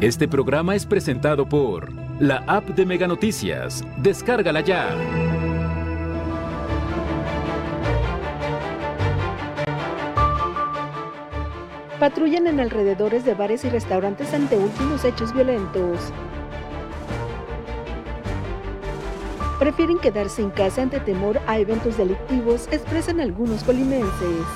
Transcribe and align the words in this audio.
Este 0.00 0.26
programa 0.26 0.74
es 0.74 0.86
presentado 0.86 1.46
por 1.46 1.92
la 2.18 2.42
app 2.46 2.70
de 2.70 2.86
Mega 2.86 3.06
Noticias. 3.06 3.84
Descárgala 3.98 4.62
ya. 4.62 4.96
Patrullan 11.98 12.46
en 12.46 12.60
alrededores 12.60 13.26
de 13.26 13.34
bares 13.34 13.62
y 13.66 13.68
restaurantes 13.68 14.32
ante 14.32 14.56
últimos 14.56 15.04
hechos 15.04 15.34
violentos. 15.34 16.14
Prefieren 19.58 19.98
quedarse 19.98 20.40
en 20.40 20.48
casa 20.48 20.80
ante 20.80 20.98
temor 21.00 21.38
a 21.46 21.58
eventos 21.58 21.98
delictivos, 21.98 22.68
expresan 22.72 23.20
algunos 23.20 23.62
colimenses. 23.64 24.46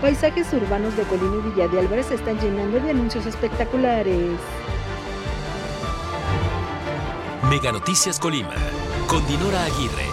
Paisajes 0.00 0.52
urbanos 0.52 0.96
de 0.96 1.02
Colima 1.02 1.38
y 1.38 1.50
Villa 1.50 1.66
de 1.66 1.80
Álvarez 1.80 2.06
se 2.06 2.14
están 2.14 2.38
llenando 2.38 2.78
de 2.78 2.90
anuncios 2.90 3.26
espectaculares. 3.26 4.38
Mega 7.50 7.72
Noticias 7.72 8.20
Colima, 8.20 8.54
con 9.08 9.26
Dinora 9.26 9.64
Aguirre. 9.64 10.06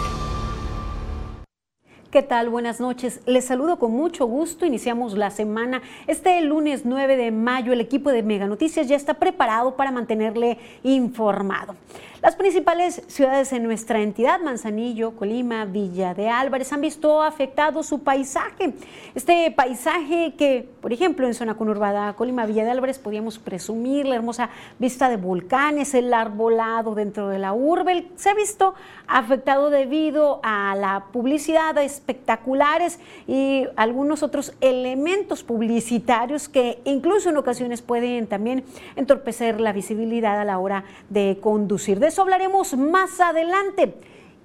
¿Qué 2.10 2.22
tal? 2.22 2.48
Buenas 2.48 2.80
noches. 2.80 3.20
Les 3.26 3.44
saludo 3.44 3.78
con 3.78 3.92
mucho 3.92 4.26
gusto. 4.26 4.66
Iniciamos 4.66 5.16
la 5.16 5.30
semana. 5.30 5.82
Este 6.08 6.40
lunes 6.40 6.82
9 6.84 7.16
de 7.16 7.30
mayo 7.30 7.72
el 7.72 7.80
equipo 7.80 8.10
de 8.10 8.24
Mega 8.24 8.48
Noticias 8.48 8.88
ya 8.88 8.96
está 8.96 9.14
preparado 9.14 9.76
para 9.76 9.92
mantenerle 9.92 10.58
informado. 10.82 11.76
Las 12.22 12.34
principales 12.34 13.02
ciudades 13.08 13.52
en 13.52 13.62
nuestra 13.62 14.00
entidad, 14.00 14.40
Manzanillo, 14.40 15.12
Colima, 15.16 15.66
Villa 15.66 16.14
de 16.14 16.30
Álvarez, 16.30 16.72
han 16.72 16.80
visto 16.80 17.22
afectado 17.22 17.82
su 17.82 18.04
paisaje. 18.04 18.72
Este 19.14 19.50
paisaje 19.50 20.34
que, 20.36 20.66
por 20.80 20.94
ejemplo, 20.94 21.26
en 21.26 21.34
zona 21.34 21.56
conurbada 21.56 22.14
Colima, 22.14 22.46
Villa 22.46 22.64
de 22.64 22.70
Álvarez, 22.70 22.98
podíamos 22.98 23.38
presumir 23.38 24.06
la 24.06 24.14
hermosa 24.14 24.48
vista 24.78 25.10
de 25.10 25.18
volcanes, 25.18 25.92
el 25.92 26.12
arbolado 26.14 26.94
dentro 26.94 27.28
de 27.28 27.38
la 27.38 27.52
urbe, 27.52 28.08
se 28.16 28.30
ha 28.30 28.34
visto 28.34 28.74
afectado 29.06 29.68
debido 29.68 30.40
a 30.42 30.74
la 30.74 31.06
publicidad, 31.12 31.76
espectaculares 31.78 32.98
y 33.26 33.66
algunos 33.76 34.22
otros 34.22 34.54
elementos 34.62 35.42
publicitarios 35.42 36.48
que 36.48 36.80
incluso 36.84 37.28
en 37.28 37.36
ocasiones 37.36 37.82
pueden 37.82 38.26
también 38.26 38.64
entorpecer 38.96 39.60
la 39.60 39.72
visibilidad 39.72 40.40
a 40.40 40.44
la 40.44 40.58
hora 40.58 40.84
de 41.10 41.38
conducir 41.40 42.00
hablaremos 42.18 42.76
más 42.76 43.20
adelante. 43.20 43.94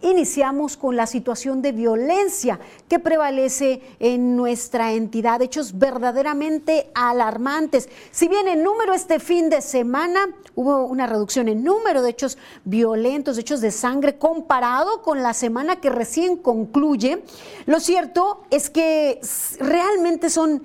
Iniciamos 0.04 0.78
con 0.78 0.96
la 0.96 1.06
situación 1.06 1.62
de 1.62 1.74
violencia 1.74 2.60
que 2.90 2.98
prevalece 2.98 3.84
en 4.00 4.36
nuestra 4.36 4.94
entidad, 4.94 5.44
hechos 5.44 5.78
verdaderamente 5.78 6.90
alarmantes. 6.96 7.88
Si 8.10 8.28
bien 8.28 8.48
en 8.48 8.64
número 8.64 8.96
este 8.96 9.20
fin 9.20 9.52
de 9.52 9.62
semana 9.62 10.28
hubo 10.56 10.86
una 10.86 11.06
reducción 11.06 11.50
en 11.50 11.64
número 11.64 12.02
de 12.02 12.10
hechos 12.10 12.40
violentos, 12.66 13.36
de 13.36 13.44
hechos 13.44 13.62
de 13.62 13.70
sangre, 13.70 14.18
comparado 14.18 15.04
con 15.04 15.22
la 15.22 15.36
semana 15.36 15.80
que 15.80 15.92
recién 15.92 16.38
concluye, 16.38 17.24
lo 17.68 17.80
cierto 17.80 18.42
es 18.50 18.72
que 18.72 19.22
realmente 19.60 20.32
son 20.32 20.64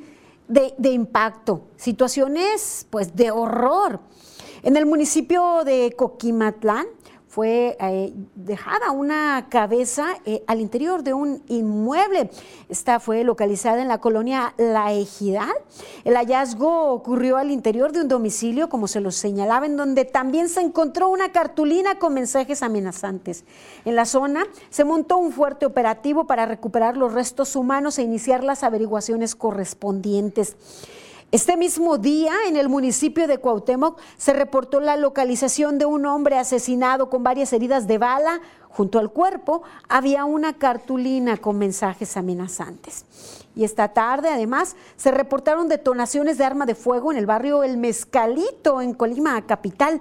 de, 0.48 0.72
de 0.78 0.92
impacto, 0.92 1.66
situaciones 1.76 2.86
pues 2.88 3.14
de 3.14 3.30
horror. 3.30 4.00
En 4.62 4.76
el 4.76 4.86
municipio 4.86 5.64
de 5.64 5.94
Coquimatlán, 5.96 6.86
fue 7.36 7.76
eh, 7.78 8.14
dejada 8.34 8.92
una 8.92 9.48
cabeza 9.50 10.06
eh, 10.24 10.42
al 10.46 10.58
interior 10.58 11.02
de 11.02 11.12
un 11.12 11.42
inmueble. 11.48 12.30
Esta 12.70 12.98
fue 12.98 13.24
localizada 13.24 13.82
en 13.82 13.88
la 13.88 13.98
colonia 13.98 14.54
La 14.56 14.94
Ejidal. 14.94 15.52
El 16.04 16.14
hallazgo 16.14 16.92
ocurrió 16.92 17.36
al 17.36 17.50
interior 17.50 17.92
de 17.92 18.00
un 18.00 18.08
domicilio, 18.08 18.70
como 18.70 18.88
se 18.88 19.00
lo 19.00 19.10
señalaba, 19.10 19.66
en 19.66 19.76
donde 19.76 20.06
también 20.06 20.48
se 20.48 20.62
encontró 20.62 21.10
una 21.10 21.30
cartulina 21.30 21.98
con 21.98 22.14
mensajes 22.14 22.62
amenazantes. 22.62 23.44
En 23.84 23.96
la 23.96 24.06
zona 24.06 24.46
se 24.70 24.84
montó 24.84 25.18
un 25.18 25.30
fuerte 25.30 25.66
operativo 25.66 26.26
para 26.26 26.46
recuperar 26.46 26.96
los 26.96 27.12
restos 27.12 27.54
humanos 27.54 27.98
e 27.98 28.02
iniciar 28.02 28.44
las 28.44 28.62
averiguaciones 28.62 29.34
correspondientes. 29.34 30.56
Este 31.32 31.56
mismo 31.56 31.98
día, 31.98 32.32
en 32.46 32.56
el 32.56 32.68
municipio 32.68 33.26
de 33.26 33.38
Cuauhtémoc, 33.38 33.98
se 34.16 34.32
reportó 34.32 34.78
la 34.78 34.96
localización 34.96 35.76
de 35.76 35.84
un 35.84 36.06
hombre 36.06 36.38
asesinado 36.38 37.10
con 37.10 37.24
varias 37.24 37.52
heridas 37.52 37.88
de 37.88 37.98
bala. 37.98 38.40
Junto 38.68 39.00
al 39.00 39.10
cuerpo 39.10 39.62
había 39.88 40.24
una 40.24 40.52
cartulina 40.52 41.36
con 41.36 41.58
mensajes 41.58 42.16
amenazantes. 42.16 43.04
Y 43.56 43.64
esta 43.64 43.88
tarde, 43.88 44.28
además, 44.28 44.76
se 44.96 45.10
reportaron 45.10 45.68
detonaciones 45.68 46.38
de 46.38 46.44
arma 46.44 46.64
de 46.64 46.76
fuego 46.76 47.10
en 47.10 47.18
el 47.18 47.26
barrio 47.26 47.64
El 47.64 47.76
Mezcalito, 47.76 48.80
en 48.80 48.94
Colima, 48.94 49.44
capital. 49.46 50.00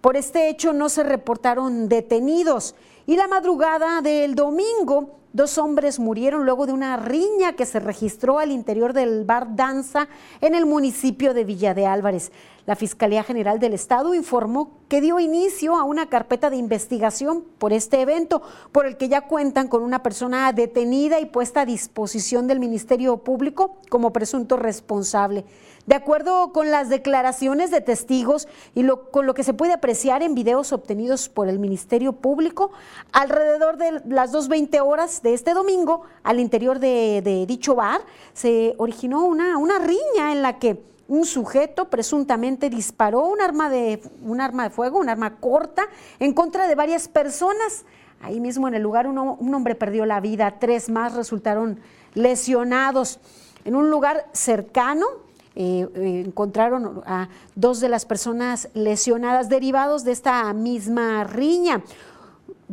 Por 0.00 0.16
este 0.16 0.48
hecho 0.48 0.72
no 0.72 0.88
se 0.88 1.02
reportaron 1.02 1.88
detenidos. 1.88 2.76
Y 3.04 3.16
la 3.16 3.26
madrugada 3.26 4.00
del 4.00 4.36
domingo, 4.36 5.21
Dos 5.34 5.56
hombres 5.56 5.98
murieron 5.98 6.44
luego 6.44 6.66
de 6.66 6.74
una 6.74 6.94
riña 6.98 7.54
que 7.54 7.64
se 7.64 7.80
registró 7.80 8.38
al 8.38 8.50
interior 8.50 8.92
del 8.92 9.24
bar 9.24 9.56
Danza 9.56 10.08
en 10.42 10.54
el 10.54 10.66
municipio 10.66 11.32
de 11.32 11.44
Villa 11.44 11.72
de 11.72 11.86
Álvarez. 11.86 12.32
La 12.66 12.76
Fiscalía 12.76 13.24
General 13.24 13.58
del 13.58 13.72
Estado 13.72 14.12
informó 14.12 14.80
que 14.88 15.00
dio 15.00 15.18
inicio 15.18 15.74
a 15.74 15.84
una 15.84 16.10
carpeta 16.10 16.50
de 16.50 16.56
investigación 16.56 17.44
por 17.56 17.72
este 17.72 18.02
evento, 18.02 18.42
por 18.72 18.84
el 18.84 18.98
que 18.98 19.08
ya 19.08 19.22
cuentan 19.22 19.68
con 19.68 19.82
una 19.82 20.02
persona 20.02 20.52
detenida 20.52 21.18
y 21.18 21.24
puesta 21.24 21.62
a 21.62 21.66
disposición 21.66 22.46
del 22.46 22.60
Ministerio 22.60 23.16
Público 23.16 23.78
como 23.88 24.12
presunto 24.12 24.58
responsable. 24.58 25.46
De 25.86 25.96
acuerdo 25.96 26.52
con 26.52 26.70
las 26.70 26.88
declaraciones 26.88 27.72
de 27.72 27.80
testigos 27.80 28.46
y 28.72 28.86
con 29.10 29.26
lo 29.26 29.34
que 29.34 29.42
se 29.42 29.52
puede 29.52 29.72
apreciar 29.72 30.22
en 30.22 30.36
videos 30.36 30.72
obtenidos 30.72 31.28
por 31.28 31.48
el 31.48 31.58
Ministerio 31.58 32.12
Público, 32.12 32.70
alrededor 33.10 33.78
de 33.78 34.00
las 34.06 34.32
2.20 34.32 34.80
horas 34.80 35.22
de 35.22 35.34
este 35.34 35.54
domingo, 35.54 36.02
al 36.22 36.38
interior 36.38 36.78
de, 36.78 37.44
dicho 37.48 37.74
bar, 37.74 38.00
se 38.32 38.74
originó 38.78 39.24
una, 39.24 39.58
una 39.58 39.80
riña 39.80 40.30
en 40.30 40.42
la 40.42 40.60
que 40.60 40.80
un 41.08 41.24
sujeto 41.24 41.90
presuntamente 41.90 42.70
disparó 42.70 43.26
un 43.26 43.40
arma, 43.40 43.68
de, 43.68 44.00
un 44.22 44.40
arma 44.40 44.62
de 44.62 44.70
fuego, 44.70 45.00
un 45.00 45.08
arma 45.08 45.34
corta, 45.38 45.88
en 46.20 46.32
contra 46.32 46.68
de 46.68 46.76
varias 46.76 47.08
personas. 47.08 47.84
Ahí 48.20 48.38
mismo 48.38 48.68
en 48.68 48.74
el 48.74 48.82
lugar 48.82 49.08
un 49.08 49.18
hombre 49.54 49.74
perdió 49.74 50.06
la 50.06 50.20
vida, 50.20 50.60
tres 50.60 50.88
más 50.88 51.14
resultaron 51.14 51.80
lesionados. 52.14 53.18
En 53.64 53.74
un 53.74 53.90
lugar 53.90 54.28
cercano 54.32 55.06
encontraron 55.54 57.02
a 57.06 57.28
dos 57.54 57.80
de 57.80 57.88
las 57.88 58.04
personas 58.04 58.68
lesionadas 58.74 59.48
derivados 59.48 60.04
de 60.04 60.12
esta 60.12 60.52
misma 60.52 61.24
riña. 61.24 61.82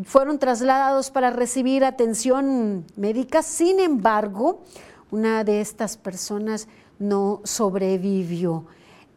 Fueron 0.05 0.39
trasladados 0.39 1.11
para 1.11 1.29
recibir 1.29 1.83
atención 1.83 2.85
médica, 2.95 3.41
sin 3.43 3.79
embargo, 3.79 4.63
una 5.11 5.43
de 5.43 5.61
estas 5.61 5.97
personas 5.97 6.67
no 6.99 7.41
sobrevivió. 7.43 8.65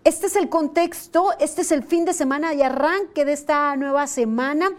Este 0.05 0.27
es 0.27 0.35
el 0.35 0.49
contexto, 0.49 1.31
este 1.39 1.63
es 1.63 1.71
el 1.71 1.85
fin 1.85 2.05
de 2.05 2.13
semana 2.13 2.53
y 2.55 2.63
arranque 2.63 3.25
de 3.25 3.33
esta 3.33 3.77
nueva 3.77 4.09
semana 4.09 4.71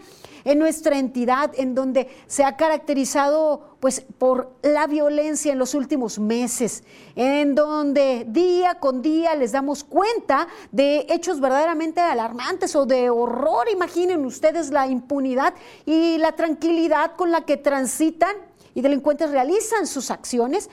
en 0.44 0.58
nuestra 0.58 0.98
entidad, 0.98 1.50
en 1.54 1.74
donde 1.74 2.08
se 2.26 2.44
ha 2.44 2.58
caracterizado 2.58 3.76
pues 3.80 4.02
por 4.18 4.52
la 4.60 4.86
violencia 4.86 5.50
en 5.50 5.58
los 5.58 5.72
últimos 5.72 6.18
meses, 6.18 6.84
en 7.16 7.54
donde 7.54 8.26
día 8.28 8.74
con 8.74 9.00
día 9.00 9.34
les 9.34 9.52
damos 9.52 9.82
cuenta 9.82 10.46
de 10.72 11.06
hechos 11.08 11.40
verdaderamente 11.40 12.02
alarmantes 12.02 12.76
o 12.76 12.84
de 12.84 13.08
horror. 13.08 13.70
Imaginen 13.72 14.26
ustedes 14.26 14.68
la 14.68 14.86
impunidad 14.88 15.54
y 15.86 16.18
la 16.18 16.32
tranquilidad 16.32 17.16
con 17.16 17.30
la 17.30 17.46
que 17.46 17.56
transitan 17.56 18.36
y 18.74 18.82
delincuentes 18.82 19.30
realizan 19.30 19.86
sus 19.86 20.10
acciones 20.10 20.68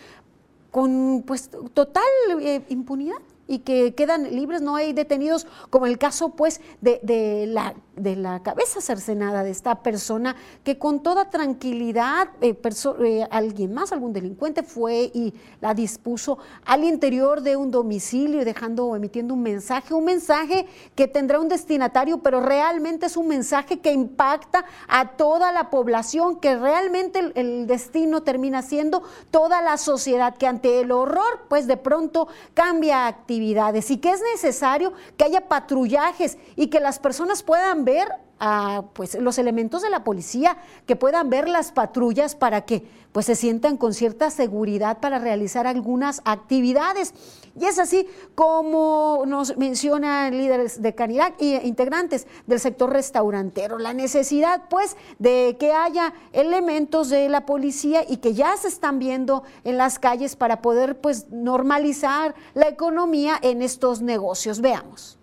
con 0.72 1.24
pues 1.26 1.50
total 1.74 2.04
eh, 2.42 2.66
impunidad 2.68 3.22
y 3.52 3.59
que 3.59 3.94
quedan 3.96 4.34
libres, 4.34 4.62
no 4.62 4.78
hay 4.78 4.94
detenidos, 4.94 5.46
como 5.70 5.86
el 5.86 5.98
caso 5.98 6.30
pues 6.30 6.62
de, 6.80 7.46
la, 7.50 7.76
de 7.98 8.16
la 8.16 8.42
cabeza 8.42 8.80
cercenada 8.80 9.44
de 9.44 9.52
esta 9.52 9.84
persona 9.84 10.38
que 10.64 10.78
con 10.78 11.03
toda 11.03 11.30
tranquilidad 11.30 12.30
eh, 12.40 12.58
eh, 13.03 13.28
alguien 13.30 13.74
más, 13.74 13.92
algún 13.92 14.14
delincuente 14.14 14.64
fue 14.64 15.12
y 15.14 15.34
la 15.59 15.74
dispuso 15.74 16.38
al 16.64 16.86
interior 16.86 17.42
de 17.42 17.58
un 17.58 17.72
domicilio 17.72 18.46
dejando, 18.46 18.96
emitiendo 18.96 19.34
un 19.34 19.44
mensaje, 19.44 19.94
un 19.94 20.06
mensaje 20.06 20.66
que 20.96 21.09
tendrá 21.09 21.38
un 21.38 21.50
destinatario, 21.50 22.20
pero 22.20 22.40
realmente 22.40 23.08
es 23.08 23.18
un 23.18 23.28
mensaje 23.28 23.80
que 23.80 23.92
impacta 23.92 24.64
a 24.88 25.18
toda 25.18 25.52
la 25.52 25.70
población, 25.70 26.40
que 26.40 26.56
realmente 26.56 27.20
el, 27.20 27.34
el 27.36 27.68
destino 27.68 28.24
termina 28.24 28.62
siendo 28.62 29.04
toda 29.30 29.62
la 29.62 29.76
sociedad, 29.76 30.38
que 30.38 30.47
ante 30.47 30.80
el 30.80 30.94
horror 30.94 31.47
pues 31.50 31.68
de 31.68 31.76
pronto 31.76 32.30
cambia 32.54 33.08
actividad 33.08 33.41
y 33.41 33.97
que 33.97 34.11
es 34.11 34.22
necesario 34.34 34.93
que 35.17 35.26
haya 35.26 35.47
patrullajes 35.47 36.38
y 36.55 36.67
que 36.67 36.79
las 36.79 36.99
personas 36.99 37.43
puedan 37.43 37.85
ver 37.85 38.08
a 38.40 38.85
pues, 38.93 39.16
los 39.16 39.38
elementos 39.38 39.82
de 39.82 39.90
la 39.90 40.03
policía 40.03 40.58
que 40.85 40.96
puedan 40.96 41.29
ver 41.29 41.47
las 41.47 41.72
patrullas 41.72 42.35
para 42.35 42.61
que 42.61 42.84
pues, 43.11 43.26
se 43.26 43.35
sientan 43.35 43.78
con 43.78 43.93
cierta 43.93 44.29
seguridad 44.29 44.99
para 44.99 45.20
realizar 45.20 45.67
algunas 45.67 46.22
actividades. 46.26 47.14
Y 47.59 47.66
es 47.66 47.80
así 47.80 48.08
como 48.36 49.24
nos 49.28 49.58
mencionan 49.58 50.38
líderes 50.38 50.82
de 50.82 50.96
Canirac 50.96 51.36
e 51.40 51.62
integrantes 51.66 52.28
del 52.48 52.59
sector 52.59 52.92
restaurantero, 52.92 53.78
la 53.78 53.94
necesidad 53.94 54.70
pues 54.70 54.96
de 55.20 55.58
que 55.59 55.74
haya 55.74 56.14
elementos 56.32 57.09
de 57.09 57.28
la 57.30 57.46
policía 57.46 58.03
y 58.08 58.18
que 58.18 58.34
ya 58.34 58.56
se 58.58 58.68
están 58.68 59.00
viendo 59.00 59.44
en 59.64 59.78
las 59.78 60.00
calles 60.00 60.36
para 60.36 60.62
poder 60.62 61.00
pues 61.00 61.30
normalizar 61.30 62.36
la 62.53 62.68
economía 62.68 63.38
en 63.42 63.62
estos 63.62 64.02
negocios. 64.02 64.62
Veamos. 64.62 65.21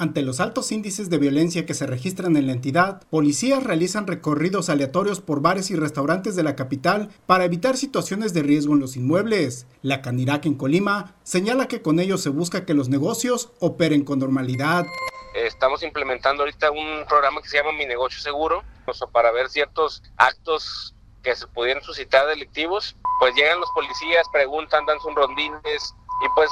Ante 0.00 0.22
los 0.22 0.40
altos 0.40 0.72
índices 0.72 1.10
de 1.10 1.18
violencia 1.18 1.66
que 1.66 1.74
se 1.74 1.86
registran 1.86 2.34
en 2.38 2.46
la 2.46 2.54
entidad, 2.54 3.02
policías 3.10 3.62
realizan 3.62 4.06
recorridos 4.06 4.70
aleatorios 4.70 5.20
por 5.20 5.42
bares 5.42 5.70
y 5.70 5.76
restaurantes 5.76 6.34
de 6.36 6.42
la 6.42 6.56
capital 6.56 7.10
para 7.26 7.44
evitar 7.44 7.76
situaciones 7.76 8.32
de 8.32 8.42
riesgo 8.42 8.72
en 8.72 8.80
los 8.80 8.96
inmuebles. 8.96 9.66
La 9.82 10.00
Canirac 10.00 10.46
en 10.46 10.54
Colima 10.54 11.16
señala 11.22 11.68
que 11.68 11.82
con 11.82 12.00
ello 12.00 12.16
se 12.16 12.30
busca 12.30 12.64
que 12.64 12.72
los 12.72 12.88
negocios 12.88 13.50
operen 13.60 14.02
con 14.02 14.20
normalidad. 14.20 14.86
Estamos 15.34 15.82
implementando 15.82 16.44
ahorita 16.44 16.70
un 16.70 17.04
programa 17.06 17.42
que 17.42 17.48
se 17.50 17.58
llama 17.58 17.72
Mi 17.72 17.84
Negocio 17.84 18.22
Seguro, 18.22 18.64
para 19.12 19.30
ver 19.32 19.50
ciertos 19.50 20.02
actos 20.16 20.94
que 21.22 21.36
se 21.36 21.46
pudieran 21.46 21.82
suscitar 21.82 22.26
delictivos, 22.26 22.96
pues 23.18 23.34
llegan 23.34 23.60
los 23.60 23.68
policías, 23.72 24.26
preguntan, 24.32 24.86
dan 24.86 24.98
sus 25.00 25.14
rondines 25.14 25.94
y 26.24 26.28
pues 26.34 26.50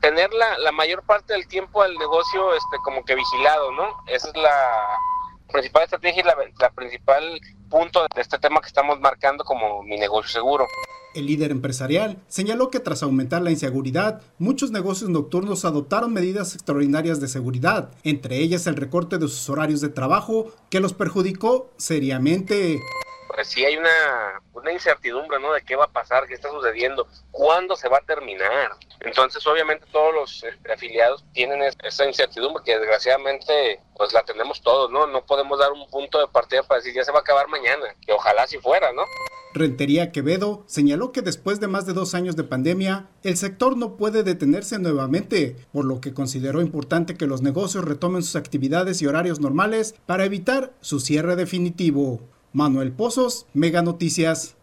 tener 0.00 0.32
la, 0.32 0.58
la 0.58 0.72
mayor 0.72 1.02
parte 1.02 1.32
del 1.32 1.46
tiempo 1.46 1.82
al 1.82 1.94
negocio 1.96 2.54
este 2.54 2.78
como 2.84 3.04
que 3.04 3.14
vigilado, 3.14 3.72
¿no? 3.72 3.96
Esa 4.06 4.28
es 4.28 4.36
la 4.36 4.98
principal 5.50 5.84
estrategia 5.84 6.22
y 6.22 6.24
la, 6.24 6.36
la 6.58 6.70
principal 6.70 7.40
punto 7.68 8.02
de 8.14 8.20
este 8.20 8.38
tema 8.38 8.60
que 8.60 8.68
estamos 8.68 9.00
marcando 9.00 9.44
como 9.44 9.82
mi 9.82 9.96
negocio 9.96 10.30
seguro. 10.30 10.66
El 11.14 11.26
líder 11.26 11.50
empresarial 11.50 12.18
señaló 12.28 12.70
que 12.70 12.78
tras 12.78 13.02
aumentar 13.02 13.42
la 13.42 13.50
inseguridad, 13.50 14.22
muchos 14.38 14.70
negocios 14.70 15.10
nocturnos 15.10 15.64
adoptaron 15.64 16.12
medidas 16.12 16.54
extraordinarias 16.54 17.20
de 17.20 17.26
seguridad, 17.26 17.90
entre 18.04 18.38
ellas 18.38 18.68
el 18.68 18.76
recorte 18.76 19.18
de 19.18 19.26
sus 19.26 19.48
horarios 19.50 19.80
de 19.80 19.88
trabajo, 19.88 20.52
que 20.70 20.78
los 20.78 20.92
perjudicó 20.92 21.70
seriamente. 21.78 22.78
Pues 23.32 23.48
sí 23.48 23.64
hay 23.64 23.76
una, 23.76 24.42
una 24.54 24.72
incertidumbre, 24.72 25.38
¿no? 25.38 25.52
De 25.52 25.62
qué 25.62 25.76
va 25.76 25.84
a 25.84 25.92
pasar, 25.92 26.26
qué 26.26 26.34
está 26.34 26.50
sucediendo, 26.50 27.06
cuándo 27.30 27.76
se 27.76 27.88
va 27.88 27.98
a 27.98 28.06
terminar. 28.06 28.72
Entonces, 29.00 29.46
obviamente, 29.46 29.86
todos 29.92 30.12
los 30.12 30.42
este, 30.42 30.72
afiliados 30.72 31.24
tienen 31.32 31.62
esa 31.62 32.06
incertidumbre 32.06 32.64
que 32.64 32.78
desgraciadamente, 32.78 33.80
pues 33.96 34.12
la 34.12 34.24
tenemos 34.24 34.60
todos, 34.62 34.90
¿no? 34.90 35.06
No 35.06 35.24
podemos 35.24 35.58
dar 35.58 35.70
un 35.70 35.88
punto 35.88 36.18
de 36.18 36.26
partida 36.26 36.64
para 36.64 36.80
decir 36.80 36.94
ya 36.94 37.04
se 37.04 37.12
va 37.12 37.18
a 37.18 37.22
acabar 37.22 37.46
mañana, 37.48 37.94
que 38.04 38.12
ojalá 38.12 38.46
si 38.46 38.58
fuera, 38.58 38.92
¿no? 38.92 39.02
Rentería 39.52 40.12
Quevedo 40.12 40.64
señaló 40.66 41.10
que 41.12 41.22
después 41.22 41.58
de 41.60 41.66
más 41.66 41.86
de 41.86 41.92
dos 41.92 42.14
años 42.14 42.36
de 42.36 42.44
pandemia, 42.44 43.08
el 43.22 43.36
sector 43.36 43.76
no 43.76 43.96
puede 43.96 44.22
detenerse 44.22 44.78
nuevamente, 44.78 45.56
por 45.72 45.84
lo 45.84 46.00
que 46.00 46.14
consideró 46.14 46.60
importante 46.60 47.16
que 47.16 47.26
los 47.26 47.42
negocios 47.42 47.84
retomen 47.84 48.22
sus 48.22 48.36
actividades 48.36 49.02
y 49.02 49.06
horarios 49.06 49.40
normales 49.40 49.94
para 50.06 50.24
evitar 50.24 50.72
su 50.80 51.00
cierre 51.00 51.36
definitivo. 51.36 52.20
Manuel 52.52 52.92
Pozos, 52.92 53.46
Mega 53.54 53.82
Noticias. 53.82 54.56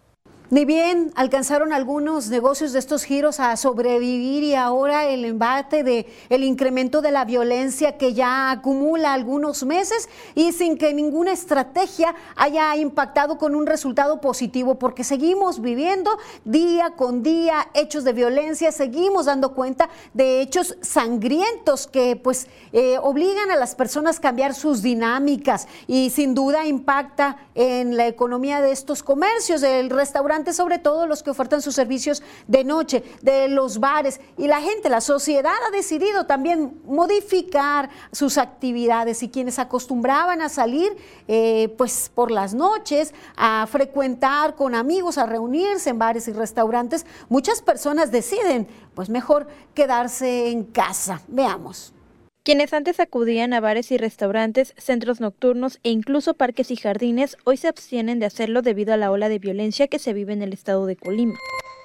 Ni 0.49 0.63
bien 0.63 1.11
alcanzaron 1.15 1.73
algunos 1.73 2.29
negocios 2.29 2.71
de 2.71 2.79
estos 2.79 3.03
giros 3.03 3.41
a 3.41 3.57
sobrevivir 3.57 4.43
y 4.43 4.55
ahora 4.55 5.05
el 5.05 5.25
embate 5.25 5.83
de 5.83 6.05
el 6.29 6.45
incremento 6.45 7.01
de 7.01 7.11
la 7.11 7.25
violencia 7.25 7.97
que 7.97 8.13
ya 8.13 8.51
acumula 8.51 9.11
algunos 9.11 9.65
meses 9.65 10.07
y 10.35 10.53
sin 10.53 10.77
que 10.77 10.93
ninguna 10.93 11.33
estrategia 11.33 12.15
haya 12.37 12.73
impactado 12.77 13.37
con 13.37 13.55
un 13.55 13.67
resultado 13.67 14.21
positivo 14.21 14.75
porque 14.75 15.03
seguimos 15.03 15.59
viviendo 15.59 16.17
día 16.45 16.91
con 16.91 17.23
día 17.23 17.67
hechos 17.73 18.05
de 18.05 18.13
violencia, 18.13 18.71
seguimos 18.71 19.25
dando 19.25 19.53
cuenta 19.53 19.89
de 20.13 20.39
hechos 20.39 20.77
sangrientos 20.81 21.87
que 21.87 22.15
pues 22.15 22.47
eh, 22.71 22.97
obligan 23.01 23.51
a 23.51 23.57
las 23.57 23.75
personas 23.75 24.19
a 24.19 24.21
cambiar 24.21 24.55
sus 24.55 24.81
dinámicas 24.81 25.67
y 25.87 26.09
sin 26.09 26.33
duda 26.33 26.65
impacta 26.65 27.35
en 27.53 27.97
la 27.97 28.07
economía 28.07 28.61
de 28.61 28.71
estos 28.71 29.03
comercios, 29.03 29.59
del 29.59 29.89
restaurante 29.89 30.36
sobre 30.53 30.79
todo 30.79 31.07
los 31.07 31.23
que 31.23 31.29
ofertan 31.29 31.61
sus 31.61 31.75
servicios 31.75 32.23
de 32.47 32.63
noche, 32.63 33.03
de 33.21 33.47
los 33.47 33.79
bares. 33.79 34.19
Y 34.37 34.47
la 34.47 34.61
gente, 34.61 34.89
la 34.89 35.01
sociedad 35.01 35.53
ha 35.67 35.71
decidido 35.71 36.25
también 36.25 36.81
modificar 36.85 37.89
sus 38.11 38.37
actividades 38.37 39.23
y 39.23 39.29
quienes 39.29 39.59
acostumbraban 39.59 40.41
a 40.41 40.49
salir 40.49 40.95
eh, 41.27 41.73
pues 41.77 42.11
por 42.13 42.31
las 42.31 42.53
noches, 42.53 43.13
a 43.35 43.67
frecuentar 43.67 44.55
con 44.55 44.75
amigos, 44.75 45.17
a 45.17 45.25
reunirse 45.25 45.89
en 45.89 45.99
bares 45.99 46.27
y 46.27 46.33
restaurantes, 46.33 47.05
muchas 47.29 47.61
personas 47.61 48.11
deciden 48.11 48.67
pues 48.93 49.09
mejor 49.09 49.47
quedarse 49.73 50.49
en 50.49 50.63
casa. 50.63 51.21
Veamos. 51.27 51.93
Quienes 52.47 52.71
antes 52.71 53.01
acudían 53.01 53.53
a 53.53 53.59
bares 53.59 53.91
y 53.91 53.97
restaurantes, 53.97 54.73
centros 54.77 55.19
nocturnos 55.19 55.79
e 55.83 55.89
incluso 55.89 56.33
parques 56.33 56.71
y 56.71 56.77
jardines, 56.77 57.35
hoy 57.43 57.57
se 57.57 57.67
abstienen 57.67 58.19
de 58.19 58.25
hacerlo 58.25 58.61
debido 58.61 58.93
a 58.93 58.95
la 58.95 59.11
ola 59.11 59.27
de 59.27 59.37
violencia 59.37 59.89
que 59.89 59.99
se 59.99 60.13
vive 60.13 60.31
en 60.31 60.41
el 60.41 60.53
estado 60.53 60.85
de 60.85 60.95
Colima. 60.95 61.37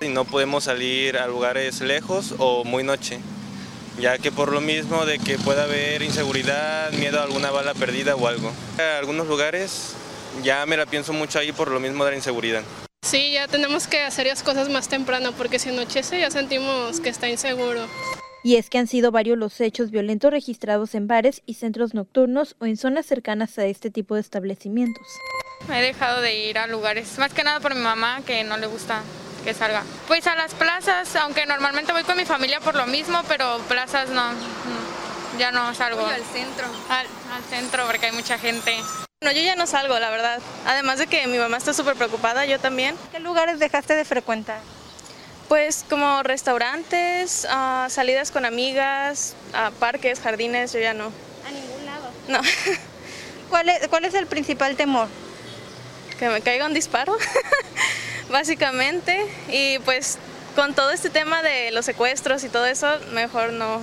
Y 0.02 0.06
no 0.06 0.24
podemos 0.24 0.62
salir 0.62 1.18
a 1.18 1.26
lugares 1.26 1.80
lejos 1.80 2.36
o 2.38 2.62
muy 2.62 2.84
noche, 2.84 3.18
ya 3.98 4.18
que 4.18 4.30
por 4.30 4.52
lo 4.52 4.60
mismo 4.60 5.04
de 5.04 5.18
que 5.18 5.36
pueda 5.36 5.64
haber 5.64 6.00
inseguridad, 6.00 6.92
miedo 6.92 7.18
a 7.18 7.24
alguna 7.24 7.50
bala 7.50 7.74
perdida 7.74 8.14
o 8.14 8.28
algo. 8.28 8.52
En 8.78 8.84
algunos 8.84 9.26
lugares 9.26 9.96
ya 10.44 10.64
me 10.66 10.76
la 10.76 10.86
pienso 10.86 11.12
mucho 11.12 11.40
ahí 11.40 11.50
por 11.50 11.72
lo 11.72 11.80
mismo 11.80 12.04
de 12.04 12.12
la 12.12 12.16
inseguridad. 12.18 12.62
Sí, 13.04 13.32
ya 13.32 13.48
tenemos 13.48 13.88
que 13.88 14.00
hacer 14.00 14.28
las 14.28 14.44
cosas 14.44 14.68
más 14.68 14.86
temprano 14.88 15.32
porque 15.32 15.58
si 15.58 15.70
anochece 15.70 16.20
ya 16.20 16.30
sentimos 16.30 17.00
que 17.00 17.08
está 17.08 17.28
inseguro. 17.28 17.88
Y 18.44 18.56
es 18.56 18.70
que 18.70 18.78
han 18.78 18.86
sido 18.88 19.12
varios 19.12 19.38
los 19.38 19.60
hechos 19.60 19.90
violentos 19.90 20.30
registrados 20.30 20.94
en 20.94 21.06
bares 21.06 21.42
y 21.46 21.54
centros 21.54 21.94
nocturnos 21.94 22.56
o 22.60 22.66
en 22.66 22.76
zonas 22.76 23.06
cercanas 23.06 23.56
a 23.58 23.66
este 23.66 23.90
tipo 23.90 24.16
de 24.16 24.20
establecimientos. 24.20 25.06
He 25.72 25.80
dejado 25.80 26.20
de 26.20 26.34
ir 26.34 26.58
a 26.58 26.66
lugares, 26.66 27.18
más 27.18 27.32
que 27.32 27.44
nada 27.44 27.60
por 27.60 27.74
mi 27.74 27.80
mamá 27.80 28.20
que 28.26 28.42
no 28.42 28.56
le 28.56 28.66
gusta 28.66 29.02
que 29.44 29.54
salga. 29.54 29.84
Pues 30.08 30.26
a 30.26 30.34
las 30.34 30.54
plazas, 30.54 31.14
aunque 31.16 31.46
normalmente 31.46 31.92
voy 31.92 32.02
con 32.02 32.16
mi 32.16 32.24
familia 32.24 32.60
por 32.60 32.74
lo 32.74 32.86
mismo, 32.86 33.20
pero 33.28 33.58
plazas 33.68 34.10
no, 34.10 34.32
ya 35.38 35.52
no 35.52 35.72
salgo. 35.74 36.04
al 36.04 36.22
centro. 36.24 36.66
Al, 36.88 37.06
al 37.32 37.42
centro 37.44 37.86
porque 37.86 38.06
hay 38.06 38.12
mucha 38.12 38.38
gente. 38.38 38.76
No, 39.22 39.30
yo 39.30 39.40
ya 39.40 39.54
no 39.54 39.68
salgo, 39.68 39.98
la 40.00 40.10
verdad. 40.10 40.40
Además 40.66 40.98
de 40.98 41.06
que 41.06 41.26
mi 41.28 41.38
mamá 41.38 41.56
está 41.56 41.72
súper 41.72 41.94
preocupada, 41.94 42.44
yo 42.44 42.58
también. 42.58 42.96
¿Qué 43.12 43.20
lugares 43.20 43.60
dejaste 43.60 43.94
de 43.94 44.04
frecuentar? 44.04 44.60
Pues 45.52 45.84
como 45.86 46.22
restaurantes, 46.22 47.46
uh, 47.46 47.90
salidas 47.90 48.30
con 48.30 48.46
amigas, 48.46 49.34
uh, 49.50 49.70
parques, 49.74 50.18
jardines, 50.18 50.72
yo 50.72 50.80
ya 50.80 50.94
no. 50.94 51.12
¿A 51.46 51.50
ningún 51.50 51.84
lado? 51.84 52.10
No. 52.26 52.40
¿Cuál 53.50 53.68
es, 53.68 53.86
¿Cuál 53.88 54.06
es 54.06 54.14
el 54.14 54.26
principal 54.26 54.76
temor? 54.76 55.08
Que 56.18 56.30
me 56.30 56.40
caiga 56.40 56.64
un 56.64 56.72
disparo, 56.72 57.14
básicamente. 58.30 59.26
Y 59.50 59.78
pues 59.80 60.16
con 60.56 60.72
todo 60.72 60.90
este 60.90 61.10
tema 61.10 61.42
de 61.42 61.70
los 61.70 61.84
secuestros 61.84 62.44
y 62.44 62.48
todo 62.48 62.64
eso, 62.64 62.88
mejor 63.12 63.52
no, 63.52 63.82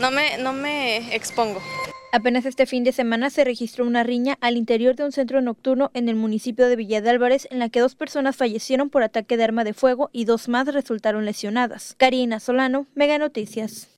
no, 0.00 0.10
me, 0.10 0.38
no 0.38 0.52
me 0.52 1.14
expongo. 1.14 1.62
Apenas 2.14 2.44
este 2.44 2.66
fin 2.66 2.84
de 2.84 2.92
semana 2.92 3.30
se 3.30 3.42
registró 3.42 3.86
una 3.86 4.02
riña 4.02 4.36
al 4.42 4.58
interior 4.58 4.94
de 4.94 5.04
un 5.04 5.12
centro 5.12 5.40
nocturno 5.40 5.90
en 5.94 6.10
el 6.10 6.14
municipio 6.14 6.68
de 6.68 6.76
Villa 6.76 7.00
de 7.00 7.08
Álvarez 7.08 7.48
en 7.50 7.58
la 7.58 7.70
que 7.70 7.80
dos 7.80 7.94
personas 7.94 8.36
fallecieron 8.36 8.90
por 8.90 9.02
ataque 9.02 9.38
de 9.38 9.44
arma 9.44 9.64
de 9.64 9.72
fuego 9.72 10.10
y 10.12 10.26
dos 10.26 10.46
más 10.46 10.66
resultaron 10.66 11.24
lesionadas. 11.24 11.94
Karina 11.96 12.38
Solano, 12.38 12.86
Mega 12.94 13.16
Noticias. 13.16 13.91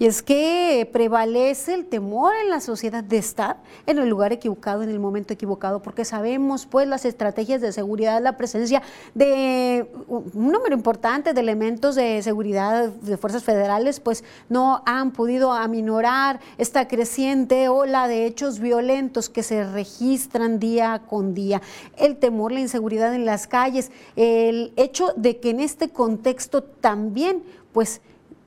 Y 0.00 0.06
es 0.06 0.22
que 0.22 0.88
prevalece 0.90 1.74
el 1.74 1.84
temor 1.84 2.32
en 2.42 2.48
la 2.48 2.60
sociedad 2.60 3.04
de 3.04 3.18
estar 3.18 3.58
en 3.86 3.98
el 3.98 4.08
lugar 4.08 4.32
equivocado, 4.32 4.82
en 4.82 4.88
el 4.88 4.98
momento 4.98 5.34
equivocado, 5.34 5.82
porque 5.82 6.06
sabemos 6.06 6.64
pues 6.64 6.88
las 6.88 7.04
estrategias 7.04 7.60
de 7.60 7.70
seguridad, 7.70 8.22
la 8.22 8.38
presencia 8.38 8.80
de 9.14 9.86
un 10.08 10.50
número 10.50 10.74
importante 10.74 11.34
de 11.34 11.40
elementos 11.42 11.96
de 11.96 12.22
seguridad 12.22 12.88
de 12.88 13.18
fuerzas 13.18 13.44
federales 13.44 14.00
pues 14.00 14.24
no 14.48 14.82
han 14.86 15.10
podido 15.10 15.52
aminorar 15.52 16.40
esta 16.56 16.88
creciente 16.88 17.68
ola 17.68 18.08
de 18.08 18.24
hechos 18.24 18.58
violentos 18.58 19.28
que 19.28 19.42
se 19.42 19.70
registran 19.70 20.58
día 20.58 21.02
con 21.10 21.34
día. 21.34 21.60
El 21.98 22.16
temor, 22.16 22.52
la 22.52 22.60
inseguridad 22.60 23.14
en 23.14 23.26
las 23.26 23.46
calles, 23.46 23.92
el 24.16 24.72
hecho 24.76 25.12
de 25.16 25.40
que 25.40 25.50
en 25.50 25.60
este 25.60 25.90
contexto 25.90 26.62
también 26.62 27.42
pues 27.74 28.00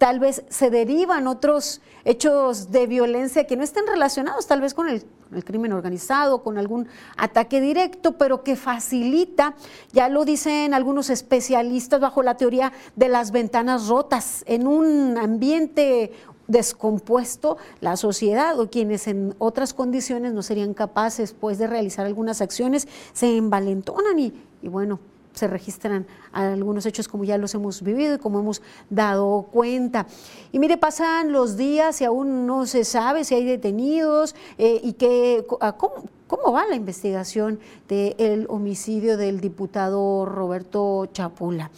tal 0.04 0.20
vez 0.20 0.44
se 0.50 0.70
derivan 0.70 1.28
otros 1.28 1.80
hechos 2.04 2.72
de 2.72 2.88
violencia 2.88 3.48
que 3.48 3.56
no 3.56 3.64
estén 3.64 3.88
relacionados 3.88 4.48
tal 4.48 4.60
vez 4.60 4.74
con 4.74 4.90
el, 4.90 5.06
crimen 5.46 5.72
organizado, 5.72 6.44
con 6.44 6.58
algún 6.58 6.90
ataque 7.16 7.62
directo, 7.62 8.18
pero 8.18 8.44
que 8.44 8.58
facilita, 8.58 9.56
ya 9.94 10.10
lo 10.10 10.26
dicen 10.26 10.74
algunos 10.74 11.10
especialistas 11.10 12.02
bajo 12.02 12.22
la 12.22 12.36
teoría 12.36 12.74
de 12.98 13.08
las 13.08 13.32
ventanas 13.32 13.88
rotas, 13.88 14.44
en 14.46 14.68
un 14.68 15.18
ambiente 15.18 16.12
descompuesto 16.48 17.56
la 17.80 17.96
sociedad 17.96 18.60
o 18.60 18.70
quienes 18.70 19.08
en 19.08 19.34
otras 19.38 19.74
condiciones 19.74 20.34
no 20.34 20.42
serían 20.42 20.74
capaces 20.74 21.32
pues 21.32 21.58
de 21.58 21.68
realizar 21.68 22.06
algunas 22.06 22.42
acciones 22.42 22.90
se 23.14 23.38
envalentonan 23.38 24.20
y, 24.20 24.34
y 24.62 24.68
bueno, 24.68 25.00
se 25.34 25.48
registran 25.48 26.06
algunos 26.32 26.86
hechos 26.86 27.08
como 27.08 27.24
ya 27.24 27.38
los 27.38 27.54
hemos 27.56 27.82
vivido 27.82 28.16
y 28.16 28.18
como 28.18 28.40
hemos 28.40 28.62
dado 28.90 29.44
cuenta. 29.52 30.08
Y 30.52 30.60
mire, 30.60 30.78
pasan 30.78 31.32
los 31.32 31.58
días 31.58 32.02
y 32.02 32.06
aún 32.06 32.46
no 32.46 32.66
se 32.66 32.86
sabe 32.86 33.24
si 33.24 33.36
hay 33.36 33.46
detenidos 33.46 34.36
eh, 34.58 34.80
y 34.84 34.94
que, 34.94 35.46
¿cómo, 35.48 36.06
¿cómo, 36.28 36.52
va 36.52 36.66
la 36.66 36.76
investigación 36.76 37.60
del 37.88 38.46
homicidio 38.50 39.18
del 39.18 39.40
diputado 39.40 40.26
Roberto 40.26 41.08
Chapula. 41.14 41.72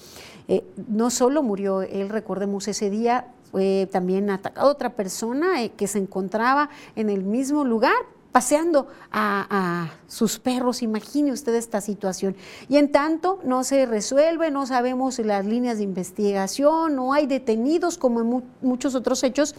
Eh, 0.48 0.64
no 0.88 1.10
solo 1.10 1.42
murió 1.42 1.82
él, 1.82 2.10
recordemos 2.10 2.68
ese 2.68 2.90
día, 2.90 3.28
fue 3.52 3.88
también 3.92 4.30
atacado 4.30 4.70
otra 4.70 4.92
persona 4.92 5.64
eh, 5.64 5.72
que 5.72 5.88
se 5.88 5.98
encontraba 5.98 6.70
en 6.96 7.10
el 7.10 7.24
mismo 7.24 7.64
lugar, 7.64 7.96
paseando 8.36 8.88
a, 9.14 9.92
sus 10.08 10.40
perros. 10.40 10.82
Imagine 10.82 11.32
usted 11.32 11.56
esta 11.56 11.80
situación. 11.80 12.36
Y 12.68 12.76
en 12.76 12.92
tanto 12.92 13.40
no 13.46 13.64
se 13.64 13.86
resuelve, 13.86 14.52
no 14.52 14.66
sabemos 14.66 15.20
las 15.20 15.46
líneas 15.46 15.78
de 15.78 15.86
investigación, 15.86 16.98
no 16.98 17.14
hay 17.14 17.28
detenidos 17.28 17.98
como 17.98 18.20
en 18.20 18.44
muchos 18.62 18.94
otros 18.94 19.24
hechos. 19.24 19.56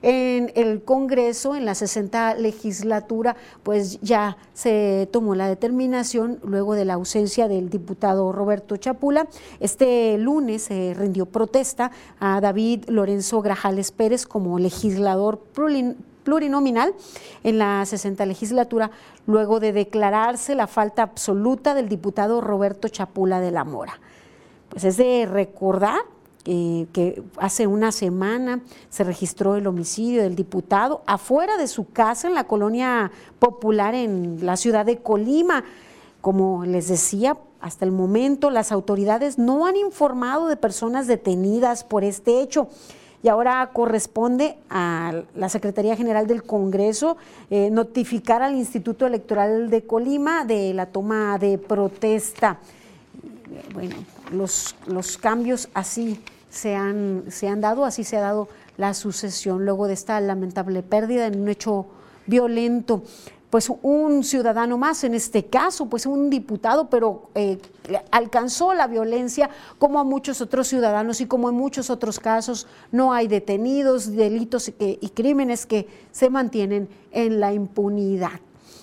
En 0.00 0.50
el 0.54 0.82
Congreso, 0.84 1.54
en 1.54 1.66
la 1.66 1.74
60 1.74 2.36
legislatura, 2.36 3.36
pues 3.62 4.00
ya 4.00 4.38
se 4.54 5.06
tomó 5.12 5.34
la 5.34 5.46
determinación 5.46 6.40
luego 6.42 6.74
de 6.74 6.86
la 6.86 6.94
ausencia 6.94 7.46
del 7.46 7.68
diputado 7.68 8.32
Roberto 8.32 8.78
Chapula. 8.78 9.28
Este 9.60 10.16
lunes 10.16 10.62
se 10.62 10.94
rindió 10.94 11.26
protesta 11.26 11.90
a 12.20 12.40
David 12.40 12.84
Lorenzo 12.88 13.42
Grajales 13.42 13.92
Pérez 13.92 14.26
como 14.26 14.58
legislador 14.58 15.40
plurinominal 16.24 16.94
en 17.44 17.58
la 17.58 17.84
60 17.86 18.26
legislatura, 18.26 18.90
luego 19.26 19.60
de 19.60 19.72
declararse 19.72 20.54
la 20.54 20.66
falta 20.66 21.02
absoluta 21.02 21.74
del 21.74 21.88
diputado 21.88 22.40
Roberto 22.40 22.88
Chapula 22.88 23.40
de 23.40 23.52
la 23.52 23.64
Mora. 23.64 24.00
Pues 24.70 24.82
es 24.84 24.96
de 24.96 25.26
recordar 25.30 26.00
que 26.44 27.22
hace 27.38 27.66
una 27.66 27.90
semana 27.90 28.60
se 28.90 29.02
registró 29.02 29.56
el 29.56 29.66
homicidio 29.66 30.22
del 30.22 30.36
diputado 30.36 31.02
afuera 31.06 31.56
de 31.56 31.66
su 31.66 31.90
casa 31.90 32.28
en 32.28 32.34
la 32.34 32.44
colonia 32.44 33.10
popular 33.38 33.94
en 33.94 34.44
la 34.44 34.56
ciudad 34.56 34.84
de 34.84 34.98
Colima. 34.98 35.64
Como 36.20 36.66
les 36.66 36.88
decía, 36.88 37.38
hasta 37.60 37.86
el 37.86 37.92
momento 37.92 38.50
las 38.50 38.72
autoridades 38.72 39.38
no 39.38 39.64
han 39.64 39.76
informado 39.76 40.48
de 40.48 40.56
personas 40.56 41.06
detenidas 41.06 41.82
por 41.82 42.04
este 42.04 42.42
hecho 42.42 42.68
y 43.24 43.28
ahora 43.30 43.70
corresponde 43.72 44.58
a 44.68 45.22
la 45.34 45.48
Secretaría 45.48 45.96
General 45.96 46.26
del 46.26 46.42
Congreso 46.42 47.16
eh, 47.48 47.70
notificar 47.70 48.42
al 48.42 48.54
Instituto 48.54 49.06
Electoral 49.06 49.70
de 49.70 49.86
Colima 49.86 50.44
de 50.44 50.74
la 50.74 50.84
toma 50.84 51.38
de 51.38 51.56
protesta. 51.56 52.58
Bueno, 53.72 53.96
los, 54.30 54.76
los 54.86 55.16
cambios 55.16 55.70
así 55.72 56.20
se 56.50 56.74
han, 56.74 57.24
se 57.30 57.48
han 57.48 57.62
dado, 57.62 57.86
así 57.86 58.04
se 58.04 58.18
ha 58.18 58.20
dado 58.20 58.46
la 58.76 58.92
sucesión 58.92 59.64
luego 59.64 59.86
de 59.86 59.94
esta 59.94 60.20
lamentable 60.20 60.82
pérdida 60.82 61.26
en 61.26 61.40
un 61.40 61.48
hecho 61.48 61.86
violento 62.26 63.04
pues 63.54 63.70
un 63.82 64.24
ciudadano 64.24 64.76
más, 64.76 65.04
en 65.04 65.14
este 65.14 65.46
caso, 65.46 65.86
pues 65.86 66.06
un 66.06 66.28
diputado, 66.28 66.90
pero 66.90 67.30
eh, 67.36 67.58
alcanzó 68.10 68.74
la 68.74 68.88
violencia 68.88 69.48
como 69.78 70.00
a 70.00 70.02
muchos 70.02 70.40
otros 70.40 70.66
ciudadanos 70.66 71.20
y 71.20 71.26
como 71.26 71.50
en 71.50 71.54
muchos 71.54 71.88
otros 71.88 72.18
casos 72.18 72.66
no 72.90 73.12
hay 73.12 73.28
detenidos, 73.28 74.16
delitos 74.16 74.70
y, 74.70 74.74
y 75.00 75.08
crímenes 75.10 75.66
que 75.66 75.86
se 76.10 76.30
mantienen 76.30 76.88
en 77.12 77.38
la 77.38 77.52
impunidad. 77.52 78.40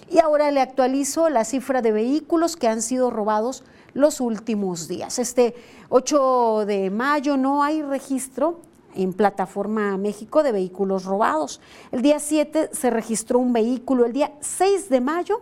Y 0.10 0.20
ahora 0.20 0.50
le 0.52 0.62
actualizo 0.62 1.28
la 1.28 1.44
cifra 1.44 1.82
de 1.82 1.92
vehículos 1.92 2.56
que 2.56 2.70
han 2.70 2.82
sido 2.82 3.10
robados 3.10 3.66
los 3.94 4.22
últimos 4.22 4.88
días. 4.88 5.20
Este 5.20 5.54
8 5.90 6.64
de 6.66 6.90
mayo 6.92 7.36
no 7.36 7.62
hay 7.62 7.82
registro 7.82 8.62
en 8.96 9.14
Plataforma 9.14 9.98
México 9.98 10.44
de 10.44 10.52
vehículos 10.52 11.06
robados. 11.06 11.62
El 11.92 12.02
día 12.02 12.20
7 12.20 12.70
se 12.72 12.90
registró 12.90 13.40
un 13.40 13.54
vehículo, 13.54 14.06
el 14.06 14.14
día 14.14 14.34
6 14.40 14.90
de 14.90 15.02
mayo 15.02 15.42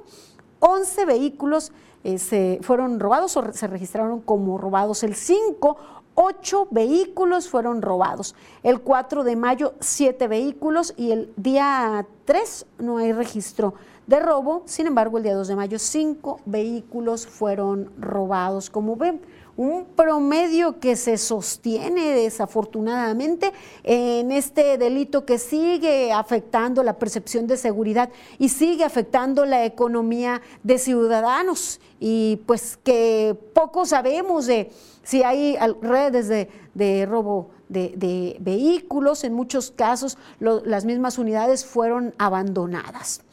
11 0.60 1.06
vehículos 1.06 1.72
eh, 2.03 2.18
se 2.18 2.60
fueron 2.62 3.00
robados 3.00 3.36
o 3.38 3.51
se 3.53 3.68
registraron 3.68 4.22
como 4.22 4.58
robados. 4.58 5.03
El 5.03 5.15
5, 5.15 5.77
8 6.15 6.68
vehículos 6.72 7.50
fueron 7.50 7.82
robados. 7.82 8.36
El 8.63 8.82
4 8.82 9.24
de 9.24 9.36
mayo, 9.36 9.74
7 9.79 10.27
vehículos 10.27 10.94
y 10.98 11.12
el 11.12 11.34
día 11.36 12.06
3 12.25 12.65
no 12.79 12.98
hay 12.98 13.13
registro 13.13 13.74
de 14.08 14.20
robo. 14.20 14.63
Sin 14.65 14.88
embargo, 14.88 15.18
el 15.18 15.24
día 15.24 15.36
2 15.36 15.48
de 15.48 15.56
mayo, 15.56 15.79
5 15.79 16.41
vehículos 16.46 17.25
fueron 17.27 17.91
robados. 17.98 18.70
Como 18.70 18.96
ven, 18.96 19.22
un 19.60 19.88
promedio 19.94 20.80
que 20.80 20.96
se 20.96 21.18
sostiene 21.18 22.13
desafortunadamente 22.13 23.51
en 23.84 24.32
este 24.32 24.78
delito 24.78 25.25
que 25.25 25.38
sigue 25.38 26.13
afectando 26.13 26.82
la 26.82 26.98
percepción 26.98 27.46
de 27.46 27.58
seguridad 27.58 28.10
y 28.38 28.48
sigue 28.48 28.86
afectando 28.86 29.44
la 29.46 29.66
economía 29.66 30.42
de 30.63 30.78
ciudadanos 30.78 31.82
y 32.00 32.38
pues 32.46 32.80
que 32.82 33.38
poco 33.54 33.86
sabemos 33.86 34.46
de 34.46 34.72
si 35.04 35.24
hay 35.24 35.58
redes 35.82 36.30
de, 36.30 37.06
robo 37.06 37.50
de, 37.68 38.38
vehículos, 38.39 39.25
en 39.25 39.34
muchos 39.34 39.72
casos 39.72 40.18
las 40.39 40.86
mismas 40.86 41.18
unidades 41.18 41.66
fueron 41.66 42.16
abandonadas. 42.18 43.24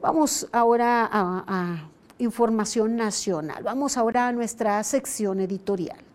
Vamos 0.00 0.48
ahora 0.50 1.08
a 1.12 1.88
información 2.18 2.96
nacional. 2.96 3.62
Vamos 3.62 3.96
ahora 3.96 4.28
a 4.28 4.32
nuestra 4.32 4.82
sección 4.82 5.40
editorial. 5.40 6.07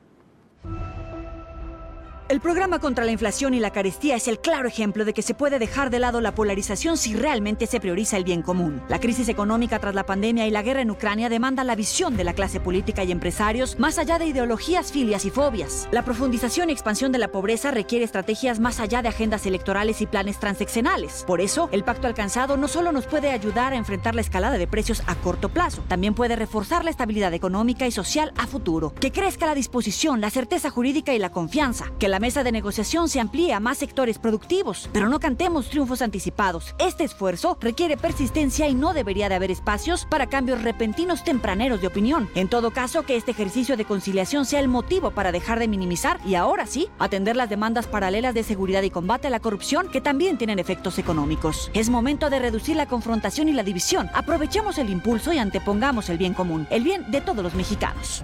El 2.34 2.42
programa 2.42 2.80
contra 2.80 3.06
la 3.06 3.12
inflación 3.12 3.54
y 3.54 3.60
la 3.60 3.70
carestía 3.70 4.16
es 4.16 4.28
el 4.28 4.40
claro 4.40 4.68
ejemplo 4.68 5.06
de 5.06 5.14
que 5.14 5.22
se 5.22 5.36
puede 5.36 5.60
dejar 5.60 5.92
de 5.92 6.00
lado 6.00 6.20
la 6.20 6.34
polarización 6.34 6.98
si 6.98 7.14
realmente 7.14 7.68
se 7.68 7.80
prioriza 7.80 8.18
el 8.18 8.24
bien 8.24 8.42
común. 8.42 8.82
La 8.90 9.00
crisis 9.00 9.30
económica 9.30 9.78
tras 9.78 9.94
la 9.94 10.08
pandemia 10.08 10.48
y 10.48 10.50
la 10.50 10.64
guerra 10.64 10.82
en 10.82 10.90
Ucrania 10.90 11.30
demanda 11.30 11.64
la 11.64 11.76
visión 11.76 12.18
de 12.18 12.24
la 12.24 12.34
clase 12.34 12.60
política 12.60 13.04
y 13.04 13.12
empresarios 13.12 13.78
más 13.78 14.00
allá 14.00 14.18
de 14.18 14.26
ideologías, 14.26 14.92
filias 14.92 15.26
y 15.26 15.30
fobias. 15.30 15.88
La 15.92 16.04
profundización 16.04 16.72
y 16.72 16.74
expansión 16.74 17.12
de 17.12 17.20
la 17.20 17.28
pobreza 17.28 17.70
requiere 17.70 18.04
estrategias 18.04 18.60
más 18.60 18.80
allá 18.80 19.04
de 19.04 19.10
agendas 19.10 19.46
electorales 19.46 20.02
y 20.02 20.08
planes 20.08 20.40
transeccionales. 20.40 21.26
Por 21.28 21.40
eso, 21.40 21.70
el 21.72 21.84
pacto 21.84 22.08
alcanzado 22.08 22.58
no 22.58 22.68
solo 22.68 22.92
nos 22.92 23.06
puede 23.06 23.30
ayudar 23.30 23.74
a 23.74 23.78
enfrentar 23.78 24.16
la 24.16 24.22
escalada 24.22 24.58
de 24.58 24.66
precios 24.66 25.04
a 25.06 25.14
corto 25.14 25.50
plazo, 25.50 25.84
también 25.88 26.16
puede 26.16 26.36
reforzar 26.36 26.84
la 26.84 26.90
estabilidad 26.90 27.36
económica 27.36 27.86
y 27.86 27.92
social 27.92 28.34
a 28.38 28.48
futuro. 28.48 28.92
Que 28.96 29.12
crezca 29.12 29.46
la 29.46 29.54
disposición, 29.54 30.20
la 30.20 30.32
certeza 30.32 30.72
jurídica 30.72 31.14
y 31.14 31.20
la 31.20 31.32
confianza. 31.32 31.92
Que 32.00 32.08
la 32.08 32.23
mesa 32.24 32.42
de 32.42 32.54
negociación 32.54 33.10
se 33.10 33.20
amplíe 33.20 33.52
a 33.52 33.60
más 33.60 33.80
sectores 33.80 34.18
productivos, 34.18 34.90
pero 34.94 35.10
no 35.10 35.20
cantemos 35.20 35.70
triunfos 35.70 36.02
anticipados. 36.02 36.74
Este 36.80 37.04
esfuerzo 37.04 37.58
requiere 37.60 37.98
persistencia 37.98 38.70
y 38.70 38.76
no 38.76 38.94
debería 38.94 39.28
de 39.28 39.36
haber 39.36 39.52
espacios 39.52 40.06
para 40.06 40.28
cambios 40.28 40.62
repentinos 40.62 41.26
tempraneros 41.26 41.82
de 41.82 41.88
opinión. 41.88 42.30
En 42.34 42.48
todo 42.48 42.72
caso, 42.72 43.04
que 43.04 43.18
este 43.18 43.32
ejercicio 43.32 43.76
de 43.76 43.84
conciliación 43.84 44.46
sea 44.46 44.62
el 44.62 44.70
motivo 44.70 45.12
para 45.12 45.34
dejar 45.34 45.60
de 45.60 45.68
minimizar 45.68 46.18
y 46.26 46.36
ahora 46.36 46.66
sí, 46.66 46.88
atender 46.98 47.36
las 47.36 47.50
demandas 47.50 47.88
paralelas 47.88 48.34
de 48.34 48.44
seguridad 48.44 48.84
y 48.84 48.90
combate 48.90 49.28
a 49.28 49.30
la 49.30 49.42
corrupción 49.42 49.92
que 49.92 50.00
también 50.00 50.38
tienen 50.38 50.60
efectos 50.60 51.00
económicos. 51.00 51.72
Es 51.74 51.90
momento 51.90 52.30
de 52.30 52.40
reducir 52.40 52.78
la 52.78 52.86
confrontación 52.86 53.50
y 53.50 53.52
la 53.52 53.64
división. 53.64 54.10
Aprovechemos 54.14 54.78
el 54.78 54.90
impulso 54.90 55.34
y 55.34 55.40
antepongamos 55.40 56.10
el 56.10 56.18
bien 56.18 56.34
común, 56.34 56.68
el 56.70 56.86
bien 56.86 57.12
de 57.12 57.20
todos 57.20 57.44
los 57.44 57.54
mexicanos. 57.54 58.24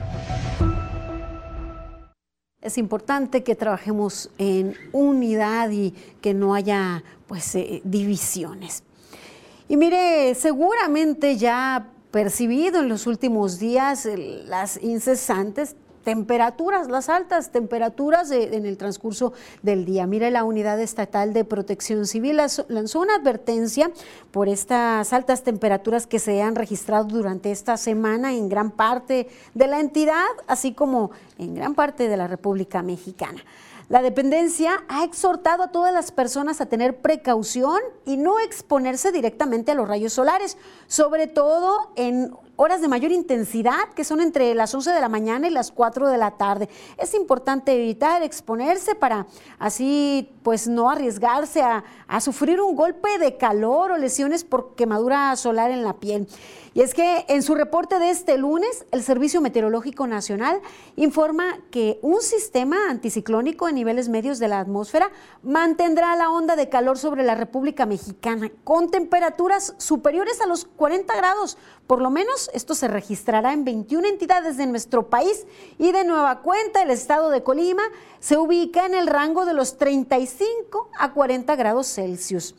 Es 2.61 2.77
importante 2.77 3.41
que 3.41 3.55
trabajemos 3.55 4.29
en 4.37 4.75
unidad 4.91 5.69
y 5.71 5.91
que 6.19 6.33
no 6.33 6.53
haya 6.53 7.05
pues 7.25 7.55
eh, 7.55 7.81
divisiones. 7.85 8.83
Y 9.69 9.77
mire, 9.77 10.35
seguramente 10.35 11.37
ya 11.37 11.75
ha 11.77 11.87
percibido 12.11 12.81
en 12.81 12.89
los 12.89 13.07
últimos 13.07 13.59
días 13.59 14.05
eh, 14.05 14.43
las 14.45 14.75
incesantes 14.83 15.77
temperaturas, 16.03 16.87
las 16.89 17.09
altas 17.09 17.51
temperaturas 17.51 18.31
en 18.31 18.65
el 18.65 18.77
transcurso 18.77 19.33
del 19.61 19.85
día. 19.85 20.07
Mire, 20.07 20.31
la 20.31 20.43
Unidad 20.43 20.79
Estatal 20.79 21.33
de 21.33 21.45
Protección 21.45 22.05
Civil 22.05 22.37
lanzó 22.37 22.99
una 22.99 23.15
advertencia 23.15 23.91
por 24.31 24.49
estas 24.49 25.13
altas 25.13 25.43
temperaturas 25.43 26.07
que 26.07 26.19
se 26.19 26.41
han 26.41 26.55
registrado 26.55 27.05
durante 27.05 27.51
esta 27.51 27.77
semana 27.77 28.33
en 28.33 28.49
gran 28.49 28.71
parte 28.71 29.27
de 29.53 29.67
la 29.67 29.79
entidad, 29.79 30.25
así 30.47 30.73
como 30.73 31.11
en 31.37 31.55
gran 31.55 31.75
parte 31.75 32.07
de 32.07 32.17
la 32.17 32.27
República 32.27 32.81
Mexicana. 32.81 33.43
La 33.89 34.03
dependencia 34.03 34.83
ha 34.87 35.03
exhortado 35.03 35.63
a 35.63 35.71
todas 35.71 35.91
las 35.91 36.11
personas 36.11 36.61
a 36.61 36.67
tener 36.67 36.97
precaución 36.97 37.79
y 38.05 38.17
no 38.17 38.39
exponerse 38.39 39.11
directamente 39.11 39.71
a 39.71 39.75
los 39.75 39.87
rayos 39.87 40.13
solares, 40.13 40.57
sobre 40.85 41.25
todo 41.25 41.91
en 41.95 42.31
horas 42.61 42.81
de 42.81 42.89
mayor 42.89 43.13
intensidad, 43.13 43.87
que 43.95 44.03
son 44.03 44.19
entre 44.19 44.53
las 44.53 44.75
11 44.75 44.91
de 44.91 44.99
la 44.99 45.07
mañana 45.07 45.47
y 45.47 45.49
las 45.49 45.71
4 45.71 46.09
de 46.09 46.17
la 46.17 46.31
tarde. 46.31 46.67
Es 46.97 47.13
importante 47.13 47.73
evitar 47.73 48.21
exponerse 48.21 48.95
para 48.95 49.27
así 49.59 50.29
pues 50.43 50.67
no 50.67 50.89
arriesgarse 50.89 51.61
a, 51.61 51.83
sufrir 52.19 52.59
un 52.59 52.75
golpe 52.75 53.17
de 53.17 53.37
calor 53.37 53.91
o 53.91 53.97
lesiones 53.97 54.43
por 54.43 54.75
quemadura 54.75 55.33
solar 55.37 55.71
en 55.71 55.83
la 55.83 55.93
piel. 55.99 56.27
Y 56.73 56.81
es 56.81 56.93
que 56.93 57.25
en 57.29 57.43
su 57.43 57.55
reporte 57.55 57.97
de 57.97 58.09
este 58.09 58.37
lunes, 58.37 58.85
el 58.91 59.03
Servicio 59.03 59.41
Meteorológico 59.41 60.05
Nacional 60.05 60.59
informa 60.97 61.59
que 61.71 61.99
un 62.01 62.21
sistema 62.21 62.89
anticiclónico 62.89 63.69
en 63.69 63.75
niveles 63.75 64.09
medios 64.09 64.37
de 64.39 64.49
la 64.49 64.59
atmósfera 64.59 65.09
mantendrá 65.43 66.15
la 66.15 66.29
onda 66.29 66.55
de 66.55 66.67
calor 66.67 66.97
sobre 66.97 67.23
la 67.23 67.35
República 67.35 67.85
Mexicana 67.85 68.51
con 68.63 68.89
temperaturas 68.89 69.75
superiores 69.77 70.41
a 70.41 70.47
los 70.47 70.65
40 70.65 71.15
grados. 71.15 71.57
Por 71.89 72.03
lo 72.03 72.11
menos 72.11 72.51
esto 72.53 72.75
se 72.75 72.87
registrará 72.87 73.51
en 73.51 73.65
21 73.65 74.09
entidades 74.09 74.57
de 74.57 74.67
nuestro 74.67 75.09
país 75.09 75.47
y 75.79 75.91
de 75.91 76.03
nueva 76.03 76.41
cuenta 76.41 76.83
el 76.83 76.91
estado 76.91 77.31
de 77.31 77.41
Colima 77.41 77.81
se 78.19 78.37
ubica 78.37 78.85
en 78.85 78.93
el 78.93 79.07
rango 79.07 79.43
de 79.47 79.55
los 79.55 79.79
35 79.79 80.91
a 80.99 81.13
40 81.13 81.55
grados 81.55 81.87
Celsius. 81.91 82.53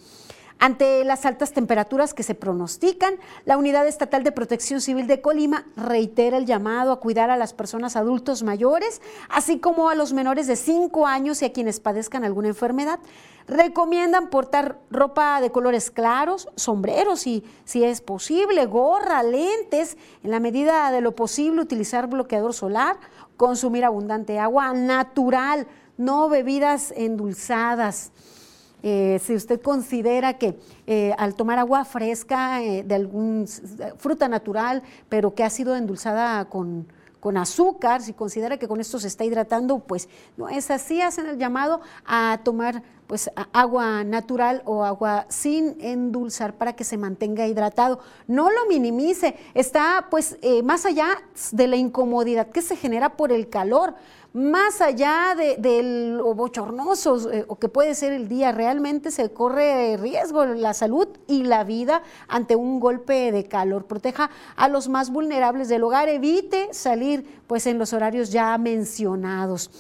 Ante 0.63 1.05
las 1.05 1.25
altas 1.25 1.55
temperaturas 1.55 2.13
que 2.13 2.23
se 2.23 2.35
pronostican, 2.35 3.15
la 3.47 3.57
Unidad 3.57 3.89
Estatal 3.89 4.23
de 4.23 4.31
Protección 4.31 4.83
Civil 4.83 5.07
de 5.07 5.23
Colima 5.23 5.65
reitera 5.75 6.37
el 6.37 6.45
llamado 6.45 6.93
a 6.93 7.01
cuidar 7.01 7.31
a 7.31 7.39
las 7.39 7.55
personas 7.55 7.97
adultos 7.97 8.43
mayores, 8.43 9.01
así 9.31 9.59
como 9.59 9.89
a 9.89 9.95
los 9.95 10.13
menores 10.13 10.47
de 10.47 10.57
5 10.57 11.07
años 11.07 11.41
y 11.41 11.47
a 11.47 11.53
quienes 11.55 11.81
padezcan 11.81 12.25
alguna 12.25 12.49
enfermedad. 12.49 13.01
Recomiendan 13.47 14.29
portar 14.29 14.79
ropa 14.91 15.41
de 15.41 15.51
colores 15.51 15.91
claros, 15.91 16.47
sombreros 16.57 17.27
y, 17.27 17.43
si 17.65 17.83
es 17.83 18.03
posible, 18.03 18.67
gorra, 18.67 19.23
lentes, 19.23 19.97
en 20.23 20.31
la 20.31 20.41
medida 20.41 20.91
de 20.91 21.01
lo 21.01 21.17
posible 21.17 21.63
utilizar 21.63 22.07
bloqueador 22.07 22.53
solar, 22.53 22.99
consumir 23.39 23.87
abundante 23.87 24.39
agua 24.39 24.75
natural, 24.75 25.67
no 25.97 26.29
bebidas 26.29 26.93
endulzadas. 26.95 28.13
Eh, 28.83 29.21
si 29.23 29.35
usted 29.35 29.61
considera 29.61 30.39
que 30.39 30.59
eh, 30.87 31.15
al 31.19 31.35
tomar 31.35 31.59
agua 31.59 31.85
fresca 31.85 32.63
eh, 32.63 32.83
de 32.83 32.95
algún 32.95 33.47
fruta 33.99 34.29
natural, 34.29 34.83
pero 35.09 35.35
que 35.35 35.45
ha 35.45 35.51
sido 35.51 35.77
endulzada 35.77 36.45
con, 36.47 36.87
con 37.21 37.37
azúcar, 37.37 38.01
si 38.03 38.13
considera 38.13 38.57
que 38.57 38.67
con 38.67 38.81
esto 38.81 38.99
se 38.99 39.09
está 39.09 39.25
hidratando, 39.25 39.81
pues 39.81 40.09
no 40.37 40.49
es 40.49 40.71
así, 40.71 41.01
hacen 41.03 41.27
el 41.27 41.39
llamado 41.39 41.81
a 42.07 42.41
tomar 42.43 42.83
pues 43.11 43.29
agua 43.53 44.05
natural 44.05 44.63
o 44.67 44.85
agua 44.85 45.27
sin 45.31 45.77
endulzar 45.81 46.55
para 46.55 46.77
que 46.77 46.85
se 46.85 46.97
mantenga 46.97 47.49
hidratado. 47.49 47.99
No 48.29 48.53
lo 48.53 48.67
minimice, 48.69 49.35
está 49.53 50.07
pues 50.13 50.39
más 50.63 50.87
allá 50.87 51.21
de 51.51 51.67
la 51.67 51.75
incomodidad 51.75 52.51
que 52.51 52.63
se 52.63 52.77
genera 52.77 53.17
por 53.17 53.33
el 53.33 53.49
calor 53.49 53.97
más 54.33 54.81
allá 54.81 55.35
del 55.37 55.61
de, 55.61 56.23
bochornoso 56.23 57.33
eh, 57.33 57.45
o 57.49 57.57
que 57.57 57.69
puede 57.69 57.95
ser 57.95 58.13
el 58.13 58.29
día, 58.29 58.53
realmente 58.53 59.11
se 59.11 59.33
corre 59.33 59.97
riesgo 59.97 60.45
la 60.45 60.73
salud 60.73 61.09
y 61.27 61.43
la 61.43 61.65
vida 61.65 62.03
ante 62.29 62.55
un 62.55 62.79
golpe 62.79 63.33
de 63.33 63.45
calor. 63.45 63.87
Proteja 63.87 64.31
a 64.55 64.69
los 64.69 64.89
más 64.89 65.11
vulnerables 65.11 65.69
del 65.69 65.83
hogar, 65.83 66.09
evite 66.09 66.73
salir 66.73 67.41
pues 67.49 67.67
en 67.67 67.79
los 67.79 67.93
horarios 67.93 68.31
ya 68.31 68.57
mencionados. 68.57 69.71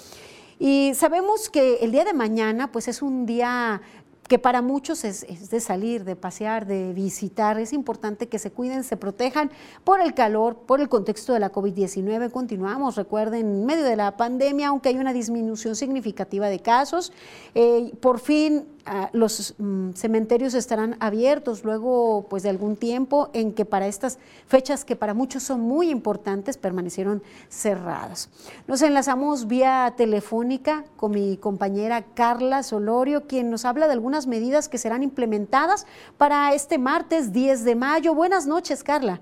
Y 0.63 0.93
sabemos 0.95 1.49
que 1.49 1.77
el 1.77 1.91
día 1.91 2.05
de 2.05 2.13
mañana 2.13 2.71
pues 2.71 2.87
es 2.87 3.01
un 3.01 3.25
día 3.25 3.81
que 4.29 4.39
para 4.39 4.61
muchos 4.61 5.05
es, 5.05 5.51
de 5.51 5.59
salir, 5.59 6.05
de 6.05 6.17
pasear, 6.17 6.67
de 6.67 6.93
visitar. 6.93 7.59
Es 7.59 7.73
importante 7.73 8.29
que 8.29 8.39
se 8.39 8.53
cuiden, 8.53 8.85
se 8.85 8.99
protejan 8.99 9.51
por 9.85 10.03
el 10.03 10.13
calor, 10.13 10.59
por 10.67 10.81
el 10.81 10.89
contexto 10.91 11.33
de 11.33 11.41
la 11.41 11.51
COVID-19. 11.51 12.31
Continuamos, 12.31 12.95
recuerden, 12.95 13.41
en 13.41 13.67
medio 13.67 13.85
de 13.85 13.97
la 13.97 14.19
pandemia, 14.19 14.69
aunque 14.69 14.91
hay 14.91 14.99
una 14.99 15.15
disminución 15.15 15.75
significativa 15.75 16.49
de 16.49 16.61
casos, 16.61 17.13
eh, 17.55 17.91
por 18.01 18.21
fin 18.21 18.67
Los 19.13 19.55
mm, 19.59 19.93
cementerios 19.93 20.55
estarán 20.55 20.97
abiertos 21.01 21.65
luego 21.65 22.27
pues 22.29 22.43
de 22.43 22.51
algún 22.51 22.77
tiempo 22.77 23.31
en 23.35 23.53
que 23.53 23.65
para 23.65 23.87
estas 23.87 24.19
fechas 24.47 24.85
que 24.85 24.97
para 24.97 25.15
muchos 25.15 25.43
son 25.43 25.61
muy 25.61 25.91
importantes 25.91 26.57
permanecieron 26.57 27.23
cerradas. 27.49 28.31
Nos 28.67 28.83
enlazamos 28.83 29.47
vía 29.47 29.95
telefónica 29.97 30.85
con 30.97 31.13
mi 31.13 31.37
compañera 31.37 32.05
Carla 32.15 32.63
Solorio, 32.63 33.27
quien 33.27 33.51
nos 33.51 33.65
habla 33.65 33.87
de 33.87 33.93
algunas 33.93 34.27
medidas 34.27 34.69
que 34.69 34.79
serán 34.79 35.03
implementadas 35.03 35.87
para 36.19 36.53
este 36.55 36.79
martes 36.79 37.33
10 37.33 37.65
de 37.65 37.75
mayo. 37.75 38.15
Buenas 38.15 38.47
noches, 38.47 38.83
Carla. 38.83 39.21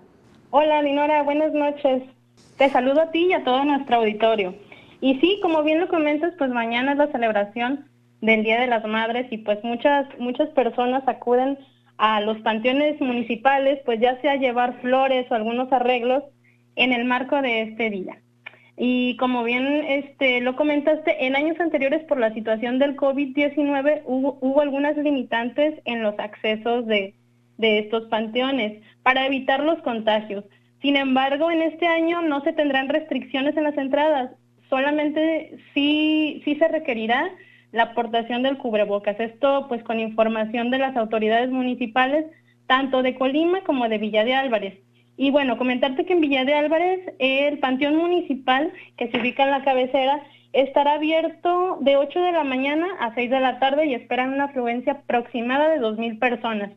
Hola, 0.50 0.82
Dinora, 0.82 1.22
buenas 1.24 1.52
noches. 1.52 2.04
Te 2.56 2.70
saludo 2.70 3.02
a 3.02 3.10
ti 3.10 3.26
y 3.26 3.32
a 3.34 3.44
todo 3.44 3.64
nuestro 3.64 3.96
auditorio. 3.96 4.54
Y 5.00 5.20
sí, 5.20 5.38
como 5.42 5.62
bien 5.62 5.80
lo 5.80 5.88
comentas, 5.88 6.32
pues 6.38 6.50
mañana 6.50 6.92
es 6.92 6.98
la 6.98 7.12
celebración 7.12 7.84
del 8.20 8.42
Día 8.42 8.60
de 8.60 8.66
las 8.66 8.84
Madres 8.84 9.26
y 9.30 9.38
pues 9.38 9.62
muchas, 9.62 10.06
muchas 10.18 10.48
personas 10.50 11.02
acuden 11.06 11.58
a 11.98 12.20
los 12.20 12.38
panteones 12.38 13.00
municipales, 13.00 13.80
pues 13.84 14.00
ya 14.00 14.20
sea 14.20 14.36
llevar 14.36 14.80
flores 14.80 15.26
o 15.30 15.34
algunos 15.34 15.72
arreglos 15.72 16.22
en 16.76 16.92
el 16.92 17.04
marco 17.04 17.40
de 17.42 17.62
este 17.62 17.90
día. 17.90 18.18
Y 18.76 19.16
como 19.16 19.42
bien 19.42 19.66
este, 19.88 20.40
lo 20.40 20.54
comentaste, 20.54 21.26
en 21.26 21.34
años 21.34 21.58
anteriores 21.58 22.04
por 22.04 22.18
la 22.18 22.32
situación 22.32 22.78
del 22.78 22.96
COVID-19 22.96 24.02
hubo, 24.04 24.38
hubo, 24.40 24.60
algunas 24.60 24.96
limitantes 24.96 25.80
en 25.84 26.02
los 26.04 26.16
accesos 26.20 26.86
de, 26.86 27.14
de 27.56 27.80
estos 27.80 28.04
panteones 28.04 28.80
para 29.02 29.26
evitar 29.26 29.64
los 29.64 29.80
contagios. 29.82 30.44
Sin 30.80 30.96
embargo, 30.96 31.50
en 31.50 31.62
este 31.62 31.88
año 31.88 32.22
no 32.22 32.40
se 32.44 32.52
tendrán 32.52 32.88
restricciones 32.88 33.56
en 33.56 33.64
las 33.64 33.76
entradas, 33.76 34.30
solamente 34.70 35.58
sí, 35.74 36.40
sí 36.44 36.54
se 36.54 36.68
requerirá 36.68 37.28
la 37.72 37.84
aportación 37.84 38.42
del 38.42 38.58
cubrebocas. 38.58 39.18
Esto 39.20 39.66
pues 39.68 39.82
con 39.82 40.00
información 40.00 40.70
de 40.70 40.78
las 40.78 40.96
autoridades 40.96 41.50
municipales, 41.50 42.26
tanto 42.66 43.02
de 43.02 43.14
Colima 43.14 43.62
como 43.62 43.88
de 43.88 43.98
Villa 43.98 44.24
de 44.24 44.34
Álvarez. 44.34 44.78
Y 45.16 45.30
bueno, 45.30 45.58
comentarte 45.58 46.06
que 46.06 46.12
en 46.12 46.20
Villa 46.20 46.44
de 46.44 46.54
Álvarez 46.54 47.00
el 47.18 47.58
Panteón 47.58 47.96
Municipal, 47.96 48.72
que 48.96 49.10
se 49.10 49.18
ubica 49.18 49.42
en 49.42 49.50
la 49.50 49.64
cabecera, 49.64 50.22
estará 50.52 50.94
abierto 50.94 51.78
de 51.80 51.96
8 51.96 52.20
de 52.20 52.32
la 52.32 52.44
mañana 52.44 52.86
a 53.00 53.14
6 53.14 53.30
de 53.30 53.40
la 53.40 53.58
tarde 53.58 53.86
y 53.86 53.94
esperan 53.94 54.32
una 54.32 54.44
afluencia 54.44 54.92
aproximada 54.92 55.68
de 55.68 55.80
2.000 55.80 56.18
personas. 56.18 56.70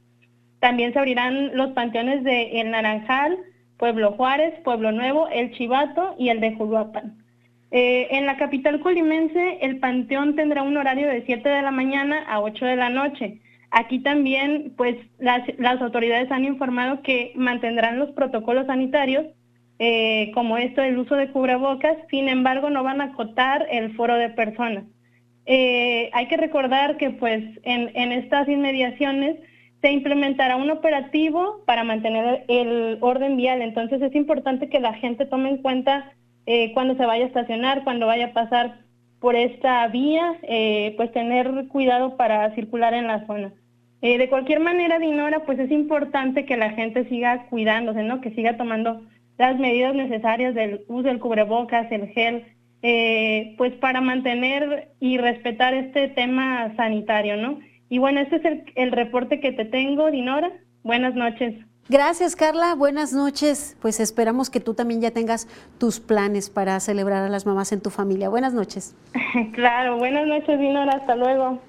También 0.60 0.94
se 0.94 1.00
abrirán 1.00 1.56
los 1.56 1.72
panteones 1.72 2.24
de 2.24 2.62
El 2.62 2.72
Naranjal, 2.72 3.38
Pueblo 3.78 4.12
Juárez, 4.14 4.60
Pueblo 4.64 4.92
Nuevo, 4.92 5.28
El 5.30 5.52
Chivato 5.54 6.16
y 6.20 6.30
el 6.30 6.40
de 6.40 6.54
Juluapan. 6.54 7.18
Eh, 7.72 8.10
en 8.12 8.26
la 8.26 8.36
capital 8.36 8.82
colimense, 8.82 9.60
el 9.62 9.80
panteón 9.80 10.36
tendrá 10.36 10.62
un 10.62 10.76
horario 10.76 11.08
de 11.08 11.24
7 11.26 11.48
de 11.48 11.62
la 11.62 11.72
mañana 11.72 12.24
a 12.28 12.42
8 12.42 12.66
de 12.66 12.76
la 12.76 12.90
noche. 12.90 13.40
Aquí 13.72 14.00
también, 14.00 14.74
pues, 14.76 14.98
las, 15.20 15.82
autoridades 15.82 16.30
han 16.32 16.44
informado 16.44 17.02
que 17.02 17.32
mantendrán 17.36 17.98
los 17.98 18.12
protocolos 18.12 18.68
sanitarios, 18.68 19.26
eh, 19.80 20.32
como 20.34 20.58
esto 20.58 20.82
del 20.82 20.98
uso 20.98 21.16
de 21.16 21.32
cubrebocas, 21.32 21.96
sin 22.10 22.28
embargo, 22.28 22.70
no 22.70 22.84
van 22.84 23.00
a 23.00 23.06
acotar 23.06 23.66
el 23.72 23.96
foro 23.96 24.16
de 24.16 24.30
personas. 24.30 24.84
Eh, 25.46 26.10
hay 26.12 26.28
que 26.28 26.36
recordar 26.36 26.98
que, 26.98 27.12
pues, 27.12 27.42
en, 27.64 27.92
en 27.96 28.12
estas 28.12 28.50
inmediaciones 28.50 29.38
se 29.82 29.92
implementará 29.92 30.58
un 30.58 30.70
operativo 30.70 31.64
para 31.66 31.86
mantener 31.86 32.44
el 32.50 32.98
orden 33.00 33.38
vial. 33.38 33.62
Entonces, 33.62 34.02
es 34.02 34.14
importante 34.14 34.70
que 34.70 34.82
la 34.82 34.94
gente 34.94 35.26
tome 35.26 35.50
en 35.50 35.58
cuenta 35.58 36.12
eh, 36.46 36.72
cuando 36.74 36.96
se 36.96 37.06
vaya 37.06 37.26
a 37.26 37.28
estacionar, 37.28 37.84
cuando 37.84 38.08
vaya 38.08 38.28
a 38.28 38.34
pasar 38.34 38.80
por 39.20 39.36
esta 39.36 39.88
vía, 39.88 40.36
eh, 40.44 40.94
pues 40.98 41.12
tener 41.12 41.68
cuidado 41.68 42.18
para 42.18 42.54
circular 42.56 42.94
en 42.94 43.08
la 43.08 43.26
zona. 43.28 43.54
Eh, 44.02 44.18
de 44.18 44.30
cualquier 44.30 44.60
manera, 44.60 44.98
Dinora, 44.98 45.46
pues 45.46 45.60
es 45.60 45.70
importante 45.70 46.46
que 46.46 46.58
la 46.58 46.72
gente 46.72 47.08
siga 47.08 47.46
cuidándose, 47.50 48.04
¿no? 48.04 48.20
Que 48.20 48.32
siga 48.32 48.58
tomando 48.58 49.02
las 49.38 49.60
medidas 49.60 49.94
necesarias 49.94 50.56
del 50.56 50.82
uso 50.88 51.08
del 51.08 51.20
cubrebocas, 51.20 51.92
el 51.92 52.08
gel, 52.08 52.46
pues 53.58 53.74
para 53.74 54.02
mantener 54.02 54.90
y 55.00 55.18
respetar 55.20 55.76
este 55.76 56.08
tema 56.10 56.74
sanitario, 56.76 57.38
¿no? 57.38 57.60
Y 57.90 58.00
bueno, 58.00 58.22
este 58.22 58.38
es 58.38 58.46
el, 58.46 58.64
el 58.76 58.92
reporte 58.92 59.40
que 59.40 59.52
te 59.52 59.66
tengo, 59.66 60.10
Dinora. 60.10 60.52
Buenas 60.84 61.14
noches. 61.14 61.54
Gracias, 61.90 62.36
Carla. 62.36 62.76
Buenas 62.76 63.12
noches. 63.12 63.76
Pues 63.82 64.00
esperamos 64.00 64.50
que 64.50 64.60
tú 64.60 64.74
también 64.74 65.02
ya 65.02 65.12
tengas 65.12 65.48
tus 65.78 66.00
planes 66.00 66.50
para 66.50 66.80
celebrar 66.80 67.24
a 67.24 67.30
las 67.30 67.46
mamás 67.46 67.72
en 67.72 67.82
tu 67.82 67.90
familia. 67.90 68.30
Buenas 68.30 68.54
noches. 68.54 68.96
Claro, 69.54 69.98
buenas 69.98 70.28
noches, 70.28 70.60
Dinora. 70.60 70.92
Hasta 70.98 71.16
luego. 71.16 71.60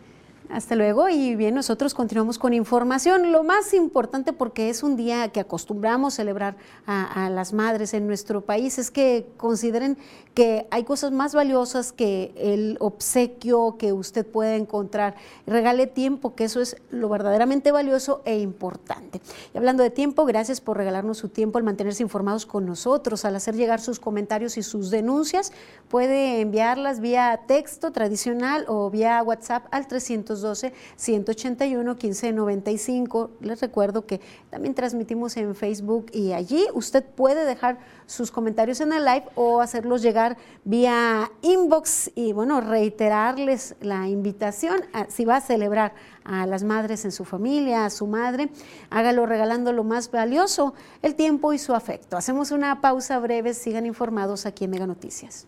Hasta 0.52 0.76
luego 0.76 1.08
y 1.08 1.34
bien, 1.34 1.54
nosotros 1.54 1.94
continuamos 1.94 2.38
con 2.38 2.52
información. 2.52 3.32
Lo 3.32 3.42
más 3.42 3.72
importante 3.72 4.34
porque 4.34 4.68
es 4.68 4.82
un 4.82 4.96
día 4.96 5.28
que 5.28 5.40
acostumbramos 5.40 6.12
celebrar 6.12 6.56
a, 6.86 7.30
las 7.30 7.54
madres 7.54 7.94
en 7.94 8.06
nuestro 8.06 8.42
país 8.42 8.78
es 8.78 8.90
que 8.90 9.26
consideren 9.38 9.96
que 10.34 10.66
hay 10.70 10.84
cosas 10.84 11.10
más 11.10 11.34
valiosas 11.34 11.92
que 11.92 12.34
el 12.36 12.76
obsequio 12.80 13.78
que 13.78 13.94
usted 13.94 14.26
puede 14.26 14.56
encontrar. 14.56 15.14
Regale 15.46 15.86
tiempo, 15.86 16.34
que 16.34 16.44
eso 16.44 16.60
es 16.60 16.76
lo 16.90 17.08
verdaderamente 17.08 17.72
valioso 17.72 18.20
e 18.26 18.38
importante. 18.38 19.22
Y 19.54 19.56
hablando 19.56 19.82
de 19.82 19.88
tiempo, 19.88 20.26
gracias 20.26 20.60
por 20.60 20.76
regalarnos 20.76 21.16
su 21.16 21.30
tiempo 21.30 21.56
al 21.56 21.64
mantenerse 21.64 22.02
informados 22.02 22.44
con 22.44 22.66
nosotros, 22.66 23.24
al 23.24 23.36
hacer 23.36 23.56
llegar 23.56 23.80
sus 23.80 23.98
comentarios 23.98 24.58
y 24.58 24.62
sus 24.62 24.90
denuncias. 24.90 25.50
Puede 25.88 26.42
enviarlas 26.42 27.00
vía 27.00 27.40
texto 27.46 27.90
tradicional 27.90 28.66
o 28.68 28.90
vía 28.90 29.22
WhatsApp 29.22 29.64
al 29.70 29.86
300 29.86 30.41
312-181-1595. 30.42 33.30
Les 33.40 33.60
recuerdo 33.60 34.06
que 34.06 34.20
también 34.50 34.74
transmitimos 34.74 35.36
en 35.36 35.54
Facebook 35.54 36.06
y 36.12 36.32
allí 36.32 36.66
usted 36.74 37.04
puede 37.04 37.44
dejar 37.44 37.78
sus 38.06 38.30
comentarios 38.30 38.80
en 38.80 38.92
el 38.92 39.04
live 39.04 39.24
o 39.34 39.60
hacerlos 39.60 40.02
llegar 40.02 40.36
vía 40.64 41.30
inbox 41.42 42.10
y 42.14 42.32
bueno, 42.32 42.60
reiterarles 42.60 43.74
la 43.80 44.08
invitación 44.08 44.80
si 45.08 45.24
va 45.24 45.36
a 45.36 45.40
celebrar 45.40 45.94
a 46.24 46.46
las 46.46 46.62
madres 46.62 47.04
en 47.04 47.12
su 47.12 47.24
familia, 47.24 47.84
a 47.84 47.90
su 47.90 48.06
madre, 48.06 48.50
hágalo 48.90 49.26
regalando 49.26 49.72
lo 49.72 49.84
más 49.84 50.10
valioso, 50.10 50.74
el 51.02 51.14
tiempo 51.14 51.52
y 51.52 51.58
su 51.58 51.74
afecto. 51.74 52.16
Hacemos 52.16 52.50
una 52.50 52.80
pausa 52.80 53.18
breve, 53.18 53.54
sigan 53.54 53.86
informados 53.86 54.46
aquí 54.46 54.64
en 54.64 54.70
Mega 54.70 54.86
Noticias. 54.86 55.46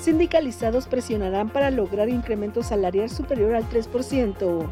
Sindicalizados 0.00 0.86
presionarán 0.86 1.50
para 1.50 1.70
lograr 1.70 2.08
incremento 2.08 2.62
salarial 2.62 3.10
superior 3.10 3.54
al 3.54 3.68
3%. 3.68 4.70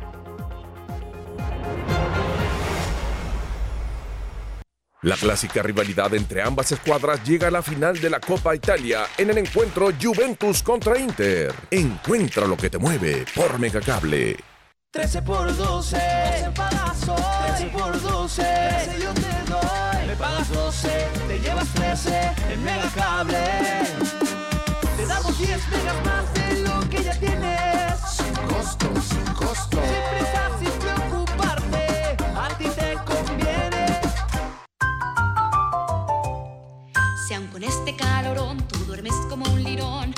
La 5.03 5.15
clásica 5.15 5.63
rivalidad 5.63 6.13
entre 6.15 6.43
ambas 6.43 6.73
escuadras 6.73 7.23
llega 7.23 7.47
a 7.47 7.51
la 7.53 7.63
final 7.63 8.01
de 8.01 8.11
la 8.11 8.19
Copa 8.19 8.57
Italia 8.57 9.05
en 9.17 9.31
el 9.31 9.39
encuentro 9.39 9.91
Juventus 10.01 10.61
contra 10.61 10.99
Inter. 10.99 11.55
Encuentra 11.71 12.49
lo 12.49 12.57
que 12.57 12.69
te 12.69 12.79
mueve 12.79 13.25
por 13.33 13.61
Megacable. 13.61 14.37
13 14.91 15.23
por 15.23 15.57
12, 15.57 15.97
13 15.97 16.51
pagas 16.51 17.01
13 17.59 17.67
por 17.71 18.03
12, 18.03 18.43
13 18.43 19.01
yo 19.01 19.15
te 19.15 19.51
doy, 19.51 20.07
me 20.09 20.17
pagas 20.17 20.53
12, 20.53 20.89
te 21.29 21.39
llevas 21.39 21.69
13 21.75 22.33
en 22.53 22.65
Megacable. 22.65 24.18
Te 25.39 25.47
damos 25.47 25.71
10 25.71 25.71
megas 25.71 26.05
más 26.05 26.35
de 26.35 26.61
lo 26.63 26.89
que 26.91 27.03
ya 27.03 27.19
tienes. 27.19 28.01
Sin 28.11 28.35
costo, 28.49 28.91
sin 29.01 29.35
costo. 29.35 29.79
Sin 29.79 30.03
prisa, 30.11 30.51
sin 30.59 30.73
preocuparte. 30.81 32.17
A 32.37 32.49
ti 32.59 32.65
te 32.65 32.95
conviene. 33.05 34.01
Si 37.27 37.35
aún 37.35 37.47
con 37.49 37.63
este 37.63 37.95
calorón 37.97 38.59
tú 38.69 38.79
duermes 38.87 39.15
como 39.29 39.45
un 39.53 39.63
lirón, 39.63 40.15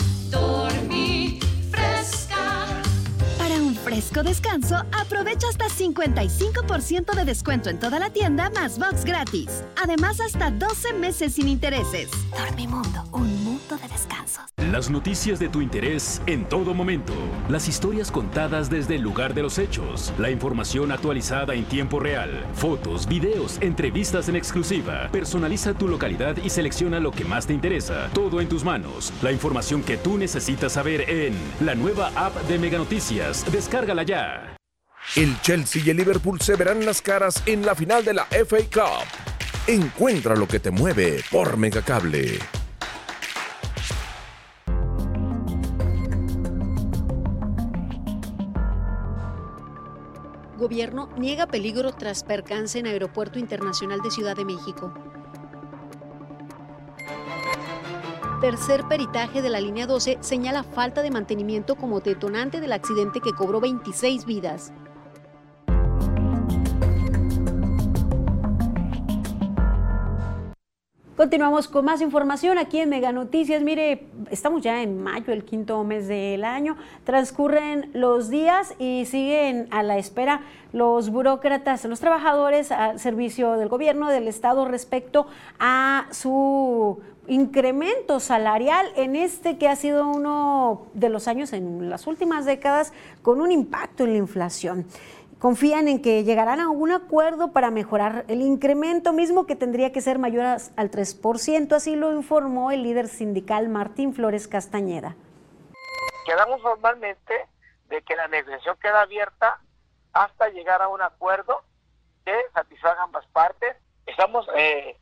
fresco 3.90 4.22
descanso, 4.22 4.76
aprovecha 4.92 5.48
hasta 5.48 5.66
55% 5.66 7.12
de 7.12 7.24
descuento 7.24 7.70
en 7.70 7.80
toda 7.80 7.98
la 7.98 8.10
tienda 8.10 8.48
más 8.50 8.78
box 8.78 9.04
gratis. 9.04 9.64
Además, 9.82 10.20
hasta 10.20 10.52
12 10.52 10.92
meses 10.92 11.34
sin 11.34 11.48
intereses. 11.48 12.08
Dormimundo, 12.30 13.02
un 13.10 13.42
mundo 13.42 13.76
de 13.76 13.88
descansos. 13.88 14.44
Las 14.70 14.90
noticias 14.90 15.40
de 15.40 15.48
tu 15.48 15.60
interés 15.60 16.22
en 16.26 16.48
todo 16.48 16.72
momento. 16.74 17.12
Las 17.48 17.66
historias 17.66 18.12
contadas 18.12 18.70
desde 18.70 18.94
el 18.94 19.02
lugar 19.02 19.34
de 19.34 19.42
los 19.42 19.58
hechos. 19.58 20.12
La 20.18 20.30
información 20.30 20.92
actualizada 20.92 21.54
en 21.54 21.64
tiempo 21.64 21.98
real. 21.98 22.44
Fotos, 22.54 23.08
videos, 23.08 23.58
entrevistas 23.60 24.28
en 24.28 24.36
exclusiva. 24.36 25.08
Personaliza 25.10 25.74
tu 25.74 25.88
localidad 25.88 26.36
y 26.36 26.50
selecciona 26.50 27.00
lo 27.00 27.10
que 27.10 27.24
más 27.24 27.46
te 27.46 27.54
interesa. 27.54 28.08
Todo 28.12 28.40
en 28.40 28.48
tus 28.48 28.62
manos. 28.62 29.12
La 29.22 29.32
información 29.32 29.82
que 29.82 29.96
tú 29.96 30.16
necesitas 30.16 30.74
saber 30.74 31.10
en 31.10 31.34
la 31.60 31.74
nueva 31.74 32.12
app 32.14 32.36
de 32.42 32.58
Mega 32.58 32.78
Noticias. 32.78 33.44
Descárgala 33.80 34.02
ya. 34.02 34.56
El 35.16 35.40
Chelsea 35.40 35.82
y 35.82 35.88
el 35.88 35.96
Liverpool 35.96 36.38
se 36.42 36.54
verán 36.54 36.84
las 36.84 37.00
caras 37.00 37.42
en 37.46 37.64
la 37.64 37.74
final 37.74 38.04
de 38.04 38.12
la 38.12 38.26
FA 38.26 38.58
Cup. 38.70 39.06
Encuentra 39.66 40.36
lo 40.36 40.46
que 40.46 40.60
te 40.60 40.70
mueve 40.70 41.22
por 41.30 41.56
Megacable. 41.56 42.38
Gobierno 50.58 51.08
niega 51.16 51.46
peligro 51.46 51.92
tras 51.92 52.22
percance 52.22 52.78
en 52.78 52.86
Aeropuerto 52.86 53.38
Internacional 53.38 54.00
de 54.02 54.10
Ciudad 54.10 54.36
de 54.36 54.44
México. 54.44 54.92
Tercer 58.40 58.88
peritaje 58.88 59.42
de 59.42 59.50
la 59.50 59.60
línea 59.60 59.86
12 59.86 60.16
señala 60.22 60.62
falta 60.62 61.02
de 61.02 61.10
mantenimiento 61.10 61.76
como 61.76 62.00
detonante 62.00 62.58
del 62.58 62.72
accidente 62.72 63.20
que 63.20 63.32
cobró 63.32 63.60
26 63.60 64.24
vidas. 64.24 64.72
Continuamos 71.20 71.68
con 71.68 71.84
más 71.84 72.00
información 72.00 72.56
aquí 72.56 72.78
en 72.78 72.88
Mega 72.88 73.12
Noticias. 73.12 73.62
Mire, 73.62 74.06
estamos 74.30 74.62
ya 74.62 74.82
en 74.82 75.02
mayo, 75.02 75.34
el 75.34 75.44
quinto 75.44 75.84
mes 75.84 76.08
del 76.08 76.44
año. 76.44 76.78
Transcurren 77.04 77.90
los 77.92 78.30
días 78.30 78.74
y 78.78 79.04
siguen 79.04 79.68
a 79.70 79.82
la 79.82 79.98
espera 79.98 80.40
los 80.72 81.10
burócratas, 81.10 81.84
los 81.84 82.00
trabajadores 82.00 82.72
al 82.72 82.98
servicio 82.98 83.58
del 83.58 83.68
gobierno, 83.68 84.08
del 84.08 84.28
Estado 84.28 84.64
respecto 84.64 85.26
a 85.58 86.06
su 86.10 87.00
incremento 87.30 88.18
salarial 88.18 88.92
en 88.96 89.14
este 89.14 89.56
que 89.56 89.68
ha 89.68 89.76
sido 89.76 90.08
uno 90.08 90.86
de 90.94 91.08
los 91.08 91.28
años 91.28 91.52
en 91.52 91.88
las 91.88 92.06
últimas 92.06 92.44
décadas 92.44 92.92
con 93.22 93.40
un 93.40 93.52
impacto 93.52 94.04
en 94.04 94.12
la 94.12 94.18
inflación 94.18 94.86
confían 95.38 95.88
en 95.88 96.02
que 96.02 96.22
llegarán 96.22 96.60
a 96.60 96.68
un 96.68 96.92
acuerdo 96.92 97.52
para 97.52 97.70
mejorar 97.70 98.24
el 98.28 98.42
incremento 98.42 99.12
mismo 99.12 99.46
que 99.46 99.56
tendría 99.56 99.90
que 99.90 100.02
ser 100.02 100.18
mayor 100.18 100.44
al 100.44 100.90
3%, 100.90 101.72
así 101.72 101.96
lo 101.96 102.12
informó 102.12 102.70
el 102.70 102.82
líder 102.82 103.08
sindical 103.08 103.68
Martín 103.70 104.12
Flores 104.12 104.46
Castañeda. 104.46 105.16
Quedamos 106.26 106.60
formalmente 106.60 107.48
de 107.88 108.02
que 108.02 108.16
la 108.16 108.28
negociación 108.28 108.76
queda 108.82 109.00
abierta 109.00 109.60
hasta 110.12 110.50
llegar 110.50 110.82
a 110.82 110.88
un 110.88 111.00
acuerdo 111.00 111.62
que 112.24 112.34
satisfaga 112.52 113.02
ambas 113.02 113.26
partes. 113.28 113.76
Estamos 114.04 114.46
eh, 114.54 114.98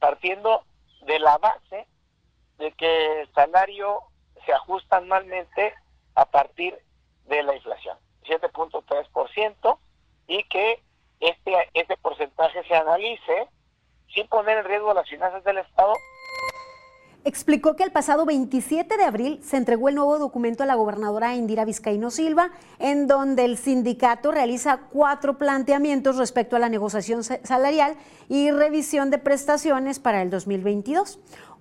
partiendo 0.00 0.64
de 1.08 1.18
la 1.18 1.38
base 1.38 1.88
de 2.58 2.72
que 2.72 3.22
el 3.22 3.32
salario 3.32 4.02
se 4.44 4.52
ajusta 4.52 4.98
anualmente 4.98 5.74
a 6.14 6.26
partir 6.26 6.78
de 7.24 7.42
la 7.42 7.56
inflación. 7.56 7.96
7.3% 8.24 9.78
y 10.26 10.44
que 10.44 10.82
este, 11.20 11.70
este 11.72 11.96
porcentaje 11.96 12.62
se 12.64 12.76
analice 12.76 13.48
sin 14.14 14.28
poner 14.28 14.58
en 14.58 14.64
riesgo 14.66 14.92
las 14.92 15.08
finanzas 15.08 15.42
del 15.44 15.58
Estado. 15.58 15.94
Explicó 17.24 17.76
que 17.76 17.82
el 17.82 17.90
pasado 17.90 18.24
27 18.24 18.96
de 18.96 19.04
abril 19.04 19.40
se 19.42 19.56
entregó 19.56 19.88
el 19.88 19.96
nuevo 19.96 20.18
documento 20.18 20.62
a 20.62 20.66
la 20.66 20.76
gobernadora 20.76 21.34
Indira 21.34 21.64
Vizcaíno 21.64 22.10
Silva, 22.10 22.52
en 22.78 23.06
donde 23.06 23.44
el 23.44 23.58
sindicato 23.58 24.30
realiza 24.30 24.80
cuatro 24.90 25.36
planteamientos 25.36 26.16
respecto 26.16 26.56
a 26.56 26.58
la 26.58 26.68
negociación 26.68 27.22
salarial 27.24 27.96
y 28.28 28.50
revisión 28.50 29.10
de 29.10 29.18
prestaciones 29.18 29.98
para 29.98 30.22
el 30.22 30.30
2022. 30.30 31.18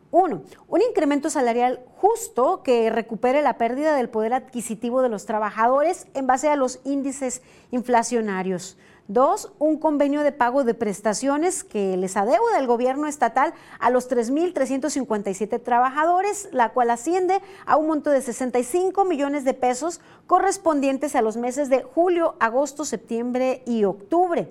Uno, 0.10 0.44
un 0.70 0.82
incremento 0.82 1.30
salarial 1.30 1.82
justo 1.98 2.64
que 2.64 2.90
recupere 2.90 3.42
la 3.42 3.58
pérdida 3.58 3.96
del 3.96 4.10
poder 4.10 4.34
adquisitivo 4.34 5.02
de 5.02 5.10
los 5.10 5.26
trabajadores 5.26 6.08
en 6.14 6.28
base 6.28 6.48
a 6.48 6.56
los 6.56 6.80
índices 6.86 7.42
inflacionarios. 7.72 8.78
Dos, 9.10 9.54
un 9.58 9.78
convenio 9.78 10.22
de 10.22 10.34
pago 10.34 10.66
de 10.66 10.74
prestaciones 10.74 11.64
que 11.64 11.96
les 11.96 12.18
adeuda 12.18 12.60
el 12.60 12.68
gobierno 12.68 13.08
estatal 13.08 13.54
a 13.80 13.90
los 13.90 14.10
3.357 14.10 15.64
trabajadores, 15.64 16.50
la 16.52 16.74
cual 16.74 16.90
asciende 16.90 17.42
a 17.66 17.78
un 17.78 17.88
monto 17.88 18.10
de 18.10 18.22
65 18.22 19.06
millones 19.06 19.46
de 19.46 19.54
pesos 19.54 20.02
correspondientes 20.26 21.16
a 21.16 21.22
los 21.22 21.38
meses 21.38 21.70
de 21.70 21.84
julio, 21.84 22.36
agosto, 22.42 22.84
septiembre 22.84 23.64
y 23.66 23.86
octubre. 23.86 24.50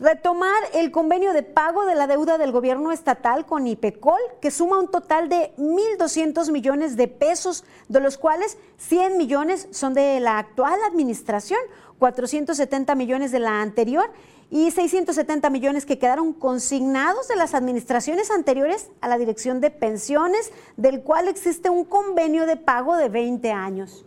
retomar 0.00 0.62
el 0.74 0.92
convenio 0.92 1.32
de 1.32 1.42
pago 1.42 1.84
de 1.84 1.96
la 1.96 2.06
deuda 2.06 2.38
del 2.38 2.52
gobierno 2.52 2.92
estatal 2.92 3.46
con 3.46 3.66
IPECOL, 3.66 4.20
que 4.40 4.52
suma 4.52 4.78
un 4.78 4.86
total 4.86 5.28
de 5.28 5.52
1.200 5.58 6.52
millones 6.52 6.96
de 6.96 7.08
pesos, 7.08 7.64
de 7.88 7.98
los 7.98 8.16
cuales 8.16 8.58
100 8.76 9.18
millones 9.18 9.66
son 9.72 9.94
de 9.94 10.20
la 10.20 10.38
actual 10.38 10.78
administración, 10.86 11.58
470 11.98 12.94
millones 12.94 13.32
de 13.32 13.40
la 13.40 13.60
anterior 13.60 14.10
y 14.50 14.70
670 14.70 15.50
millones 15.50 15.84
que 15.84 15.98
quedaron 15.98 16.32
consignados 16.32 17.28
de 17.28 17.36
las 17.36 17.54
administraciones 17.54 18.30
anteriores 18.30 18.90
a 19.00 19.08
la 19.08 19.18
Dirección 19.18 19.60
de 19.60 19.70
Pensiones, 19.70 20.52
del 20.76 21.02
cual 21.02 21.28
existe 21.28 21.68
un 21.68 21.84
convenio 21.84 22.46
de 22.46 22.56
pago 22.56 22.96
de 22.96 23.08
20 23.08 23.52
años. 23.52 24.06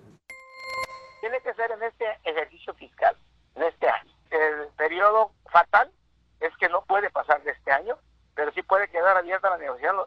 Tiene 1.19 1.39
que 1.41 1.53
ser 1.53 1.69
en 1.71 1.83
este 1.83 2.05
ejercicio 2.23 2.73
fiscal, 2.73 3.15
en 3.55 3.63
este 3.63 3.87
año. 3.87 4.11
El 4.31 4.67
periodo 4.77 5.31
fatal 5.51 5.91
es 6.39 6.55
que 6.57 6.69
no 6.69 6.83
puede 6.85 7.11
pasar 7.11 7.43
de 7.43 7.51
este 7.51 7.71
año, 7.71 7.97
pero 8.33 8.51
sí 8.53 8.63
puede 8.63 8.89
quedar 8.89 9.17
abierta 9.17 9.51
la 9.51 9.57
negociación 9.57 9.97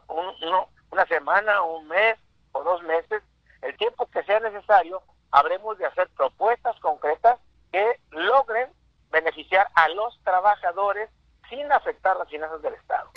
una 0.91 1.05
semana, 1.07 1.61
un 1.61 1.87
mes 1.87 2.17
o 2.51 2.63
dos 2.63 2.81
meses, 2.83 3.21
el 3.61 3.75
tiempo 3.77 4.07
que 4.07 4.23
sea 4.23 4.39
necesario, 4.39 5.01
habremos 5.31 5.77
de 5.77 5.85
hacer 5.85 6.09
propuestas 6.15 6.79
concretas 6.79 7.39
que 7.75 7.99
logren 8.11 8.69
beneficiar 9.11 9.67
a 9.75 9.89
los 9.89 10.17
trabajadores 10.23 11.09
sin 11.49 11.69
afectar 11.73 12.15
las 12.15 12.29
finanzas 12.29 12.61
del 12.61 12.73
Estado. 12.73 13.09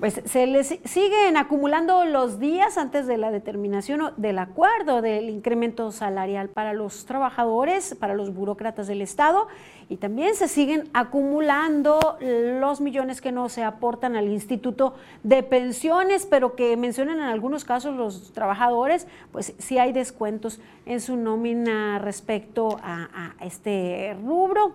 Pues 0.00 0.20
se 0.26 0.46
les 0.48 0.80
siguen 0.84 1.36
acumulando 1.36 2.04
los 2.04 2.40
días 2.40 2.76
antes 2.76 3.06
de 3.06 3.16
la 3.16 3.30
determinación 3.30 4.12
del 4.16 4.38
acuerdo 4.40 5.00
del 5.00 5.30
incremento 5.30 5.92
salarial 5.92 6.48
para 6.48 6.72
los 6.72 7.06
trabajadores, 7.06 7.94
para 7.94 8.14
los 8.14 8.34
burócratas 8.34 8.88
del 8.88 9.00
Estado, 9.00 9.46
y 9.88 9.96
también 9.96 10.34
se 10.34 10.48
siguen 10.48 10.88
acumulando 10.92 12.18
los 12.20 12.80
millones 12.80 13.20
que 13.20 13.30
no 13.30 13.48
se 13.48 13.62
aportan 13.62 14.16
al 14.16 14.28
Instituto 14.28 14.94
de 15.22 15.42
Pensiones, 15.42 16.26
pero 16.26 16.56
que 16.56 16.76
mencionan 16.76 17.18
en 17.18 17.24
algunos 17.24 17.64
casos 17.64 17.94
los 17.94 18.32
trabajadores, 18.32 19.06
pues 19.30 19.54
sí 19.58 19.78
hay 19.78 19.92
descuentos 19.92 20.60
en 20.86 21.00
su 21.00 21.16
nómina 21.16 22.00
respecto 22.00 22.78
a, 22.82 23.32
a 23.38 23.44
este 23.44 24.16
rubro. 24.24 24.74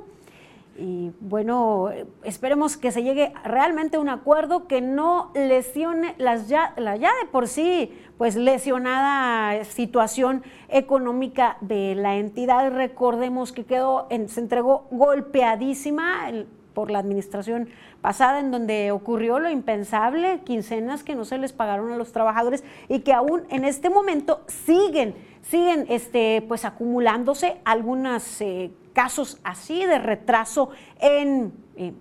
Y 0.78 1.12
bueno, 1.20 1.90
esperemos 2.24 2.78
que 2.78 2.92
se 2.92 3.04
llegue 3.04 3.34
realmente 3.44 3.98
a 3.98 4.00
un 4.00 4.10
acuerdo 4.10 4.68
que 4.68 4.82
no 4.82 5.32
lesione 5.36 6.16
las 6.18 6.48
ya, 6.48 6.74
la 6.78 6.96
ya 6.96 7.10
de 7.22 7.28
por 7.30 7.48
sí 7.48 7.92
pues 8.18 8.36
lesionada 8.36 9.64
situación 9.66 10.44
económica 10.70 11.58
de 11.62 11.96
la 11.96 12.16
entidad. 12.16 12.72
Recordemos 12.72 13.52
que 13.52 13.66
quedó, 13.66 14.08
se 14.28 14.40
entregó 14.40 14.88
golpeadísima 14.92 16.32
por 16.74 16.90
la 16.90 17.00
administración 17.00 17.70
pasada 18.02 18.40
en 18.40 18.52
donde 18.52 18.92
ocurrió 18.92 19.40
lo 19.40 19.50
impensable, 19.50 20.42
quincenas 20.44 21.04
que 21.04 21.16
no 21.16 21.26
se 21.26 21.38
les 21.38 21.54
pagaron 21.54 21.92
a 21.92 21.98
los 21.98 22.12
trabajadores 22.12 22.64
y 22.88 23.00
que 23.00 23.14
aún 23.14 23.44
en 23.50 23.66
este 23.66 23.90
momento 23.90 24.42
siguen, 24.48 25.16
siguen 25.42 25.86
este, 25.90 26.44
pues 26.48 26.66
acumulándose 26.66 27.60
algunas 27.66 28.42
eh, 28.42 28.72
casos 28.94 29.40
así 29.44 29.86
de 29.86 30.00
retraso 30.00 30.70
en 31.00 31.54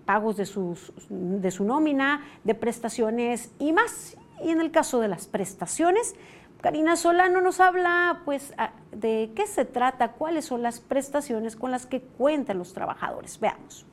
pagos 0.04 0.36
de, 0.36 0.46
sus, 0.46 0.92
de 1.08 1.50
su 1.50 1.64
nómina, 1.64 2.24
de 2.44 2.54
prestaciones 2.54 3.52
y 3.58 3.72
más. 3.72 4.16
Y 4.42 4.50
en 4.50 4.60
el 4.60 4.70
caso 4.70 5.00
de 5.00 5.08
las 5.08 5.26
prestaciones, 5.26 6.14
Karina 6.60 6.96
Solano 6.96 7.40
nos 7.40 7.60
habla 7.60 8.22
pues 8.24 8.52
de 8.92 9.32
qué 9.34 9.46
se 9.46 9.64
trata, 9.64 10.12
cuáles 10.12 10.44
son 10.44 10.62
las 10.62 10.80
prestaciones 10.80 11.56
con 11.56 11.70
las 11.70 11.86
que 11.86 12.02
cuentan 12.02 12.58
los 12.58 12.74
trabajadores. 12.74 13.40
Veamos. 13.40 13.86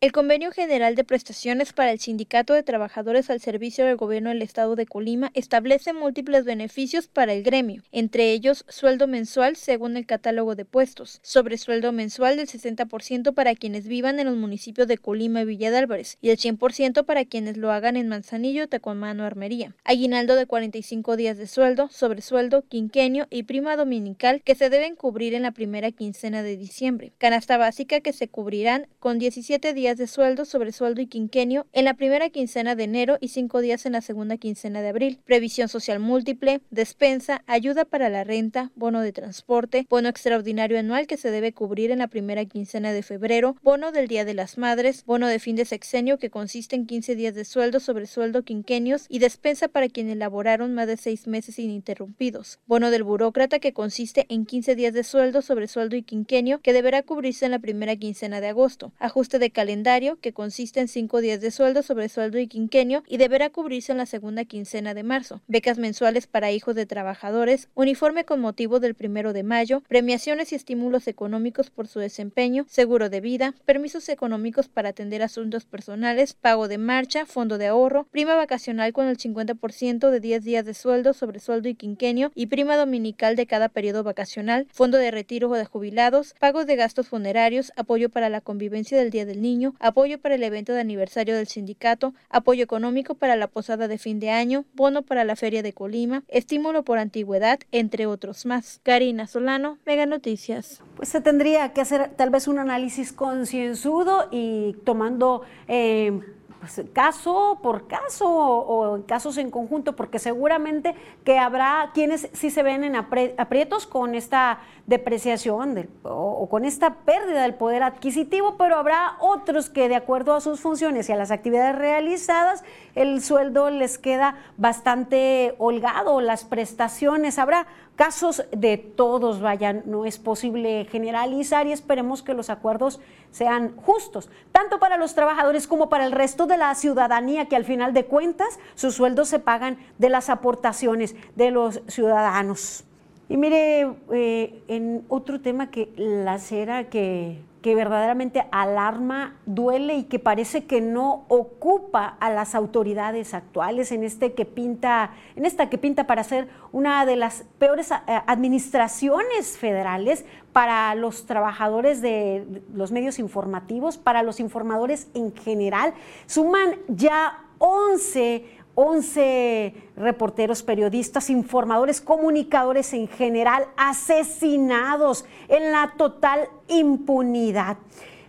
El 0.00 0.12
Convenio 0.12 0.52
General 0.52 0.94
de 0.94 1.02
Prestaciones 1.02 1.72
para 1.72 1.90
el 1.90 1.98
Sindicato 1.98 2.54
de 2.54 2.62
Trabajadores 2.62 3.30
al 3.30 3.40
Servicio 3.40 3.84
del 3.84 3.96
Gobierno 3.96 4.28
del 4.28 4.42
Estado 4.42 4.76
de 4.76 4.86
Colima 4.86 5.32
establece 5.34 5.92
múltiples 5.92 6.44
beneficios 6.44 7.08
para 7.08 7.32
el 7.32 7.42
gremio, 7.42 7.82
entre 7.90 8.30
ellos 8.30 8.64
sueldo 8.68 9.08
mensual 9.08 9.56
según 9.56 9.96
el 9.96 10.06
catálogo 10.06 10.54
de 10.54 10.64
puestos, 10.64 11.18
sobresueldo 11.24 11.90
mensual 11.90 12.36
del 12.36 12.46
60% 12.46 13.34
para 13.34 13.56
quienes 13.56 13.88
vivan 13.88 14.20
en 14.20 14.28
los 14.28 14.36
municipios 14.36 14.86
de 14.86 14.98
Colima 14.98 15.40
y 15.40 15.46
Villa 15.46 15.72
de 15.72 15.78
Álvarez 15.78 16.16
y 16.20 16.30
el 16.30 16.38
100% 16.38 17.04
para 17.04 17.24
quienes 17.24 17.56
lo 17.56 17.72
hagan 17.72 17.96
en 17.96 18.06
Manzanillo, 18.06 18.68
Tacuamano, 18.68 19.24
Armería. 19.24 19.74
Aguinaldo 19.82 20.36
de 20.36 20.46
45 20.46 21.16
días 21.16 21.38
de 21.38 21.48
sueldo, 21.48 21.88
sobresueldo, 21.88 22.62
quinquenio 22.62 23.26
y 23.30 23.42
prima 23.42 23.74
dominical 23.74 24.42
que 24.44 24.54
se 24.54 24.70
deben 24.70 24.94
cubrir 24.94 25.34
en 25.34 25.42
la 25.42 25.50
primera 25.50 25.90
quincena 25.90 26.44
de 26.44 26.56
diciembre. 26.56 27.10
Canasta 27.18 27.56
básica 27.56 27.98
que 27.98 28.12
se 28.12 28.28
cubrirán 28.28 28.86
con 29.00 29.18
17 29.18 29.74
días 29.74 29.87
de 29.96 30.06
sueldo, 30.06 30.44
sobresueldo 30.44 31.00
y 31.00 31.06
quinquenio 31.06 31.66
en 31.72 31.84
la 31.86 31.94
primera 31.94 32.28
quincena 32.28 32.74
de 32.74 32.84
enero 32.84 33.16
y 33.20 33.28
cinco 33.28 33.60
días 33.60 33.86
en 33.86 33.92
la 33.92 34.02
segunda 34.02 34.36
quincena 34.36 34.82
de 34.82 34.88
abril. 34.88 35.20
Previsión 35.24 35.68
social 35.68 36.00
múltiple, 36.00 36.60
despensa, 36.70 37.42
ayuda 37.46 37.84
para 37.84 38.10
la 38.10 38.24
renta, 38.24 38.70
bono 38.74 39.00
de 39.00 39.12
transporte, 39.12 39.86
bono 39.88 40.08
extraordinario 40.08 40.78
anual 40.78 41.06
que 41.06 41.16
se 41.16 41.30
debe 41.30 41.52
cubrir 41.52 41.90
en 41.90 42.00
la 42.00 42.08
primera 42.08 42.44
quincena 42.44 42.92
de 42.92 43.02
febrero, 43.02 43.56
bono 43.62 43.92
del 43.92 44.08
Día 44.08 44.24
de 44.24 44.34
las 44.34 44.58
Madres, 44.58 45.04
bono 45.06 45.26
de 45.28 45.38
fin 45.38 45.56
de 45.56 45.64
sexenio 45.64 46.18
que 46.18 46.30
consiste 46.30 46.76
en 46.76 46.86
15 46.86 47.16
días 47.16 47.34
de 47.34 47.44
sueldo, 47.44 47.80
sobresueldo, 47.80 48.42
quinquenios 48.42 49.06
y 49.08 49.20
despensa 49.20 49.68
para 49.68 49.88
quienes 49.88 50.14
elaboraron 50.14 50.74
más 50.74 50.86
de 50.86 50.96
seis 50.96 51.26
meses 51.26 51.58
ininterrumpidos. 51.58 52.58
Bono 52.66 52.90
del 52.90 53.04
burócrata 53.04 53.58
que 53.58 53.72
consiste 53.72 54.26
en 54.28 54.44
15 54.44 54.74
días 54.74 54.92
de 54.92 55.04
sueldo, 55.04 55.40
sobresueldo 55.40 55.96
y 55.96 56.02
quinquenio 56.02 56.60
que 56.60 56.72
deberá 56.72 57.02
cubrirse 57.02 57.44
en 57.44 57.52
la 57.52 57.58
primera 57.58 57.96
quincena 57.96 58.40
de 58.40 58.48
agosto. 58.48 58.92
Ajuste 58.98 59.38
de 59.38 59.50
calendario 59.50 59.77
que 60.20 60.32
consiste 60.32 60.80
en 60.80 60.88
cinco 60.88 61.20
días 61.20 61.40
de 61.40 61.50
sueldo, 61.50 61.82
sobre 61.82 62.08
sueldo 62.08 62.38
y 62.38 62.46
quinquenio 62.46 63.02
y 63.06 63.16
deberá 63.16 63.50
cubrirse 63.50 63.92
en 63.92 63.98
la 63.98 64.06
segunda 64.06 64.44
quincena 64.44 64.92
de 64.92 65.02
marzo. 65.02 65.40
Becas 65.46 65.78
mensuales 65.78 66.26
para 66.26 66.52
hijos 66.52 66.74
de 66.74 66.84
trabajadores, 66.84 67.68
uniforme 67.74 68.24
con 68.24 68.40
motivo 68.40 68.80
del 68.80 68.94
primero 68.94 69.32
de 69.32 69.42
mayo, 69.42 69.82
premiaciones 69.88 70.52
y 70.52 70.56
estímulos 70.56 71.08
económicos 71.08 71.70
por 71.70 71.86
su 71.86 72.00
desempeño, 72.00 72.66
seguro 72.68 73.08
de 73.08 73.20
vida, 73.20 73.54
permisos 73.64 74.08
económicos 74.08 74.68
para 74.68 74.90
atender 74.90 75.22
asuntos 75.22 75.64
personales, 75.64 76.34
pago 76.34 76.68
de 76.68 76.78
marcha, 76.78 77.24
fondo 77.24 77.56
de 77.56 77.68
ahorro, 77.68 78.06
prima 78.10 78.34
vacacional 78.34 78.92
con 78.92 79.06
el 79.06 79.16
50% 79.16 80.10
de 80.10 80.20
10 80.20 80.44
días 80.44 80.64
de 80.64 80.74
sueldo, 80.74 81.14
sobre 81.14 81.40
sueldo 81.40 81.68
y 81.68 81.74
quinquenio 81.74 82.30
y 82.34 82.46
prima 82.46 82.76
dominical 82.76 83.36
de 83.36 83.46
cada 83.46 83.68
periodo 83.68 84.02
vacacional, 84.02 84.66
fondo 84.70 84.98
de 84.98 85.10
retiro 85.10 85.48
o 85.48 85.54
de 85.54 85.64
jubilados, 85.64 86.34
pagos 86.38 86.66
de 86.66 86.76
gastos 86.76 87.08
funerarios, 87.08 87.72
apoyo 87.76 88.10
para 88.10 88.28
la 88.28 88.40
convivencia 88.40 88.98
del 88.98 89.10
Día 89.10 89.24
del 89.24 89.40
Niño, 89.40 89.67
apoyo 89.80 90.18
para 90.20 90.34
el 90.34 90.42
evento 90.42 90.72
de 90.72 90.80
aniversario 90.80 91.36
del 91.36 91.46
sindicato, 91.46 92.14
apoyo 92.28 92.64
económico 92.64 93.14
para 93.14 93.36
la 93.36 93.48
posada 93.48 93.88
de 93.88 93.98
fin 93.98 94.20
de 94.20 94.30
año, 94.30 94.64
bono 94.74 95.02
para 95.02 95.24
la 95.24 95.36
feria 95.36 95.62
de 95.62 95.72
Colima, 95.72 96.22
estímulo 96.28 96.82
por 96.82 96.98
antigüedad, 96.98 97.60
entre 97.72 98.06
otros 98.06 98.46
más. 98.46 98.80
Karina 98.82 99.26
Solano, 99.26 99.78
Mega 99.86 100.06
Noticias. 100.06 100.82
Pues 100.96 101.08
se 101.08 101.20
tendría 101.20 101.72
que 101.72 101.80
hacer 101.80 102.10
tal 102.16 102.30
vez 102.30 102.48
un 102.48 102.58
análisis 102.58 103.12
concienzudo 103.12 104.28
y 104.30 104.76
tomando... 104.84 105.42
Eh, 105.68 106.20
pues, 106.60 106.82
caso 106.92 107.58
por 107.62 107.86
caso 107.86 108.26
o, 108.28 109.04
casos 109.06 109.38
en 109.38 109.50
conjunto, 109.50 109.94
porque 109.94 110.18
seguramente 110.18 110.94
que 111.24 111.38
habrá 111.38 111.90
quienes 111.94 112.28
sí 112.32 112.50
se 112.50 112.62
ven 112.62 112.84
en 112.84 112.96
aprietos 112.96 113.86
con 113.86 114.14
esta 114.14 114.60
depreciación 114.86 115.88
o, 116.02 116.48
con 116.48 116.64
esta 116.64 116.94
pérdida 116.94 117.42
del 117.42 117.54
poder 117.54 117.82
adquisitivo, 117.82 118.56
pero 118.56 118.76
habrá 118.76 119.16
otros 119.20 119.70
que 119.70 119.88
de 119.88 119.96
acuerdo 119.96 120.34
a 120.34 120.40
sus 120.40 120.60
funciones 120.60 121.08
y 121.08 121.12
a 121.12 121.16
las 121.16 121.30
actividades 121.30 121.76
realizadas, 121.76 122.64
el 122.94 123.22
sueldo 123.22 123.70
les 123.70 123.98
queda 123.98 124.36
bastante 124.56 125.54
holgado, 125.58 126.20
las 126.20 126.44
prestaciones, 126.44 127.38
habrá 127.38 127.66
casos 127.98 128.44
de 128.52 128.78
todos, 128.78 129.40
vayan, 129.40 129.82
no 129.84 130.04
es 130.04 130.20
posible 130.20 130.86
generalizar 130.88 131.66
y 131.66 131.72
esperemos 131.72 132.22
que 132.22 132.32
los 132.32 132.48
acuerdos 132.48 133.00
sean 133.32 133.76
justos, 133.76 134.30
tanto 134.52 134.78
para 134.78 134.96
los 134.96 135.16
trabajadores 135.16 135.66
como 135.66 135.88
para 135.88 136.06
el 136.06 136.12
resto 136.12 136.46
de 136.46 136.58
la 136.58 136.72
ciudadanía, 136.76 137.46
que 137.46 137.56
al 137.56 137.64
final 137.64 137.92
de 137.94 138.04
cuentas 138.04 138.60
sus 138.76 138.94
sueldos 138.94 139.28
se 139.28 139.40
pagan 139.40 139.78
de 139.98 140.10
las 140.10 140.30
aportaciones 140.30 141.16
de 141.34 141.50
los 141.50 141.82
ciudadanos. 141.88 142.84
Y 143.28 143.36
mire, 143.36 143.92
eh, 144.12 144.62
en 144.68 145.04
otro 145.08 145.40
tema 145.40 145.72
que 145.72 145.92
la 145.96 146.38
cera 146.38 146.84
que 146.84 147.42
que 147.62 147.74
verdaderamente 147.74 148.46
alarma, 148.50 149.36
duele 149.46 149.94
y 149.94 150.04
que 150.04 150.18
parece 150.18 150.64
que 150.64 150.80
no 150.80 151.24
ocupa 151.28 152.16
a 152.20 152.30
las 152.30 152.54
autoridades 152.54 153.34
actuales 153.34 153.90
en 153.92 154.04
este 154.04 154.34
que 154.34 154.44
pinta, 154.44 155.10
en 155.36 155.44
esta 155.44 155.68
que 155.68 155.78
pinta 155.78 156.06
para 156.06 156.22
ser 156.24 156.48
una 156.72 157.04
de 157.04 157.16
las 157.16 157.44
peores 157.58 157.90
eh, 157.90 157.96
administraciones 158.26 159.58
federales 159.58 160.24
para 160.52 160.94
los 160.94 161.26
trabajadores 161.26 162.00
de 162.00 162.62
los 162.72 162.92
medios 162.92 163.18
informativos, 163.18 163.98
para 163.98 164.22
los 164.22 164.40
informadores 164.40 165.08
en 165.14 165.34
general. 165.34 165.94
Suman 166.26 166.76
ya 166.88 167.44
11 167.58 168.57
11 168.80 169.74
reporteros, 169.96 170.62
periodistas, 170.62 171.30
informadores, 171.30 172.00
comunicadores 172.00 172.92
en 172.92 173.08
general 173.08 173.66
asesinados 173.76 175.24
en 175.48 175.72
la 175.72 175.94
total 175.96 176.48
impunidad. 176.68 177.78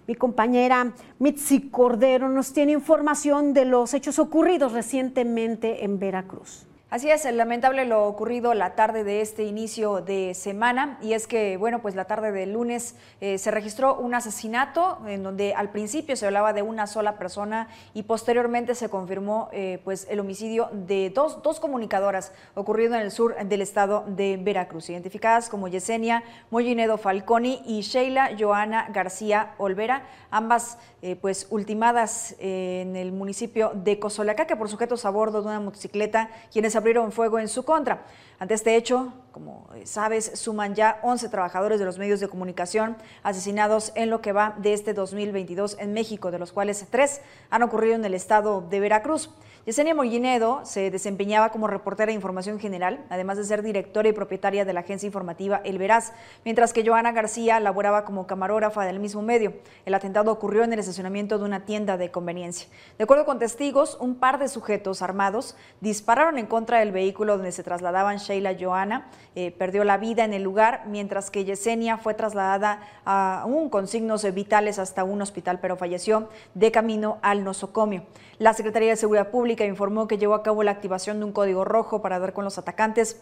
Mi 0.07 0.15
compañera 0.15 0.91
Mitzi 1.19 1.69
Cordero 1.69 2.29
nos 2.29 2.51
tiene 2.51 2.71
información 2.71 3.53
de 3.53 3.65
los 3.65 3.93
hechos 3.93 4.17
ocurridos 4.17 4.71
recientemente 4.71 5.85
en 5.85 5.99
Veracruz. 5.99 6.65
Así 6.91 7.11
es, 7.11 7.23
lamentable 7.31 7.85
lo 7.85 8.07
ocurrido 8.07 8.55
la 8.55 8.73
tarde 8.73 9.03
de 9.03 9.21
este 9.21 9.43
inicio 9.43 10.01
de 10.01 10.33
semana. 10.33 10.97
Y 11.03 11.13
es 11.13 11.27
que, 11.27 11.55
bueno, 11.55 11.83
pues 11.83 11.93
la 11.93 12.05
tarde 12.05 12.31
del 12.31 12.53
lunes 12.53 12.95
eh, 13.21 13.37
se 13.37 13.51
registró 13.51 13.95
un 13.95 14.15
asesinato 14.15 14.97
en 15.05 15.21
donde 15.21 15.53
al 15.53 15.69
principio 15.69 16.15
se 16.15 16.25
hablaba 16.25 16.51
de 16.51 16.63
una 16.63 16.87
sola 16.87 17.19
persona 17.19 17.67
y 17.93 18.01
posteriormente 18.01 18.73
se 18.73 18.89
confirmó 18.89 19.49
eh, 19.51 19.79
pues 19.83 20.07
el 20.09 20.19
homicidio 20.19 20.69
de 20.71 21.11
dos, 21.11 21.43
dos 21.43 21.59
comunicadoras 21.59 22.31
ocurrido 22.55 22.95
en 22.95 23.01
el 23.01 23.11
sur 23.11 23.35
del 23.35 23.61
estado 23.61 24.03
de 24.07 24.39
Veracruz, 24.41 24.89
identificadas 24.89 25.47
como 25.47 25.67
Yesenia 25.67 26.23
Mollinedo 26.49 26.97
Falconi 26.97 27.61
y 27.67 27.81
Sheila 27.81 28.31
Joana 28.39 28.87
García 28.91 29.53
Olvera, 29.59 30.07
ambas 30.31 30.79
eh, 31.01 31.15
pues 31.15 31.47
ultimadas 31.49 32.35
en 32.39 32.95
el 32.95 33.11
municipio 33.11 33.71
de 33.73 33.99
Cozolaca, 33.99 34.57
por 34.57 34.69
sujetos 34.69 35.05
a 35.05 35.09
bordo 35.09 35.41
de 35.41 35.47
una 35.47 35.59
motocicleta, 35.59 36.29
quienes 36.51 36.75
abrieron 36.75 37.11
fuego 37.11 37.39
en 37.39 37.47
su 37.47 37.63
contra. 37.63 38.05
Ante 38.39 38.53
este 38.53 38.75
hecho, 38.75 39.13
como 39.31 39.67
sabes, 39.83 40.31
suman 40.35 40.75
ya 40.75 40.99
11 41.03 41.29
trabajadores 41.29 41.79
de 41.79 41.85
los 41.85 41.97
medios 41.97 42.19
de 42.19 42.27
comunicación 42.27 42.97
asesinados 43.23 43.91
en 43.95 44.09
lo 44.09 44.21
que 44.21 44.31
va 44.31 44.55
de 44.57 44.73
este 44.73 44.93
2022 44.93 45.77
en 45.79 45.93
México, 45.93 46.31
de 46.31 46.39
los 46.39 46.51
cuales 46.53 46.85
tres 46.89 47.21
han 47.49 47.63
ocurrido 47.63 47.95
en 47.95 48.05
el 48.05 48.13
estado 48.13 48.61
de 48.61 48.79
Veracruz. 48.79 49.29
Yesenia 49.69 49.93
Mollinedo 49.93 50.61
se 50.63 50.89
desempeñaba 50.89 51.51
como 51.51 51.67
reportera 51.67 52.07
de 52.07 52.15
información 52.15 52.59
general, 52.59 53.05
además 53.11 53.37
de 53.37 53.43
ser 53.43 53.61
directora 53.61 54.09
y 54.09 54.13
propietaria 54.13 54.65
de 54.65 54.73
la 54.73 54.79
agencia 54.79 55.05
informativa 55.05 55.61
El 55.63 55.77
Veraz, 55.77 56.11
mientras 56.43 56.73
que 56.73 56.83
Joana 56.83 57.11
García 57.11 57.59
laboraba 57.59 58.03
como 58.03 58.25
camarógrafa 58.25 58.83
del 58.83 58.99
mismo 58.99 59.21
medio. 59.21 59.53
El 59.85 59.93
atentado 59.93 60.31
ocurrió 60.31 60.63
en 60.63 60.73
el 60.73 60.79
estacionamiento 60.79 61.37
de 61.37 61.45
una 61.45 61.65
tienda 61.65 61.97
de 61.97 62.09
conveniencia. 62.09 62.67
De 62.97 63.03
acuerdo 63.03 63.25
con 63.25 63.37
testigos, 63.37 63.95
un 64.01 64.15
par 64.15 64.39
de 64.39 64.47
sujetos 64.47 65.03
armados 65.03 65.55
dispararon 65.81 66.39
en 66.39 66.47
contra 66.47 66.79
del 66.79 66.91
vehículo 66.91 67.35
donde 67.35 67.51
se 67.51 67.61
trasladaban 67.61 68.17
Sheila 68.17 68.55
Joana, 68.59 69.11
eh, 69.35 69.51
perdió 69.51 69.83
la 69.83 69.99
vida 69.99 70.23
en 70.23 70.33
el 70.33 70.41
lugar, 70.41 70.85
mientras 70.87 71.29
que 71.29 71.45
Yesenia 71.45 71.99
fue 71.99 72.15
trasladada 72.15 72.81
aún 73.05 73.69
con 73.69 73.87
signos 73.87 74.23
vitales 74.33 74.79
hasta 74.79 75.03
un 75.03 75.21
hospital, 75.21 75.59
pero 75.61 75.77
falleció 75.77 76.27
de 76.55 76.71
camino 76.71 77.19
al 77.21 77.43
nosocomio. 77.43 78.05
La 78.39 78.53
Secretaría 78.53 78.91
de 78.91 78.95
Seguridad 78.95 79.31
Pública 79.31 79.65
informó 79.65 80.07
que 80.07 80.17
llevó 80.17 80.33
a 80.33 80.43
cabo 80.43 80.63
la 80.63 80.71
activación 80.71 81.19
de 81.19 81.25
un 81.25 81.33
código 81.33 81.65
rojo 81.65 82.01
para 82.01 82.19
dar 82.19 82.31
con 82.31 82.45
los 82.45 82.57
atacantes 82.57 83.21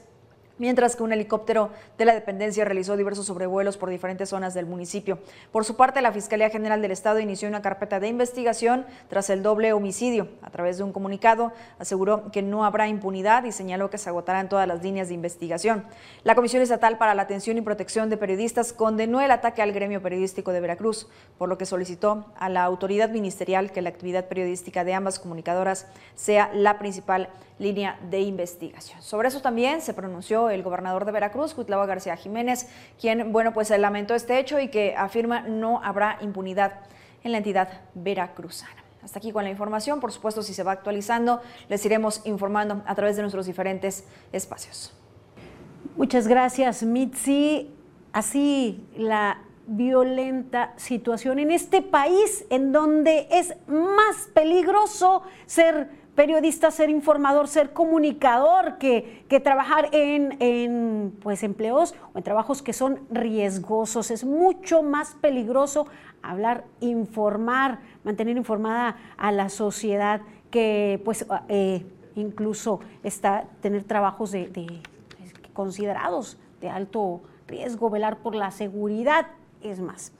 mientras 0.58 0.96
que 0.96 1.04
un 1.04 1.14
helicóptero 1.14 1.70
de 1.98 2.06
la 2.06 2.14
dependencia 2.14 2.66
realizó 2.66 2.98
diversos 2.98 3.26
sobrevuelos 3.26 3.78
por 3.78 3.90
diferentes 3.90 4.30
zonas 4.30 4.54
del 4.54 4.66
municipio. 4.66 5.20
Por 5.52 5.66
su 5.66 5.76
parte, 5.76 6.02
la 6.02 6.12
Fiscalía 6.12 6.50
General 6.50 6.82
del 6.82 6.92
Estado 6.92 7.20
inició 7.20 7.48
una 7.48 7.62
carpeta 7.62 8.00
de 8.00 8.08
investigación 8.08 8.86
tras 9.10 9.30
el 9.30 9.44
doble 9.44 9.74
homicidio. 9.74 10.28
A 10.42 10.50
través 10.50 10.78
de 10.78 10.84
un 10.84 10.94
comunicado, 10.94 11.52
aseguró 11.80 12.32
que 12.32 12.42
no 12.42 12.66
habrá 12.66 12.88
impunidad 12.88 13.44
y 13.44 13.52
señaló 13.52 13.90
que 13.90 13.98
se 13.98 14.10
agotarán 14.10 14.50
todas 14.50 14.68
las 14.68 14.84
líneas 14.84 15.08
de 15.08 15.14
investigación. 15.14 15.86
La 16.24 16.36
Comisión 16.36 16.62
Estatal 16.62 16.98
para 16.98 17.16
la 17.16 17.24
Atención 17.24 17.58
y 17.58 17.62
Protección 17.62 18.10
de 18.10 18.18
Periodistas 18.18 18.74
condenó 18.74 19.22
el 19.22 19.32
ataque 19.32 19.62
al 19.62 19.72
gremio 19.72 20.02
periodístico 20.02 20.52
de 20.52 20.62
Veracruz, 20.62 21.08
por 21.38 21.50
lo 21.50 21.58
que 21.58 21.66
solicitó 21.66 22.26
a 22.38 22.50
la 22.50 22.64
autoridad 22.64 23.10
ministerial 23.10 23.72
que 23.72 23.82
la 23.82 23.90
actividad 23.90 24.26
periodística 24.26 24.84
de 24.84 24.94
ambas 24.94 25.20
comunicadoras 25.20 25.88
sea 26.16 26.52
la 26.54 26.80
principal 26.80 27.30
línea 27.60 28.00
de 28.10 28.22
investigación. 28.22 29.02
Sobre 29.02 29.30
eso 29.30 29.42
también 29.42 29.82
se 29.82 29.94
pronunció 29.94 30.50
el 30.50 30.64
gobernador 30.64 31.06
de 31.06 31.12
Veracruz, 31.12 31.54
Cuitlava 31.54 31.86
García 31.86 32.16
Jiménez, 32.16 32.70
quien, 33.00 33.32
bueno, 33.32 33.54
pues 33.54 33.70
lamentó 33.70 34.16
este 34.16 34.40
hecho 34.40 34.60
y 34.60 34.70
que 34.70 34.96
afirma 34.96 35.42
no 35.42 35.82
habrá 35.84 36.18
impunidad 36.22 36.82
en 37.24 37.32
la 37.32 37.40
entidad 37.40 37.82
veracruzana. 37.94 38.84
Hasta 39.04 39.20
aquí 39.20 39.32
con 39.32 39.44
la 39.44 39.50
información. 39.50 40.00
Por 40.00 40.12
supuesto, 40.12 40.44
si 40.44 40.54
se 40.54 40.64
va 40.64 40.74
actualizando, 40.74 41.42
les 41.70 41.86
iremos 41.86 42.22
informando 42.26 42.84
a 42.86 42.96
través 42.96 43.16
de 43.16 43.22
nuestros 43.22 43.46
diferentes 43.46 44.06
espacios. 44.32 44.94
Muchas 45.96 46.28
gracias, 46.28 46.84
Mitzi. 46.84 47.74
Así 48.12 48.86
la 48.96 49.42
violenta 49.68 50.74
situación 50.78 51.40
en 51.40 51.52
este 51.52 51.82
país 51.82 52.46
en 52.50 52.72
donde 52.72 53.28
es 53.30 53.54
más 53.68 54.30
peligroso 54.34 55.24
ser 55.46 55.90
periodista, 56.18 56.72
ser 56.72 56.90
informador, 56.90 57.48
ser 57.48 57.74
comunicador, 57.74 58.80
que, 58.80 59.24
que 59.30 59.40
trabajar 59.40 59.90
en, 59.92 60.36
en, 60.42 61.16
pues, 61.22 61.44
empleos 61.44 61.94
o 62.12 62.18
en 62.18 62.24
trabajos 62.24 62.64
que 62.64 62.74
son 62.74 63.02
riesgosos. 63.12 64.10
Es 64.10 64.26
mucho 64.26 64.82
más 64.82 65.14
peligroso 65.22 65.86
hablar, 66.24 66.66
informar, 66.80 67.82
mantener 68.04 68.36
informada 68.36 68.98
a 69.16 69.32
la 69.32 69.50
sociedad 69.50 70.22
que 70.50 71.00
pues 71.06 71.24
eh, 71.50 71.86
incluso 72.16 72.80
está, 73.04 73.46
tener 73.62 73.84
trabajos 73.84 74.32
de, 74.32 74.48
de, 74.48 74.82
considerados 75.54 76.40
de 76.62 76.70
alto 76.70 77.22
riesgo, 77.46 77.92
velar 77.92 78.18
por 78.18 78.34
la 78.34 78.50
seguridad, 78.50 79.28
es 79.62 79.80
más 79.80 80.14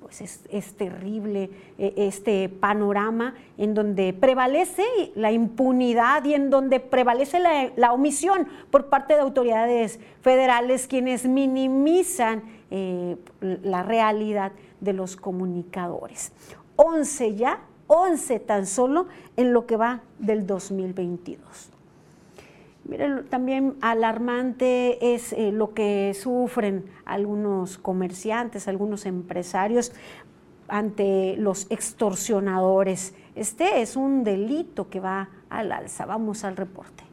pues 0.00 0.20
es, 0.20 0.74
terrible 0.74 1.50
eh, 1.78 1.94
este 1.96 2.48
panorama 2.48 3.34
en 3.58 3.74
donde 3.74 4.12
prevalece 4.12 4.84
la 5.14 5.32
impunidad 5.32 6.24
y 6.24 6.34
en 6.34 6.50
donde 6.50 6.80
prevalece 6.80 7.40
la, 7.40 7.92
omisión 7.92 8.46
por 8.70 8.86
parte 8.86 9.14
de 9.14 9.20
autoridades 9.20 9.98
federales 10.20 10.86
quienes 10.86 11.26
minimizan 11.26 12.42
eh, 12.70 13.16
la 13.40 13.82
realidad 13.82 14.52
de 14.80 14.92
los 14.92 15.16
comunicadores. 15.16 16.32
11 16.76 17.34
ya, 17.34 17.60
11 17.86 18.40
tan 18.40 18.66
solo 18.66 19.06
en 19.36 19.52
lo 19.52 19.66
que 19.66 19.76
va 19.76 20.02
del 20.18 20.46
2022. 20.46 21.75
Miren, 22.88 23.26
también 23.28 23.76
alarmante 23.80 25.14
es 25.14 25.32
eh, 25.32 25.50
lo 25.50 25.74
que 25.74 26.14
sufren 26.14 26.84
algunos 27.04 27.78
comerciantes, 27.78 28.68
algunos 28.68 29.06
empresarios 29.06 29.92
ante 30.68 31.36
los 31.36 31.66
extorsionadores. 31.70 33.14
Este 33.34 33.82
es 33.82 33.96
un 33.96 34.22
delito 34.22 34.88
que 34.88 35.00
va 35.00 35.30
al 35.50 35.72
alza. 35.72 36.06
Vamos 36.06 36.44
al 36.44 36.56
reporte. 36.56 37.05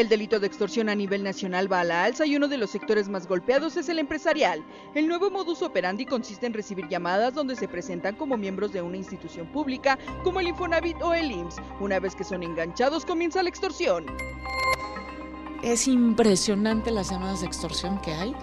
El 0.00 0.08
delito 0.08 0.40
de 0.40 0.46
extorsión 0.46 0.88
a 0.88 0.94
nivel 0.94 1.22
nacional 1.22 1.70
va 1.70 1.80
a 1.80 1.84
la 1.84 2.04
alza 2.04 2.24
y 2.24 2.34
uno 2.34 2.48
de 2.48 2.56
los 2.56 2.70
sectores 2.70 3.10
más 3.10 3.26
golpeados 3.26 3.76
es 3.76 3.86
el 3.90 3.98
empresarial. 3.98 4.64
El 4.94 5.06
nuevo 5.06 5.30
modus 5.30 5.60
operandi 5.60 6.06
consiste 6.06 6.46
en 6.46 6.54
recibir 6.54 6.88
llamadas 6.88 7.34
donde 7.34 7.54
se 7.54 7.68
presentan 7.68 8.16
como 8.16 8.38
miembros 8.38 8.72
de 8.72 8.80
una 8.80 8.96
institución 8.96 9.46
pública 9.48 9.98
como 10.24 10.40
el 10.40 10.48
Infonavit 10.48 10.96
o 11.02 11.12
el 11.12 11.30
IMSS. 11.30 11.56
Una 11.80 12.00
vez 12.00 12.14
que 12.14 12.24
son 12.24 12.42
enganchados 12.42 13.04
comienza 13.04 13.42
la 13.42 13.50
extorsión. 13.50 14.06
Es 15.62 15.86
impresionante 15.86 16.90
las 16.90 17.10
llamadas 17.10 17.42
de 17.42 17.48
extorsión 17.48 18.00
que 18.00 18.14
hay 18.14 18.34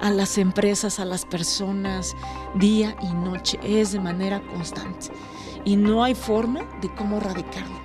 a 0.00 0.10
las 0.10 0.36
empresas, 0.36 0.98
a 0.98 1.04
las 1.04 1.24
personas, 1.24 2.16
día 2.56 2.96
y 3.00 3.14
noche. 3.14 3.60
Es 3.62 3.92
de 3.92 4.00
manera 4.00 4.40
constante. 4.48 5.12
Y 5.64 5.76
no 5.76 6.02
hay 6.02 6.16
forma 6.16 6.64
de 6.80 6.92
cómo 6.92 7.18
erradicarlo. 7.18 7.83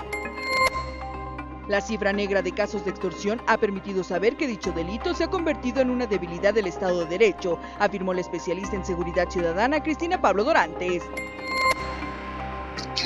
La 1.70 1.82
cifra 1.82 2.12
negra 2.12 2.42
de 2.42 2.52
casos 2.52 2.84
de 2.84 2.90
extorsión 2.90 3.40
ha 3.46 3.56
permitido 3.56 4.04
saber 4.04 4.36
que 4.36 4.48
dicho 4.48 4.72
delito 4.72 5.14
se 5.14 5.26
ha 5.26 5.30
convertido 5.30 5.82
en 5.82 5.92
una 5.92 6.08
debilidad 6.08 6.52
del 6.52 6.66
Estado 6.66 7.02
de 7.02 7.06
Derecho, 7.06 7.60
afirmó 7.78 8.12
la 8.12 8.22
especialista 8.22 8.76
en 8.76 8.84
seguridad 8.84 9.30
ciudadana 9.30 9.84
Cristina 9.84 10.20
Pablo 10.20 10.44
Dorantes. 10.44 11.04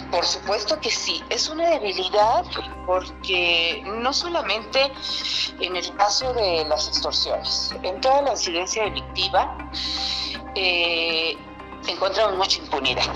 Por 0.10 0.24
supuesto 0.24 0.80
que 0.80 0.90
sí, 0.90 1.22
es 1.30 1.50
una 1.50 1.72
debilidad 1.72 2.46
porque 2.86 3.84
no 3.86 4.14
solamente 4.14 4.80
en 5.60 5.76
el 5.76 5.94
caso 5.98 6.34
de 6.34 6.64
las 6.64 6.88
extorsiones, 6.88 7.76
en 7.84 8.00
toda 8.00 8.22
la 8.22 8.32
incidencia 8.32 8.86
delictiva 8.86 9.58
eh, 10.56 11.36
encontramos 11.90 12.38
mucha 12.38 12.62
impunidad 12.62 13.14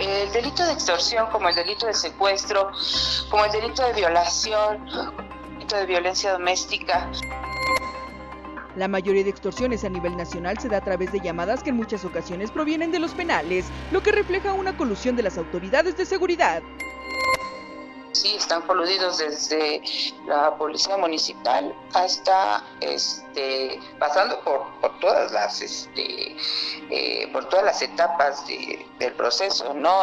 el 0.00 0.32
delito 0.32 0.64
de 0.64 0.72
extorsión, 0.72 1.28
como 1.30 1.48
el 1.48 1.54
delito 1.54 1.86
de 1.86 1.94
secuestro, 1.94 2.70
como 3.30 3.44
el 3.44 3.52
delito 3.52 3.86
de 3.86 3.92
violación, 3.92 4.88
el 4.88 5.58
delito 5.58 5.76
de 5.76 5.86
violencia 5.86 6.32
doméstica. 6.32 7.10
La 8.76 8.88
mayoría 8.88 9.22
de 9.22 9.30
extorsiones 9.30 9.84
a 9.84 9.90
nivel 9.90 10.16
nacional 10.16 10.58
se 10.58 10.68
da 10.68 10.78
a 10.78 10.84
través 10.84 11.12
de 11.12 11.20
llamadas 11.20 11.62
que 11.62 11.70
en 11.70 11.76
muchas 11.76 12.06
ocasiones 12.06 12.50
provienen 12.50 12.90
de 12.90 12.98
los 12.98 13.12
penales, 13.12 13.66
lo 13.90 14.02
que 14.02 14.12
refleja 14.12 14.54
una 14.54 14.76
colusión 14.76 15.14
de 15.14 15.22
las 15.22 15.36
autoridades 15.36 15.96
de 15.98 16.06
seguridad. 16.06 16.62
Sí 18.12 18.34
están 18.36 18.62
coludidos 18.62 19.18
desde 19.18 19.82
la 20.26 20.56
policía 20.56 20.96
municipal 20.96 21.74
hasta 21.94 22.64
este 22.80 23.80
pasando 23.98 24.40
por, 24.40 24.66
por 24.80 24.98
todas 25.00 25.32
las 25.32 25.60
este 25.60 26.36
eh, 26.90 27.28
por 27.32 27.48
todas 27.48 27.64
las 27.64 27.82
etapas 27.82 28.44
del 28.46 29.12
proceso, 29.14 29.74
¿no? 29.74 30.02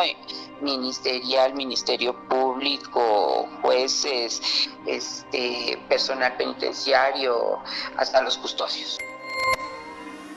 Ministerial, 0.62 1.54
Ministerio 1.54 2.14
Público, 2.28 3.48
jueces, 3.62 4.42
este 4.86 5.80
personal 5.88 6.36
penitenciario, 6.36 7.60
hasta 7.96 8.22
los 8.22 8.38
custodios. 8.38 8.98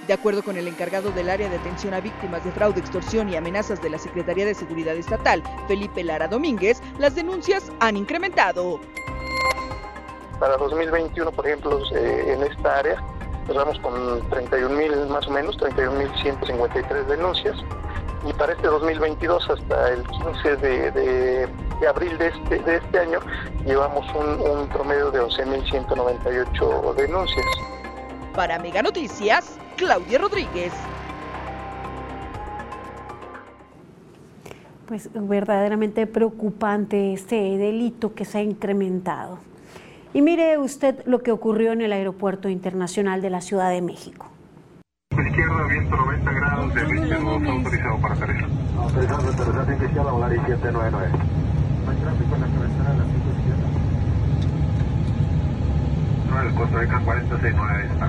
De 0.07 0.15
acuerdo 0.15 0.43
con 0.43 0.57
el 0.57 0.67
encargado 0.67 1.13
del 1.13 1.31
área 1.31 1.49
de 1.49 1.57
atención 1.57 1.95
a 1.95 2.01
víctimas 2.01 2.45
de 2.45 2.51
fraude, 2.51 2.81
extorsión 2.81 3.29
y 3.29 3.37
amenazas 3.37 3.81
de 3.81 3.89
la 3.89 3.99
Secretaría 3.99 4.45
de 4.45 4.55
Seguridad 4.55 4.97
Estatal, 4.97 5.45
Felipe 5.69 6.03
Lara 6.03 6.27
Domínguez, 6.27 6.83
las 6.99 7.15
denuncias 7.15 7.71
han 7.79 7.97
incrementado. 7.97 8.81
Para 10.41 10.57
2021, 10.57 11.31
por 11.31 11.47
ejemplo, 11.47 11.81
eh, 11.95 12.35
en 12.35 12.43
esta 12.43 12.79
área, 12.81 12.97
cerramos 13.47 13.79
con 13.79 14.29
31 14.31 14.75
mil 14.75 15.07
más 15.07 15.29
o 15.29 15.31
menos, 15.31 15.57
31.153 15.59 17.05
denuncias. 17.07 17.57
Y 18.27 18.33
para 18.33 18.55
este 18.55 18.67
2022, 18.67 19.51
hasta 19.51 19.89
el 19.91 20.03
15 20.03 20.57
de, 20.57 21.49
abril 21.89 22.19
de 22.19 22.27
este, 22.27 22.59
de 22.59 22.77
este 22.77 22.99
año, 22.99 23.21
llevamos 23.65 24.05
un, 24.17 24.41
un 24.41 24.69
promedio 24.69 25.13
de 25.13 25.21
11.198 25.23 26.95
denuncias. 26.97 27.47
Para 28.35 28.59
Mega 28.59 28.83
Noticias, 28.83 29.59
Claudia 29.77 30.19
Rodríguez. 30.19 30.73
Pues 34.87 35.09
verdaderamente 35.13 36.07
preocupante 36.07 37.13
este 37.13 37.37
delito 37.57 38.15
que 38.15 38.25
se 38.25 38.39
ha 38.39 38.43
incrementado. 38.43 39.39
Y 40.15 40.21
mire 40.21 40.59
usted 40.59 41.05
lo 41.07 41.23
que 41.23 41.33
ocurrió 41.33 41.73
en 41.73 41.81
el 41.81 41.93
Aeropuerto 41.93 42.49
Internacional 42.51 43.23
de 43.23 43.31
la 43.31 43.41
Ciudad 43.41 43.71
de 43.71 43.81
México. 43.81 44.27
Izquierda, 45.13 45.67
viento 45.67 45.97
90 45.97 46.33
grados, 46.33 46.75
de 46.75 46.85
viento 46.85 47.15
autorizado 47.51 47.99
para 48.01 48.15
aterrizar. 48.15 48.49
Autorizado 48.77 49.23
para 49.23 49.63
aterrizar, 49.63 49.85
izquierda, 49.85 50.13
volar 50.13 50.31
799. 50.31 51.09
No 51.85 51.91
hay 51.91 51.97
tráfico 51.97 52.35
en 52.35 52.41
la 52.41 52.47
cabecera 52.47 52.91
de 52.93 52.99
la 52.99 53.05
5 53.05 53.17
izquierda. 53.39 53.67
No, 56.29 56.41
el 56.43 56.55
Costa 56.55 56.79
Rica 56.79 57.01
469 57.05 57.89
está 57.93 58.07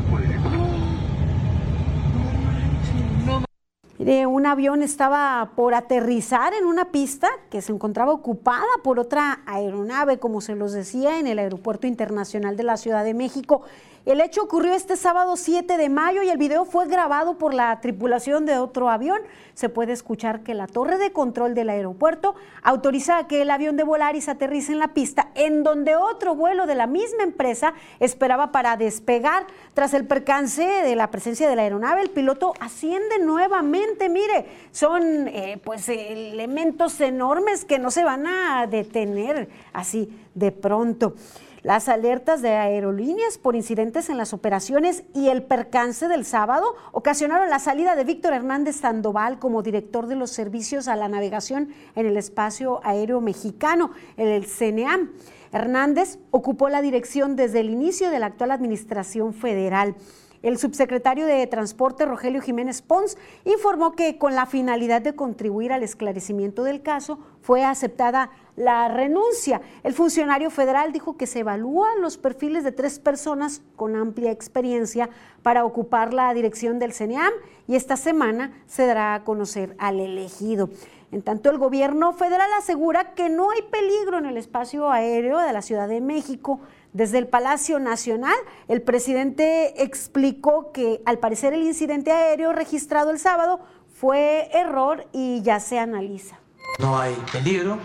un 4.28 4.46
avión 4.46 4.84
estaba 4.84 5.52
por 5.56 5.74
aterrizar 5.74 6.54
en 6.54 6.66
una 6.66 6.92
pista 6.92 7.30
que 7.50 7.62
se 7.62 7.72
encontraba 7.72 8.12
ocupada 8.12 8.66
por 8.84 9.00
otra 9.00 9.42
aeronave, 9.46 10.20
como 10.20 10.42
se 10.42 10.56
los 10.56 10.74
decía, 10.74 11.20
en 11.20 11.28
el 11.28 11.40
Aeropuerto 11.40 11.88
Internacional 11.88 12.58
de 12.58 12.64
la 12.64 12.78
Ciudad 12.78 13.04
de 13.04 13.14
México. 13.14 13.62
El 14.06 14.20
hecho 14.20 14.44
ocurrió 14.44 14.74
este 14.74 14.98
sábado 14.98 15.38
7 15.38 15.78
de 15.78 15.88
mayo 15.88 16.24
y 16.24 16.30
el 16.30 16.38
video 16.38 16.66
fue 16.66 16.88
grabado 16.88 17.38
por 17.38 17.54
la 17.54 17.80
tripulación 17.80 18.46
de 18.46 18.58
otro 18.58 18.90
avión. 18.90 19.22
Se 19.54 19.70
puede 19.70 19.94
escuchar 19.94 20.42
que 20.42 20.54
la 20.54 20.68
torre 20.68 20.98
de 20.98 21.14
control 21.14 21.54
del 21.54 21.70
aeropuerto 21.70 22.36
autoriza 22.64 23.28
que 23.28 23.44
el 23.44 23.50
avión 23.50 23.78
de 23.78 23.86
Volaris 23.86 24.28
aterrice 24.28 24.74
en 24.74 24.80
la 24.80 24.90
pista 24.90 25.30
en 25.36 25.64
donde 25.64 25.96
otro 25.96 26.36
vuelo 26.36 26.66
de 26.66 26.76
la 26.76 26.86
misma 26.86 27.24
empresa 27.24 27.76
esperaba 28.02 28.52
para 28.52 28.76
despegar. 28.76 29.48
Tras 29.74 29.94
el 29.94 30.06
percance 30.06 30.64
de 30.64 30.96
la 30.98 31.10
presencia 31.10 31.48
de 31.48 31.56
la 31.56 31.62
aeronave, 31.62 32.02
el 32.02 32.10
piloto 32.10 32.52
asciende 32.60 33.20
nuevamente. 33.20 34.10
Mire, 34.10 34.48
son 34.74 35.30
eh, 35.30 35.62
pues 35.64 35.88
elementos 35.88 37.00
enormes 37.00 37.64
que 37.64 37.80
no 37.80 37.90
se 37.90 38.04
van 38.04 38.28
a 38.28 38.68
detener 38.68 39.48
así 39.72 40.10
de 40.36 40.52
pronto. 40.52 41.16
Las 41.64 41.88
alertas 41.88 42.42
de 42.42 42.50
aerolíneas 42.50 43.38
por 43.38 43.56
incidentes 43.56 44.10
en 44.10 44.18
las 44.18 44.34
operaciones 44.34 45.06
y 45.14 45.30
el 45.30 45.44
percance 45.44 46.10
del 46.10 46.26
sábado 46.26 46.76
ocasionaron 46.92 47.50
la 47.50 47.60
salida 47.60 47.96
de 47.96 48.04
Víctor 48.04 48.34
Hernández 48.34 48.76
Sandoval 48.76 49.40
como 49.40 49.64
director 49.64 50.08
de 50.08 50.18
los 50.18 50.30
servicios 50.30 50.90
a 50.90 50.98
la 50.98 51.08
navegación 51.08 51.70
en 51.96 52.06
el 52.06 52.18
espacio 52.18 52.82
aéreo 52.84 53.22
mexicano, 53.22 53.92
el 54.18 54.46
CNEAM. 54.46 55.12
Hernández 55.54 56.20
ocupó 56.32 56.68
la 56.68 56.82
dirección 56.82 57.38
desde 57.38 57.62
el 57.62 57.70
inicio 57.70 58.10
de 58.10 58.20
la 58.20 58.26
actual 58.26 58.52
administración 58.52 59.34
federal. 59.34 59.96
El 60.44 60.58
subsecretario 60.58 61.26
de 61.26 61.48
Transporte, 61.48 62.06
Rogelio 62.06 62.42
Jiménez 62.42 62.82
Pons, 62.82 63.18
informó 63.46 63.94
que 63.94 64.18
con 64.18 64.36
la 64.36 64.46
finalidad 64.46 65.02
de 65.02 65.16
contribuir 65.16 65.72
al 65.72 65.84
esclarecimiento 65.84 66.66
del 66.66 66.82
caso, 66.82 67.18
fue 67.42 67.64
aceptada 67.64 68.30
la 68.58 68.90
renuncia. 68.90 69.62
El 69.84 69.94
funcionario 69.94 70.50
federal 70.50 70.92
dijo 70.92 71.16
que 71.16 71.28
se 71.28 71.40
evalúan 71.40 72.02
los 72.02 72.18
perfiles 72.18 72.66
de 72.66 72.74
tres 72.74 73.00
personas 73.00 73.62
con 73.78 73.96
amplia 73.96 74.32
experiencia 74.32 75.10
para 75.44 75.64
ocupar 75.64 76.14
la 76.14 76.34
dirección 76.34 76.78
del 76.78 76.92
CENEAM 76.92 77.32
y 77.66 77.76
esta 77.76 77.96
semana 77.96 78.52
se 78.68 78.86
dará 78.86 79.16
a 79.16 79.24
conocer 79.24 79.76
al 79.80 80.02
elegido. 80.02 80.70
En 81.14 81.22
tanto, 81.22 81.52
el 81.52 81.58
gobierno 81.58 82.12
federal 82.12 82.50
asegura 82.58 83.14
que 83.14 83.30
no 83.30 83.52
hay 83.52 83.62
peligro 83.62 84.18
en 84.18 84.26
el 84.26 84.36
espacio 84.36 84.90
aéreo 84.92 85.40
de 85.40 85.54
la 85.54 85.62
Ciudad 85.62 85.88
de 85.88 86.02
México 86.02 86.60
desde 86.94 87.18
el 87.18 87.28
Palacio 87.28 87.80
Nacional, 87.80 88.36
el 88.68 88.82
presidente 88.82 89.84
explicó 89.84 90.72
que 90.72 91.02
al 91.06 91.18
parecer 91.18 91.54
el 91.54 91.64
incidente 91.64 92.12
aéreo 92.12 92.54
registrado 92.54 93.10
el 93.12 93.20
sábado 93.20 93.60
fue 94.00 94.50
error 94.54 95.08
y 95.12 95.42
ya 95.42 95.60
se 95.60 95.80
analiza. 95.80 96.38
No 96.80 96.98
hay 96.98 97.16
peligro, 97.32 97.80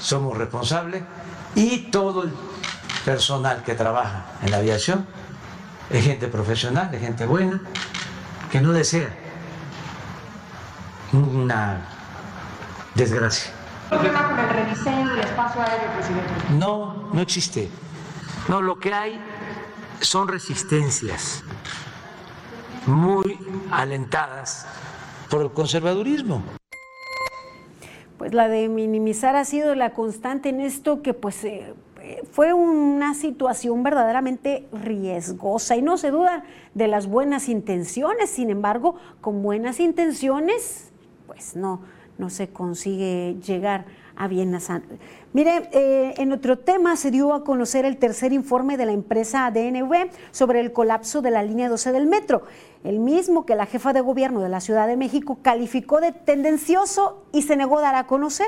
somos 0.00 0.36
responsables 0.36 1.02
y 1.54 1.90
todo 1.90 2.24
el 2.24 2.32
personal 3.04 3.62
que 3.62 3.74
trabaja 3.74 4.26
en 4.42 4.50
la 4.50 4.58
aviación 4.58 5.06
es 5.90 6.04
gente 6.04 6.28
profesional, 6.28 6.94
es 6.94 7.00
gente 7.00 7.26
buena, 7.26 7.60
que 8.50 8.60
no 8.60 8.72
desea 8.72 9.10
una 11.12 11.86
desgracia 12.94 13.59
problema 13.90 14.28
con 14.28 14.38
el 14.38 14.48
rediseño 14.48 15.10
del 15.10 15.20
espacio 15.20 15.62
aéreo, 15.62 15.90
presidente? 15.94 16.30
No, 16.58 17.10
no 17.12 17.20
existe. 17.20 17.68
No, 18.48 18.62
lo 18.62 18.78
que 18.78 18.94
hay 18.94 19.20
son 20.00 20.28
resistencias 20.28 21.42
muy 22.86 23.38
alentadas 23.70 24.66
por 25.28 25.42
el 25.42 25.50
conservadurismo. 25.50 26.42
Pues 28.16 28.32
la 28.32 28.48
de 28.48 28.68
minimizar 28.68 29.34
ha 29.36 29.44
sido 29.44 29.74
la 29.74 29.90
constante 29.92 30.50
en 30.50 30.60
esto 30.60 31.02
que 31.02 31.14
pues 31.14 31.42
eh, 31.44 31.74
fue 32.32 32.52
una 32.52 33.14
situación 33.14 33.82
verdaderamente 33.82 34.68
riesgosa 34.72 35.76
y 35.76 35.82
no 35.82 35.96
se 35.96 36.10
duda 36.10 36.44
de 36.74 36.86
las 36.86 37.06
buenas 37.06 37.48
intenciones, 37.48 38.30
sin 38.30 38.50
embargo, 38.50 38.96
con 39.20 39.42
buenas 39.42 39.80
intenciones, 39.80 40.92
pues 41.26 41.56
no, 41.56 41.82
no 42.20 42.30
se 42.30 42.50
consigue 42.50 43.36
llegar 43.44 43.86
a 44.14 44.28
bien 44.28 44.56
Mire, 45.32 45.70
eh, 45.72 46.14
en 46.18 46.32
otro 46.32 46.58
tema 46.58 46.94
se 46.96 47.10
dio 47.10 47.32
a 47.32 47.42
conocer 47.42 47.86
el 47.86 47.96
tercer 47.96 48.34
informe 48.34 48.76
de 48.76 48.84
la 48.84 48.92
empresa 48.92 49.50
DNV 49.50 50.10
sobre 50.30 50.60
el 50.60 50.72
colapso 50.72 51.22
de 51.22 51.30
la 51.30 51.42
línea 51.42 51.70
12 51.70 51.92
del 51.92 52.06
metro 52.06 52.42
el 52.82 52.98
mismo 52.98 53.44
que 53.44 53.54
la 53.54 53.66
jefa 53.66 53.92
de 53.92 54.00
gobierno 54.00 54.40
de 54.40 54.48
la 54.48 54.60
Ciudad 54.60 54.86
de 54.86 54.96
México 54.96 55.38
calificó 55.42 56.00
de 56.00 56.12
tendencioso 56.12 57.22
y 57.30 57.42
se 57.42 57.56
negó 57.56 57.78
a 57.78 57.82
dar 57.82 57.94
a 57.94 58.06
conocer. 58.06 58.46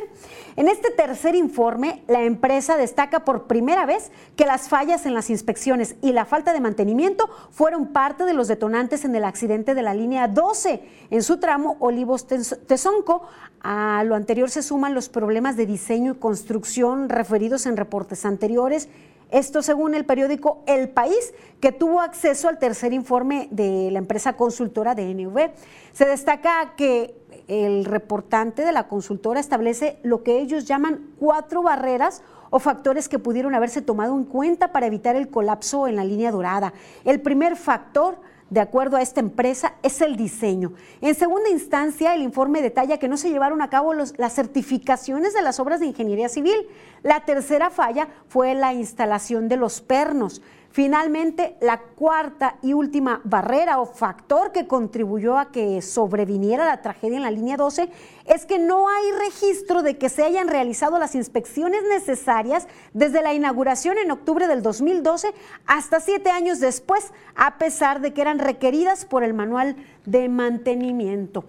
En 0.57 0.68
este 0.68 0.91
tercer 0.91 1.35
informe, 1.35 2.03
la 2.09 2.22
empresa 2.22 2.76
destaca 2.76 3.24
por 3.24 3.47
primera 3.47 3.85
vez 3.85 4.11
que 4.37 4.47
las 4.47 4.68
fallas 4.68 5.05
en 5.05 5.12
las 5.12 5.28
inspecciones 5.28 5.97
y 6.01 6.12
la 6.12 6.24
falta 6.24 6.55
de 6.55 6.61
mantenimiento 6.61 7.28
fueron 7.51 7.89
parte 7.89 8.24
de 8.24 8.33
los 8.33 8.49
detonantes 8.49 9.05
en 9.05 9.14
el 9.14 9.24
accidente 9.24 9.74
de 9.74 9.83
la 9.83 9.93
línea 9.93 10.28
12 10.28 10.83
en 11.11 11.22
su 11.22 11.39
tramo 11.39 11.76
Olivos-Tezonco. 11.80 13.22
A 13.61 14.03
lo 14.05 14.14
anterior 14.14 14.51
se 14.51 14.62
suman 14.62 14.95
los 14.95 15.09
problemas 15.11 15.57
de 15.57 15.66
diseño 15.66 16.12
y 16.12 16.18
construcción 16.18 17.11
referidos 17.11 17.66
en 17.66 17.76
reportes 17.76 18.24
anteriores 18.24 18.89
esto 19.33 19.62
según 19.62 19.95
el 19.95 20.05
periódico 20.05 20.62
El 20.66 20.91
País, 20.91 21.35
que 21.61 21.72
tuvo 21.72 22.01
acceso 22.01 22.49
al 22.49 22.59
tercer 22.59 22.93
informe 22.93 23.49
de 23.51 23.91
la 23.91 23.99
empresa 23.99 24.35
consultora 24.35 24.95
de 24.95 25.12
NV. 25.12 25.51
Se 25.93 26.05
destaca 26.05 26.74
que 26.76 27.16
el 27.49 27.85
reportante 27.85 28.64
de 28.64 28.72
la 28.72 28.87
consultora 28.89 29.41
establece 29.41 29.99
lo 30.03 30.22
que 30.22 30.39
ellos 30.39 30.66
llaman 30.66 31.14
cuatro 31.18 31.62
barreras 31.62 32.22
o 32.51 32.59
factores 32.59 33.09
que 33.09 33.18
pudieron 33.18 33.55
haberse 33.55 33.80
tomado 33.80 34.14
en 34.14 34.24
cuenta 34.24 34.70
para 34.72 34.87
evitar 34.87 35.16
el 35.16 35.30
colapso 35.30 35.89
en 35.89 35.97
la 35.97 36.05
línea 36.05 36.30
dorada. 36.30 36.74
El 37.05 37.20
primer 37.22 37.57
factor 37.57 38.18
de 38.53 38.61
acuerdo 38.61 38.98
a 38.98 39.03
esta 39.03 39.20
empresa, 39.20 39.76
es 39.82 40.03
el 40.03 40.14
diseño. 40.14 40.74
En 41.00 41.14
segunda 41.14 41.48
instancia, 41.48 42.14
el 42.14 42.20
informe 42.20 42.61
detalla 42.61 42.98
que 42.98 43.09
no 43.09 43.16
se 43.16 43.30
llevaron 43.30 43.62
a 43.62 43.70
cabo 43.70 43.94
las 43.94 44.34
certificaciones 44.34 45.32
de 45.32 45.40
las 45.40 45.59
obras 45.59 45.80
de 45.80 45.86
ingeniería 45.86 46.28
civil. 46.28 46.68
La 47.03 47.20
tercera 47.24 47.70
falla 47.70 48.09
fue 48.28 48.55
la 48.55 48.74
instalación 48.74 49.48
de 49.48 49.57
los 49.57 49.80
pernos. 49.80 50.42
Finalmente, 50.73 51.55
la 51.61 51.81
cuarta 51.81 52.57
y 52.62 52.73
última 52.73 53.20
barrera 53.25 53.79
o 53.79 53.85
factor 53.85 54.53
que 54.53 54.66
contribuyó 54.66 55.37
a 55.37 55.53
que 55.53 55.83
sobreviniera 55.83 56.64
la 56.64 56.81
tragedia 56.81 57.18
en 57.18 57.25
la 57.25 57.31
línea 57.31 57.59
12 57.59 57.91
es 58.25 58.47
que 58.47 58.59
no 58.59 58.89
hay 58.89 59.12
registro 59.18 59.83
de 59.83 59.99
que 59.99 60.09
se 60.09 60.25
hayan 60.25 60.49
realizado 60.49 60.99
las 60.99 61.14
inspecciones 61.14 61.83
necesarias 61.91 62.68
desde 62.95 63.20
la 63.20 63.35
inauguración 63.35 63.99
en 63.99 64.11
octubre 64.11 64.47
del 64.47 64.62
2012 64.62 65.35
hasta 65.66 66.01
siete 66.01 66.31
años 66.31 66.59
después, 66.59 67.12
a 67.37 67.59
pesar 67.59 68.01
de 68.01 68.14
que 68.14 68.23
eran 68.23 68.39
requeridas 68.39 69.05
por 69.05 69.25
el 69.25 69.35
manual 69.35 69.77
de 70.07 70.31
mantenimiento. 70.31 71.45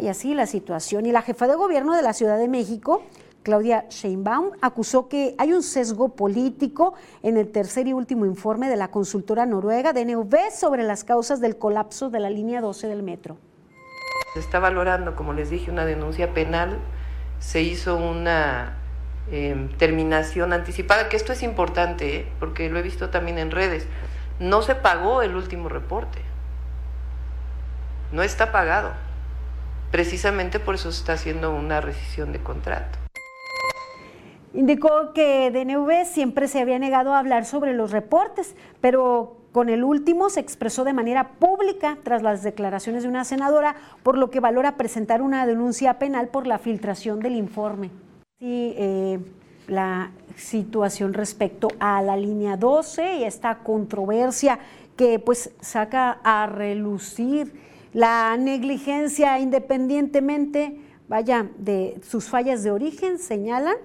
Y 0.00 0.08
así 0.08 0.34
la 0.34 0.46
situación. 0.46 1.06
Y 1.06 1.12
la 1.12 1.22
jefa 1.22 1.46
de 1.46 1.54
gobierno 1.54 1.94
de 1.94 2.02
la 2.02 2.12
Ciudad 2.12 2.36
de 2.36 2.48
México 2.48 3.02
Claudia 3.48 3.86
Sheinbaum 3.88 4.50
acusó 4.60 5.08
que 5.08 5.34
hay 5.38 5.54
un 5.54 5.62
sesgo 5.62 6.14
político 6.14 6.92
en 7.22 7.38
el 7.38 7.50
tercer 7.50 7.86
y 7.86 7.94
último 7.94 8.26
informe 8.26 8.68
de 8.68 8.76
la 8.76 8.88
consultora 8.88 9.46
noruega 9.46 9.94
DNV 9.94 10.50
sobre 10.54 10.82
las 10.82 11.02
causas 11.02 11.40
del 11.40 11.56
colapso 11.56 12.10
de 12.10 12.20
la 12.20 12.28
línea 12.28 12.60
12 12.60 12.88
del 12.88 13.02
metro. 13.02 13.38
Se 14.34 14.40
está 14.40 14.58
valorando, 14.58 15.16
como 15.16 15.32
les 15.32 15.48
dije, 15.48 15.70
una 15.70 15.86
denuncia 15.86 16.34
penal, 16.34 16.78
se 17.38 17.62
hizo 17.62 17.96
una 17.96 18.76
em, 19.32 19.70
terminación 19.78 20.52
anticipada, 20.52 21.08
que 21.08 21.16
esto 21.16 21.32
es 21.32 21.42
importante, 21.42 22.16
¿eh? 22.16 22.32
porque 22.40 22.68
lo 22.68 22.78
he 22.78 22.82
visto 22.82 23.08
también 23.08 23.38
en 23.38 23.50
redes. 23.50 23.86
No 24.40 24.60
se 24.60 24.74
pagó 24.74 25.22
el 25.22 25.34
último 25.34 25.70
reporte, 25.70 26.20
no 28.12 28.22
está 28.22 28.52
pagado. 28.52 28.92
Precisamente 29.90 30.60
por 30.60 30.74
eso 30.74 30.92
se 30.92 30.98
está 30.98 31.14
haciendo 31.14 31.50
una 31.50 31.80
rescisión 31.80 32.32
de 32.32 32.40
contrato. 32.40 33.07
Indicó 34.54 35.12
que 35.12 35.50
DNV 35.50 36.06
siempre 36.06 36.48
se 36.48 36.60
había 36.60 36.78
negado 36.78 37.12
a 37.12 37.18
hablar 37.18 37.44
sobre 37.44 37.74
los 37.74 37.90
reportes, 37.90 38.54
pero 38.80 39.36
con 39.52 39.68
el 39.68 39.84
último 39.84 40.30
se 40.30 40.40
expresó 40.40 40.84
de 40.84 40.92
manera 40.92 41.32
pública 41.38 41.98
tras 42.02 42.22
las 42.22 42.42
declaraciones 42.42 43.02
de 43.02 43.08
una 43.08 43.24
senadora, 43.24 43.76
por 44.02 44.16
lo 44.16 44.30
que 44.30 44.40
valora 44.40 44.76
presentar 44.76 45.22
una 45.22 45.46
denuncia 45.46 45.98
penal 45.98 46.28
por 46.28 46.46
la 46.46 46.58
filtración 46.58 47.20
del 47.20 47.36
informe. 47.36 47.90
Sí, 48.38 48.74
eh, 48.76 49.18
la 49.66 50.12
situación 50.36 51.12
respecto 51.12 51.68
a 51.80 52.00
la 52.02 52.16
línea 52.16 52.56
12 52.56 53.16
y 53.16 53.24
esta 53.24 53.58
controversia 53.58 54.58
que 54.96 55.18
pues 55.18 55.50
saca 55.60 56.18
a 56.22 56.46
relucir 56.46 57.52
la 57.92 58.36
negligencia 58.36 59.38
independientemente, 59.38 60.80
vaya, 61.08 61.48
de 61.58 62.00
sus 62.06 62.28
fallas 62.28 62.62
de 62.62 62.70
origen, 62.70 63.18
señalan 63.18 63.76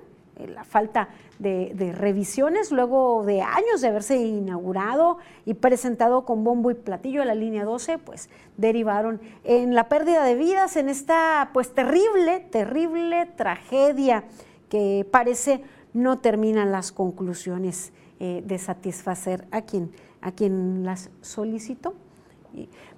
la 0.48 0.64
falta 0.64 1.10
de, 1.40 1.94
revisiones 1.96 2.72
luego 2.72 3.24
de 3.26 3.42
años 3.42 3.82
de 3.82 3.88
haberse 3.88 4.18
inaugurado 4.18 5.18
y 5.46 5.56
presentado 5.56 6.26
con 6.26 6.44
bombo 6.44 6.72
y 6.72 6.76
platillo 6.76 7.24
la 7.26 7.36
línea 7.36 7.66
12, 7.66 7.98
pues 8.00 8.30
derivaron 8.58 9.22
en 9.44 9.76
la 9.76 9.90
pérdida 9.90 10.24
de 10.24 10.36
vidas, 10.36 10.76
en 10.78 10.90
esta 10.90 11.50
pues 11.54 11.74
terrible, 11.74 12.40
terrible 12.40 13.26
tragedia 13.36 14.24
que 14.70 15.08
parece 15.10 15.64
no 15.94 16.20
terminan 16.20 16.72
las 16.72 16.92
conclusiones 16.92 17.94
eh, 18.20 18.44
de 18.46 18.58
satisfacer 18.58 19.46
a 19.52 19.62
quien, 19.62 19.92
a 20.22 20.32
quien 20.32 20.84
las 20.84 21.10
solicitó. 21.22 21.94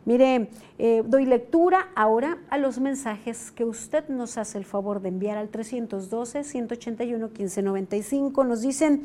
Mire, 0.05 0.49
eh, 0.77 1.03
doy 1.05 1.25
lectura 1.25 1.89
ahora 1.95 2.37
a 2.49 2.57
los 2.59 2.79
mensajes 2.79 3.51
que 3.51 3.65
usted 3.65 4.07
nos 4.07 4.37
hace 4.37 4.59
el 4.59 4.65
favor 4.65 5.01
de 5.01 5.09
enviar 5.09 5.37
al 5.37 5.51
312-181-1595. 5.51 8.45
Nos 8.45 8.61
dicen, 8.61 9.01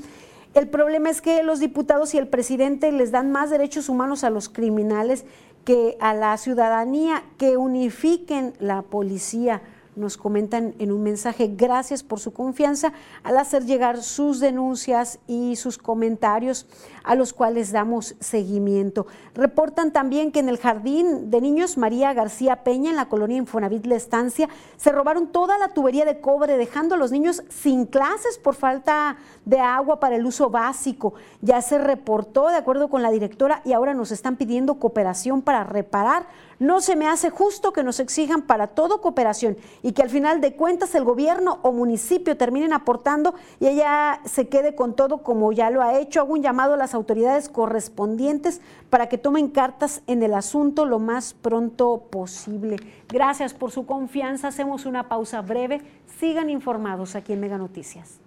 el 0.52 0.68
problema 0.68 1.08
es 1.08 1.22
que 1.22 1.42
los 1.42 1.58
diputados 1.58 2.12
y 2.12 2.18
el 2.18 2.28
presidente 2.28 2.92
les 2.92 3.12
dan 3.12 3.32
más 3.32 3.48
derechos 3.48 3.88
humanos 3.88 4.24
a 4.24 4.30
los 4.30 4.50
criminales 4.50 5.24
que 5.64 5.96
a 6.00 6.12
la 6.12 6.36
ciudadanía, 6.36 7.24
que 7.38 7.56
unifiquen 7.56 8.52
la 8.58 8.82
policía 8.82 9.62
nos 9.96 10.16
comentan 10.16 10.74
en 10.78 10.92
un 10.92 11.02
mensaje, 11.02 11.50
gracias 11.54 12.02
por 12.02 12.20
su 12.20 12.32
confianza 12.32 12.92
al 13.22 13.36
hacer 13.36 13.64
llegar 13.64 14.02
sus 14.02 14.40
denuncias 14.40 15.18
y 15.26 15.56
sus 15.56 15.78
comentarios 15.78 16.66
a 17.04 17.14
los 17.14 17.32
cuales 17.32 17.72
damos 17.72 18.14
seguimiento. 18.20 19.06
Reportan 19.34 19.92
también 19.92 20.32
que 20.32 20.40
en 20.40 20.48
el 20.48 20.58
jardín 20.58 21.30
de 21.30 21.40
niños 21.40 21.78
María 21.78 22.12
García 22.12 22.62
Peña, 22.62 22.90
en 22.90 22.96
la 22.96 23.08
colonia 23.08 23.36
Infonavit 23.36 23.86
La 23.86 23.96
Estancia, 23.96 24.48
se 24.76 24.92
robaron 24.92 25.28
toda 25.28 25.58
la 25.58 25.68
tubería 25.68 26.04
de 26.04 26.20
cobre, 26.20 26.56
dejando 26.56 26.94
a 26.94 26.98
los 26.98 27.12
niños 27.12 27.42
sin 27.48 27.86
clases 27.86 28.38
por 28.38 28.54
falta 28.54 29.16
de 29.44 29.58
agua 29.58 30.00
para 30.00 30.16
el 30.16 30.26
uso 30.26 30.50
básico. 30.50 31.14
Ya 31.40 31.62
se 31.62 31.78
reportó 31.78 32.48
de 32.48 32.56
acuerdo 32.56 32.88
con 32.88 33.02
la 33.02 33.10
directora 33.10 33.62
y 33.64 33.72
ahora 33.72 33.94
nos 33.94 34.10
están 34.10 34.36
pidiendo 34.36 34.78
cooperación 34.78 35.42
para 35.42 35.64
reparar 35.64 36.26
no 36.60 36.80
se 36.82 36.94
me 36.94 37.08
hace 37.08 37.30
justo 37.30 37.72
que 37.72 37.82
nos 37.82 37.98
exijan 38.00 38.42
para 38.42 38.68
todo 38.68 39.00
cooperación 39.00 39.56
y 39.82 39.92
que 39.92 40.02
al 40.02 40.10
final 40.10 40.40
de 40.40 40.54
cuentas 40.54 40.94
el 40.94 41.04
gobierno 41.04 41.58
o 41.62 41.72
municipio 41.72 42.36
terminen 42.36 42.74
aportando 42.74 43.34
y 43.58 43.66
ella 43.66 44.20
se 44.26 44.48
quede 44.48 44.74
con 44.74 44.94
todo 44.94 45.22
como 45.22 45.52
ya 45.52 45.70
lo 45.70 45.82
ha 45.82 45.98
hecho. 45.98 46.20
Hago 46.20 46.34
un 46.34 46.42
llamado 46.42 46.74
a 46.74 46.76
las 46.76 46.94
autoridades 46.94 47.48
correspondientes 47.48 48.60
para 48.90 49.08
que 49.08 49.18
tomen 49.18 49.48
cartas 49.48 50.02
en 50.06 50.22
el 50.22 50.34
asunto 50.34 50.84
lo 50.84 50.98
más 50.98 51.32
pronto 51.32 52.08
posible. 52.10 52.76
Gracias 53.08 53.54
por 53.54 53.70
su 53.70 53.86
confianza. 53.86 54.48
Hacemos 54.48 54.84
una 54.84 55.08
pausa 55.08 55.40
breve. 55.40 55.80
Sigan 56.18 56.50
informados 56.50 57.16
aquí 57.16 57.32
en 57.32 57.40
Mega 57.40 57.56
Noticias. 57.56 58.20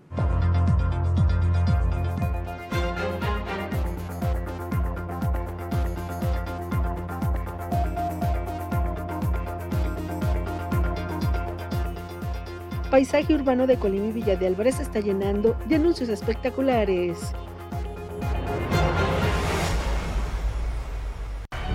Paisaje 12.94 13.34
urbano 13.34 13.66
de 13.66 13.80
Colima 13.80 14.06
y 14.06 14.12
Villa 14.12 14.36
de 14.36 14.46
Álvarez 14.46 14.80
está 14.80 15.00
llenando 15.00 15.58
de 15.66 15.78
anuncios 15.78 16.10
espectaculares. 16.10 17.18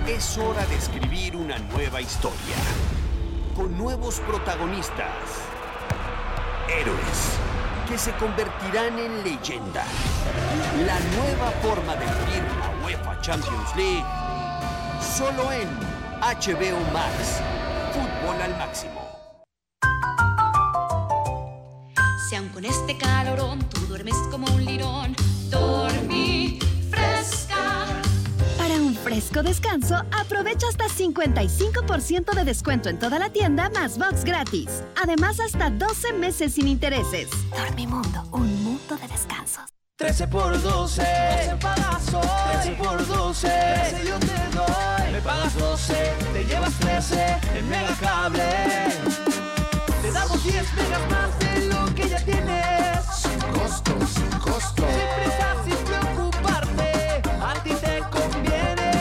Es 0.07 0.37
hora 0.37 0.65
de 0.67 0.75
escribir 0.75 1.35
una 1.35 1.59
nueva 1.59 1.99
historia, 1.99 2.55
con 3.53 3.77
nuevos 3.77 4.21
protagonistas, 4.21 5.43
héroes 6.69 7.37
que 7.89 7.97
se 7.97 8.13
convertirán 8.13 8.97
en 8.97 9.21
leyenda. 9.21 9.83
La 10.85 10.97
nueva 11.17 11.51
forma 11.61 11.97
de 11.97 12.05
vivir 12.05 12.43
la 12.61 12.85
UEFA 12.85 13.19
Champions 13.19 13.75
League, 13.75 14.05
solo 15.01 15.51
en 15.51 15.67
HBO 16.21 16.79
Max, 16.93 17.41
fútbol 17.91 18.41
al 18.41 18.57
máximo. 18.57 19.08
Si 22.29 22.35
aún 22.35 22.49
con 22.49 22.63
este 22.63 22.95
calorón 22.95 23.57
tú 23.69 23.81
duermes 23.87 24.13
como 24.29 24.45
un 24.53 24.63
lirón, 24.63 25.15
dormí 25.49 26.59
fresca. 26.91 27.87
Para 28.55 28.75
un 28.75 28.93
fresco 28.93 29.41
descanso, 29.41 29.95
aprovecha 30.11 30.67
hasta 30.69 30.85
55% 30.89 32.35
de 32.35 32.45
descuento 32.45 32.87
en 32.89 32.99
toda 32.99 33.17
la 33.17 33.31
tienda 33.31 33.71
más 33.71 33.97
box 33.97 34.23
gratis. 34.23 34.83
Además, 35.01 35.39
hasta 35.39 35.71
12 35.71 36.13
meses 36.13 36.53
sin 36.53 36.67
intereses. 36.67 37.29
Dormimundo, 37.49 38.23
un 38.31 38.63
mundo 38.63 38.95
de 38.97 39.07
descansos. 39.07 39.63
13 39.95 40.27
por 40.27 40.61
12, 40.61 41.01
12 41.01 41.57
pagas 41.59 42.13
hoy. 42.13 42.61
13 42.61 42.71
por 42.83 43.07
12, 43.07 43.47
13 43.47 44.07
yo 44.07 44.19
te 44.19 44.55
doy. 44.55 45.11
Me 45.13 45.21
pagas 45.21 45.57
12, 45.57 46.13
te 46.31 46.45
llevas 46.45 46.73
13 46.75 47.37
en 47.55 47.69
Megacable. 47.69 48.43
Te 50.03 50.11
damos 50.11 50.43
10 50.43 50.73
megas 50.75 51.09
más 51.09 51.39
de 51.39 51.65
lo 51.65 51.88
que 52.09 52.15
ya 52.15 52.25
tienes. 52.25 53.05
Sin 53.15 53.39
costo, 53.53 53.91
sin 54.07 54.39
costo. 54.39 54.83
Sin 54.83 55.07
prisa, 55.15 55.55
sin 55.63 55.77
preocuparte. 55.85 57.21
A 57.41 57.63
ti 57.63 57.69
te 57.69 57.99
conviene. 58.09 58.91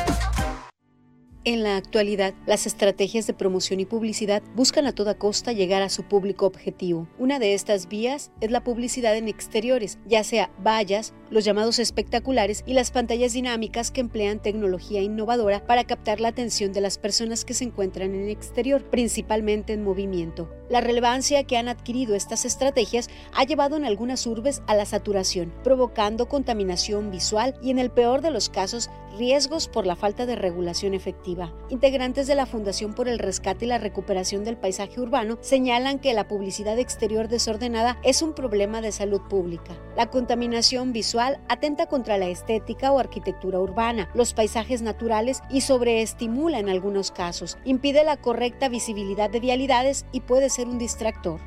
En 1.44 1.62
la 1.62 1.76
actualidad, 1.78 2.34
las 2.46 2.66
estrategias 2.66 3.26
de 3.26 3.32
promoción 3.32 3.80
y 3.80 3.86
publicidad 3.86 4.42
buscan 4.54 4.86
a 4.86 4.92
toda 4.92 5.16
costa 5.16 5.52
llegar 5.52 5.80
a 5.82 5.88
su 5.88 6.02
público 6.02 6.44
objetivo. 6.44 7.08
Una 7.18 7.38
de 7.38 7.54
estas 7.54 7.88
vías 7.88 8.30
es 8.42 8.50
la 8.50 8.62
publicidad 8.62 9.16
en 9.16 9.28
exteriores, 9.28 9.98
ya 10.06 10.24
sea 10.24 10.50
vallas, 10.62 11.14
los 11.30 11.44
llamados 11.44 11.78
espectaculares 11.78 12.62
y 12.66 12.74
las 12.74 12.90
pantallas 12.90 13.32
dinámicas 13.32 13.90
que 13.90 14.02
emplean 14.02 14.42
tecnología 14.42 15.00
innovadora 15.00 15.64
para 15.66 15.84
captar 15.84 16.20
la 16.20 16.28
atención 16.28 16.72
de 16.72 16.82
las 16.82 16.98
personas 16.98 17.46
que 17.46 17.54
se 17.54 17.64
encuentran 17.64 18.14
en 18.14 18.24
el 18.24 18.30
exterior, 18.30 18.84
principalmente 18.90 19.72
en 19.72 19.84
movimiento. 19.84 20.50
La 20.68 20.82
relevancia 20.82 21.44
que 21.44 21.56
han 21.56 21.68
adquirido 21.68 22.14
estas 22.14 22.44
estrategias 22.44 23.08
ha 23.34 23.44
llevado 23.44 23.76
en 23.76 23.86
algunas 23.86 24.26
urbes 24.26 24.62
a 24.66 24.74
la 24.74 24.84
saturación, 24.84 25.52
provocando 25.64 26.28
contaminación 26.28 27.10
visual 27.10 27.54
y 27.62 27.70
en 27.70 27.78
el 27.78 27.90
peor 27.90 28.20
de 28.20 28.30
los 28.30 28.50
casos 28.50 28.90
riesgos 29.16 29.66
por 29.66 29.86
la 29.86 29.96
falta 29.96 30.26
de 30.26 30.36
regulación 30.36 30.94
efectiva. 30.94 31.52
Integrantes 31.70 32.26
de 32.26 32.34
la 32.34 32.46
Fundación 32.46 32.94
por 32.94 33.08
el 33.08 33.18
Rescate 33.18 33.64
y 33.64 33.68
la 33.68 33.78
Recuperación 33.78 34.44
del 34.44 34.58
Paisaje 34.58 35.00
Urbano 35.00 35.38
señalan 35.40 35.98
que 35.98 36.12
la 36.12 36.28
publicidad 36.28 36.78
exterior 36.78 37.28
desordenada 37.28 37.98
es 38.04 38.22
un 38.22 38.34
problema 38.34 38.80
de 38.80 38.92
salud 38.92 39.22
pública. 39.28 39.72
La 39.96 40.10
contaminación 40.10 40.92
visual 40.92 41.40
atenta 41.48 41.86
contra 41.86 42.18
la 42.18 42.28
estética 42.28 42.92
o 42.92 42.98
arquitectura 42.98 43.58
urbana, 43.58 44.08
los 44.14 44.34
paisajes 44.34 44.82
naturales 44.82 45.42
y 45.50 45.62
sobreestimula 45.62 46.58
en 46.58 46.68
algunos 46.68 47.10
casos, 47.10 47.58
impide 47.64 48.04
la 48.04 48.18
correcta 48.18 48.68
visibilidad 48.68 49.30
de 49.30 49.40
vialidades 49.40 50.06
y 50.12 50.20
puede 50.20 50.50
ser 50.50 50.57
un 50.66 50.78
distractor. 50.78 51.38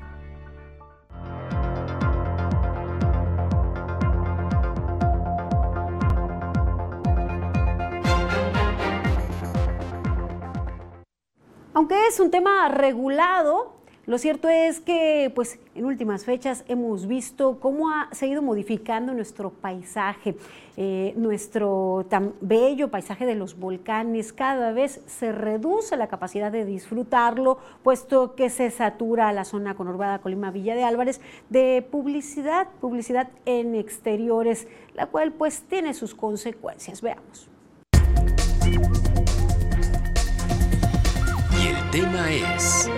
Aunque 11.74 12.08
es 12.08 12.20
un 12.20 12.30
tema 12.32 12.70
regulado, 12.70 13.81
lo 14.12 14.18
cierto 14.18 14.50
es 14.50 14.82
que 14.82 15.32
pues, 15.34 15.58
en 15.74 15.86
últimas 15.86 16.26
fechas 16.26 16.66
hemos 16.68 17.08
visto 17.08 17.62
cómo 17.62 17.90
ha, 17.90 18.10
se 18.12 18.26
ha 18.26 18.28
ido 18.28 18.42
modificando 18.42 19.14
nuestro 19.14 19.52
paisaje, 19.52 20.36
eh, 20.76 21.14
nuestro 21.16 22.06
tan 22.10 22.34
bello 22.42 22.92
paisaje 22.92 23.26
de 23.26 23.36
los 23.36 23.58
volcanes. 23.58 24.34
Cada 24.34 24.74
vez 24.74 25.00
se 25.08 25.32
reduce 25.32 25.96
la 25.96 26.08
capacidad 26.08 26.52
de 26.52 26.66
disfrutarlo, 26.66 27.60
puesto 27.84 28.36
que 28.36 28.50
se 28.50 28.70
satura 28.70 29.32
la 29.32 29.46
zona 29.46 29.76
conurbada 29.76 30.20
Colima 30.20 30.52
Villa 30.52 30.76
de 30.76 30.84
Álvarez 30.84 31.22
de 31.50 31.82
publicidad, 31.90 32.68
publicidad 32.82 33.30
en 33.46 33.76
exteriores, 33.76 34.68
la 34.94 35.06
cual 35.06 35.32
pues 35.32 35.62
tiene 35.62 35.94
sus 35.94 36.16
consecuencias. 36.16 37.02
Veamos. 37.02 37.48
Y 41.58 41.68
el 41.68 41.92
tema 41.92 42.30
es... 42.30 42.90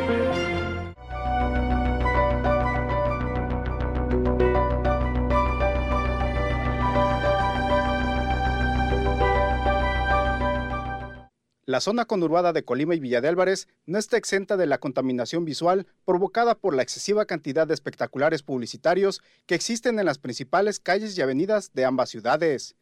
La 11.65 11.79
zona 11.79 12.03
conurbada 12.03 12.51
de 12.51 12.65
Colima 12.65 12.93
y 12.93 12.99
Villa 12.99 13.21
de 13.21 13.29
Álvarez 13.29 13.69
no 13.85 13.97
está 13.97 14.17
exenta 14.17 14.57
de 14.57 14.65
la 14.65 14.79
contaminación 14.79 15.45
visual 15.45 15.87
provocada 16.03 16.55
por 16.55 16.75
la 16.75 16.83
excesiva 16.83 17.25
cantidad 17.25 17.65
de 17.65 17.73
espectaculares 17.73 18.43
publicitarios 18.43 19.21
que 19.45 19.55
existen 19.55 19.97
en 19.97 20.05
las 20.05 20.17
principales 20.17 20.81
calles 20.81 21.17
y 21.17 21.21
avenidas 21.21 21.71
de 21.73 21.85
ambas 21.85 22.09
ciudades. 22.09 22.75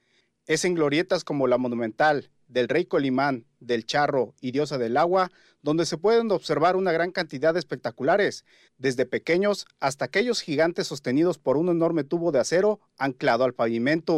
Es 0.47 0.65
en 0.65 0.73
glorietas 0.73 1.23
como 1.23 1.45
la 1.45 1.59
Monumental, 1.59 2.32
del 2.47 2.69
Rey 2.69 2.86
Colimán, 2.86 3.45
del 3.59 3.86
Charro 3.86 4.34
y 4.41 4.51
Diosa 4.51 4.79
del 4.79 4.97
Agua, 4.97 5.29
donde 5.61 5.86
se 5.86 5.97
pueden 5.97 6.32
observar 6.32 6.75
una 6.75 6.91
gran 6.91 7.11
cantidad 7.11 7.53
de 7.53 7.59
espectaculares, 7.59 8.45
desde 8.79 9.05
pequeños 9.05 9.67
hasta 9.79 10.05
aquellos 10.05 10.41
gigantes 10.41 10.88
sostenidos 10.88 11.38
por 11.38 11.55
un 11.55 11.69
enorme 11.69 12.03
tubo 12.03 12.32
de 12.32 12.39
acero 12.39 12.79
anclado 12.97 13.43
al 13.43 13.53
pavimento. 13.53 14.17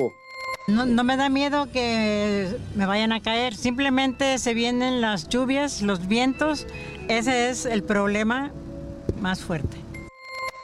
No, 0.68 1.04
me 1.04 1.18
da 1.18 1.28
miedo 1.28 1.70
que 1.74 2.58
me 2.76 2.86
vayan 2.86 3.12
a 3.12 3.22
caer, 3.22 3.54
simplemente 3.54 4.38
se 4.38 4.54
vienen 4.54 5.02
las 5.02 5.28
lluvias, 5.28 5.82
los 5.82 6.08
vientos, 6.08 6.68
ese 7.10 7.50
es 7.50 7.66
el 7.66 7.84
problema 7.84 8.54
más 9.20 9.42
fuerte. 9.42 9.78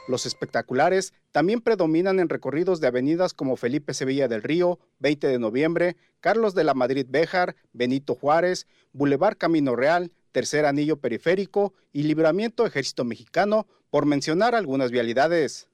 Los 0.08 0.24
espectaculares 0.24 1.12
también 1.32 1.60
predominan 1.60 2.18
en 2.18 2.30
recorridos 2.30 2.80
de 2.80 2.86
avenidas 2.86 3.34
como 3.34 3.56
Felipe 3.56 3.92
Sevilla 3.92 4.26
del 4.26 4.42
Río, 4.42 4.78
20 5.00 5.26
de 5.28 5.38
noviembre, 5.38 5.96
Carlos 6.20 6.54
de 6.54 6.64
la 6.64 6.72
Madrid 6.72 7.06
Béjar, 7.08 7.54
Benito 7.74 8.14
Juárez, 8.14 8.66
Boulevard 8.94 9.36
Camino 9.36 9.76
Real, 9.76 10.10
Tercer 10.32 10.64
Anillo 10.64 10.96
Periférico 10.96 11.74
y 11.92 12.04
Libramiento 12.04 12.64
Ejército 12.64 13.04
Mexicano, 13.04 13.66
por 13.90 14.06
mencionar 14.06 14.54
algunas 14.54 14.90
vialidades. 14.90 15.69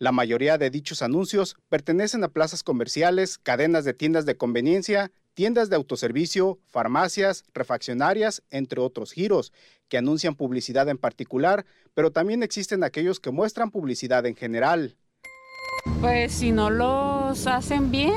La 0.00 0.12
mayoría 0.12 0.56
de 0.56 0.70
dichos 0.70 1.02
anuncios 1.02 1.58
pertenecen 1.68 2.24
a 2.24 2.28
plazas 2.28 2.62
comerciales, 2.62 3.36
cadenas 3.36 3.84
de 3.84 3.92
tiendas 3.92 4.24
de 4.24 4.34
conveniencia, 4.34 5.12
tiendas 5.34 5.68
de 5.68 5.76
autoservicio, 5.76 6.58
farmacias, 6.68 7.44
refaccionarias, 7.52 8.42
entre 8.48 8.80
otros 8.80 9.12
giros, 9.12 9.52
que 9.90 9.98
anuncian 9.98 10.36
publicidad 10.36 10.88
en 10.88 10.96
particular, 10.96 11.66
pero 11.92 12.12
también 12.12 12.42
existen 12.42 12.82
aquellos 12.82 13.20
que 13.20 13.30
muestran 13.30 13.70
publicidad 13.70 14.24
en 14.24 14.36
general. 14.36 14.96
Pues 16.00 16.32
si 16.32 16.50
no 16.50 16.70
los 16.70 17.46
hacen 17.46 17.90
bien, 17.90 18.14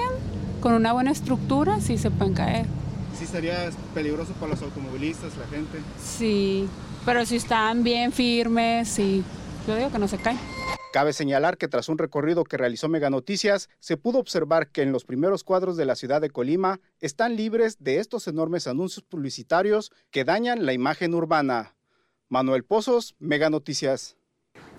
con 0.62 0.72
una 0.72 0.94
buena 0.94 1.12
estructura, 1.12 1.82
sí 1.82 1.98
se 1.98 2.10
pueden 2.10 2.34
caer. 2.34 2.66
¿Sí 3.20 3.26
sería 3.26 3.70
peligroso 3.94 4.32
para 4.36 4.54
los 4.54 4.62
automovilistas, 4.62 5.36
la 5.36 5.48
gente? 5.48 5.80
Sí, 6.02 6.66
pero 7.04 7.26
si 7.26 7.36
están 7.36 7.84
bien 7.84 8.14
firmes, 8.14 8.88
sí, 8.88 9.22
yo 9.68 9.76
digo 9.76 9.91
que 9.91 9.99
no 9.99 10.07
se 10.07 10.18
caen. 10.18 10.38
Cabe 10.93 11.11
señalar 11.14 11.57
que 11.57 11.68
tras 11.68 11.89
un 11.89 11.97
recorrido 11.97 12.43
que 12.43 12.55
realizó 12.55 12.88
Mega 12.88 13.09
Noticias, 13.09 13.68
se 13.80 13.97
pudo 13.97 14.20
observar 14.20 14.68
que 14.68 14.84
en 14.84 14.91
los 14.91 15.05
primeros 15.05 15.43
cuadros 15.43 15.76
de 15.76 15.86
la 15.86 15.95
ciudad 15.95 16.22
de 16.22 16.30
Colima 16.30 16.80
están 16.99 17.36
libres 17.36 17.78
de 17.84 17.97
estos 17.97 18.28
enormes 18.28 18.68
anuncios 18.68 19.03
publicitarios 19.03 19.91
que 20.11 20.24
dañan 20.24 20.68
la 20.68 20.74
imagen 20.74 21.16
urbana. 21.16 21.76
Manuel 22.30 22.64
Pozos, 22.64 23.16
Mega 23.18 23.49
Noticias. 23.49 24.18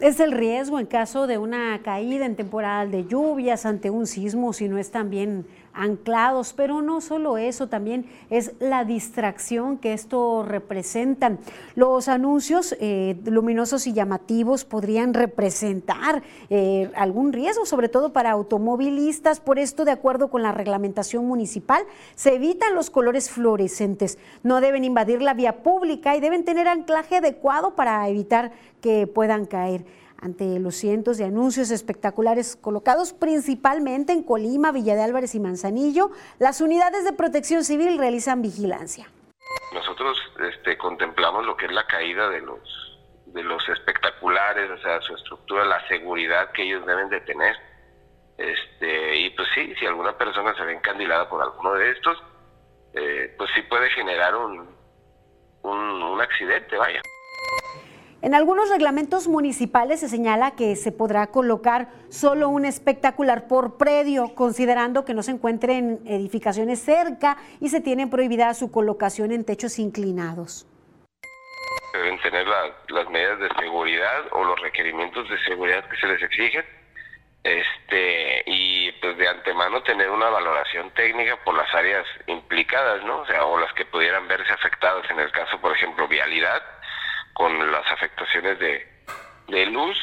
Es 0.01 0.21
el 0.21 0.33
riesgo 0.33 0.79
en 0.79 0.87
caso 0.87 1.27
de 1.27 1.39
una 1.39 1.81
caída 1.83 2.27
en 2.27 2.37
temporal 2.37 2.91
de 2.91 3.07
lluvias 3.07 3.67
ante 3.67 3.91
un 3.91 4.07
sismo 4.07 4.53
si 4.53 4.69
no 4.69 4.79
están 4.79 5.11
bien 5.11 5.47
anclados, 5.75 6.53
pero 6.53 6.83
no 6.83 7.01
solo 7.01 7.37
eso, 7.37 7.69
también 7.69 8.07
es 8.31 8.53
la 8.61 8.85
distracción 8.85 9.79
que 9.79 9.93
esto 9.93 10.43
representa. 10.43 11.37
Los 11.75 12.09
anuncios 12.09 12.77
eh, 12.81 13.17
luminosos 13.25 13.87
y 13.87 13.93
llamativos 13.93 14.65
podrían 14.65 15.15
representar 15.15 16.23
eh, 16.51 16.91
algún 16.95 17.33
riesgo, 17.33 17.67
sobre 17.67 17.89
todo 17.89 18.13
para 18.13 18.31
automovilistas. 18.31 19.41
Por 19.41 19.59
esto, 19.59 19.85
de 19.85 19.91
acuerdo 19.91 20.29
con 20.29 20.43
la 20.43 20.53
reglamentación 20.53 21.27
municipal, 21.27 21.83
se 22.15 22.35
evitan 22.35 22.75
los 22.75 22.91
colores 22.91 23.31
fluorescentes. 23.31 24.19
No 24.43 24.61
deben 24.61 24.85
invadir 24.85 25.23
la 25.23 25.35
vía 25.35 25.63
pública 25.63 26.17
y 26.17 26.21
deben 26.21 26.45
tener 26.45 26.69
anclaje 26.69 27.17
adecuado 27.17 27.75
para 27.75 28.09
evitar 28.09 28.53
que 28.81 29.07
puedan 29.07 29.47
caer 29.47 29.85
ante 30.25 30.59
los 30.59 30.75
cientos 30.75 31.19
de 31.19 31.25
anuncios 31.25 31.71
espectaculares 31.71 32.57
colocados 32.57 33.13
principalmente 33.13 34.13
en 34.13 34.23
Colima, 34.23 34.73
Villa 34.73 34.95
de 34.95 35.03
Álvarez 35.03 35.35
y 35.35 35.41
Manzanillo, 35.41 36.11
las 36.39 36.63
unidades 36.63 37.05
de 37.05 37.13
protección 37.13 37.63
civil 37.63 37.99
realizan 37.99 38.41
vigilancia. 38.41 39.07
Nosotros 39.75 40.17
este, 40.49 40.79
contemplamos 40.79 41.45
lo 41.45 41.57
que 41.57 41.67
es 41.67 41.73
la 41.73 41.87
caída 41.87 42.31
de 42.31 42.41
los 42.41 42.61
de 43.27 43.43
espectaculares, 43.73 44.71
o 44.71 44.79
sea, 44.79 45.01
su 45.03 45.15
estructura, 45.17 45.65
la 45.65 45.87
seguridad 45.89 46.53
que 46.53 46.63
ellos 46.63 46.87
deben 46.87 47.09
de 47.11 47.21
tener. 47.23 47.57
Este, 48.39 49.17
y 49.17 49.31
pues 49.31 49.49
sí, 49.55 49.75
si 49.79 49.87
alguna 49.87 50.17
persona 50.17 50.55
se 50.55 50.65
ve 50.65 50.75
encandilada 50.75 51.29
por 51.29 51.43
alguno 51.43 51.75
de 51.75 51.91
estos, 51.91 52.17
eh, 52.93 53.35
pues 53.37 53.51
sí 53.55 53.63
puede 53.63 53.91
generar 53.91 54.37
un, 54.37 54.69
un 55.63 56.21
accidente, 56.21 56.77
vaya. 56.77 57.03
En 58.25 58.35
algunos 58.35 58.71
reglamentos 58.71 59.29
municipales 59.29 60.01
se 60.01 60.09
señala 60.09 60.53
que 60.53 60.77
se 60.77 60.93
podrá 60.93 61.27
colocar 61.27 61.89
solo 62.09 62.49
un 62.49 62.65
espectacular 62.65 63.47
por 63.49 63.77
predio, 63.77 64.35
considerando 64.35 65.05
que 65.05 65.13
no 65.13 65.23
se 65.23 65.33
encuentren 65.33 66.01
edificaciones 66.07 66.83
cerca 66.83 67.37
y 67.61 67.69
se 67.69 67.83
tiene 67.83 68.07
prohibida 68.07 68.55
su 68.55 68.73
colocación 68.73 69.31
en 69.31 69.45
techos 69.45 69.79
inclinados. 69.79 70.67
Deben 71.93 72.19
tener 72.23 72.47
las 72.49 73.11
medidas 73.11 73.41
de 73.41 73.49
seguridad 73.61 74.23
o 74.33 74.43
los 74.43 74.59
requerimientos 74.59 75.29
de 75.29 75.39
seguridad 75.45 75.87
que 75.87 75.97
se 75.99 76.07
les 76.07 76.23
exigen 76.23 76.65
este 77.43 78.43
y 78.47 78.91
pues 79.03 79.19
de 79.19 79.29
antemano 79.29 79.83
tener 79.83 80.09
una 80.09 80.31
valoración 80.31 80.91
técnica 80.93 81.37
por 81.45 81.55
las 81.55 81.73
áreas 81.75 82.07
implicadas, 82.27 83.05
¿no? 83.05 83.19
O 83.19 83.27
sea, 83.27 83.45
o 83.45 83.61
las 83.61 83.75
que 83.75 83.85
pudieran 83.85 84.27
verse 84.29 84.51
afectadas 84.51 85.05
en 85.11 85.21
el 85.21 85.31
caso, 85.31 85.61
por 85.61 85.73
ejemplo, 85.73 86.09
vialidad 86.09 86.63
con 87.35 87.71
las 87.71 87.85
afectaciones 87.93 88.59
de, 88.59 89.67
luz. 89.67 89.97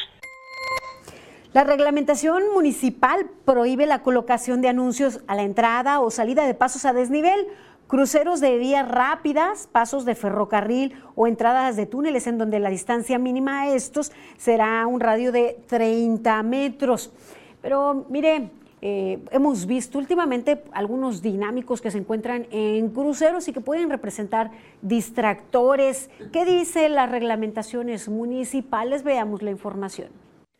La 1.52 1.64
reglamentación 1.64 2.52
municipal 2.54 3.28
prohíbe 3.44 3.86
la 3.86 4.02
colocación 4.02 4.62
de 4.62 4.68
anuncios 4.68 5.20
a 5.26 5.34
la 5.34 5.42
entrada 5.42 6.00
o 6.00 6.10
salida 6.10 6.46
de 6.46 6.54
pasos 6.54 6.84
a 6.84 6.92
desnivel, 6.92 7.46
cruceros 7.88 8.40
de 8.40 8.56
vías 8.56 8.88
rápidas, 8.88 9.66
pasos 9.66 10.04
de 10.04 10.14
ferrocarril 10.14 10.96
o 11.14 11.26
entradas 11.26 11.76
de 11.76 11.84
túneles 11.86 12.26
en 12.26 12.38
donde 12.38 12.60
la 12.60 12.70
distancia 12.70 13.18
mínima 13.18 13.62
a 13.62 13.74
estos 13.74 14.12
será 14.38 14.86
un 14.86 15.00
radio 15.00 15.32
de 15.32 15.58
30 15.68 16.42
metros. 16.42 17.12
Pero 17.60 18.06
mire, 18.08 18.50
eh, 18.84 19.20
hemos 19.30 19.66
visto 19.66 19.96
últimamente 19.96 20.64
algunos 20.72 21.22
dinámicos 21.22 21.80
que 21.80 21.92
se 21.92 21.98
encuentran 21.98 22.48
en 22.50 22.88
cruceros 22.90 23.46
y 23.46 23.52
que 23.52 23.60
pueden 23.60 23.88
representar 23.88 24.50
distractores. 24.82 26.10
¿Qué 26.32 26.44
dicen 26.44 26.96
las 26.96 27.08
reglamentaciones 27.08 28.08
municipales? 28.08 29.04
Veamos 29.04 29.40
la 29.42 29.52
información. 29.52 30.08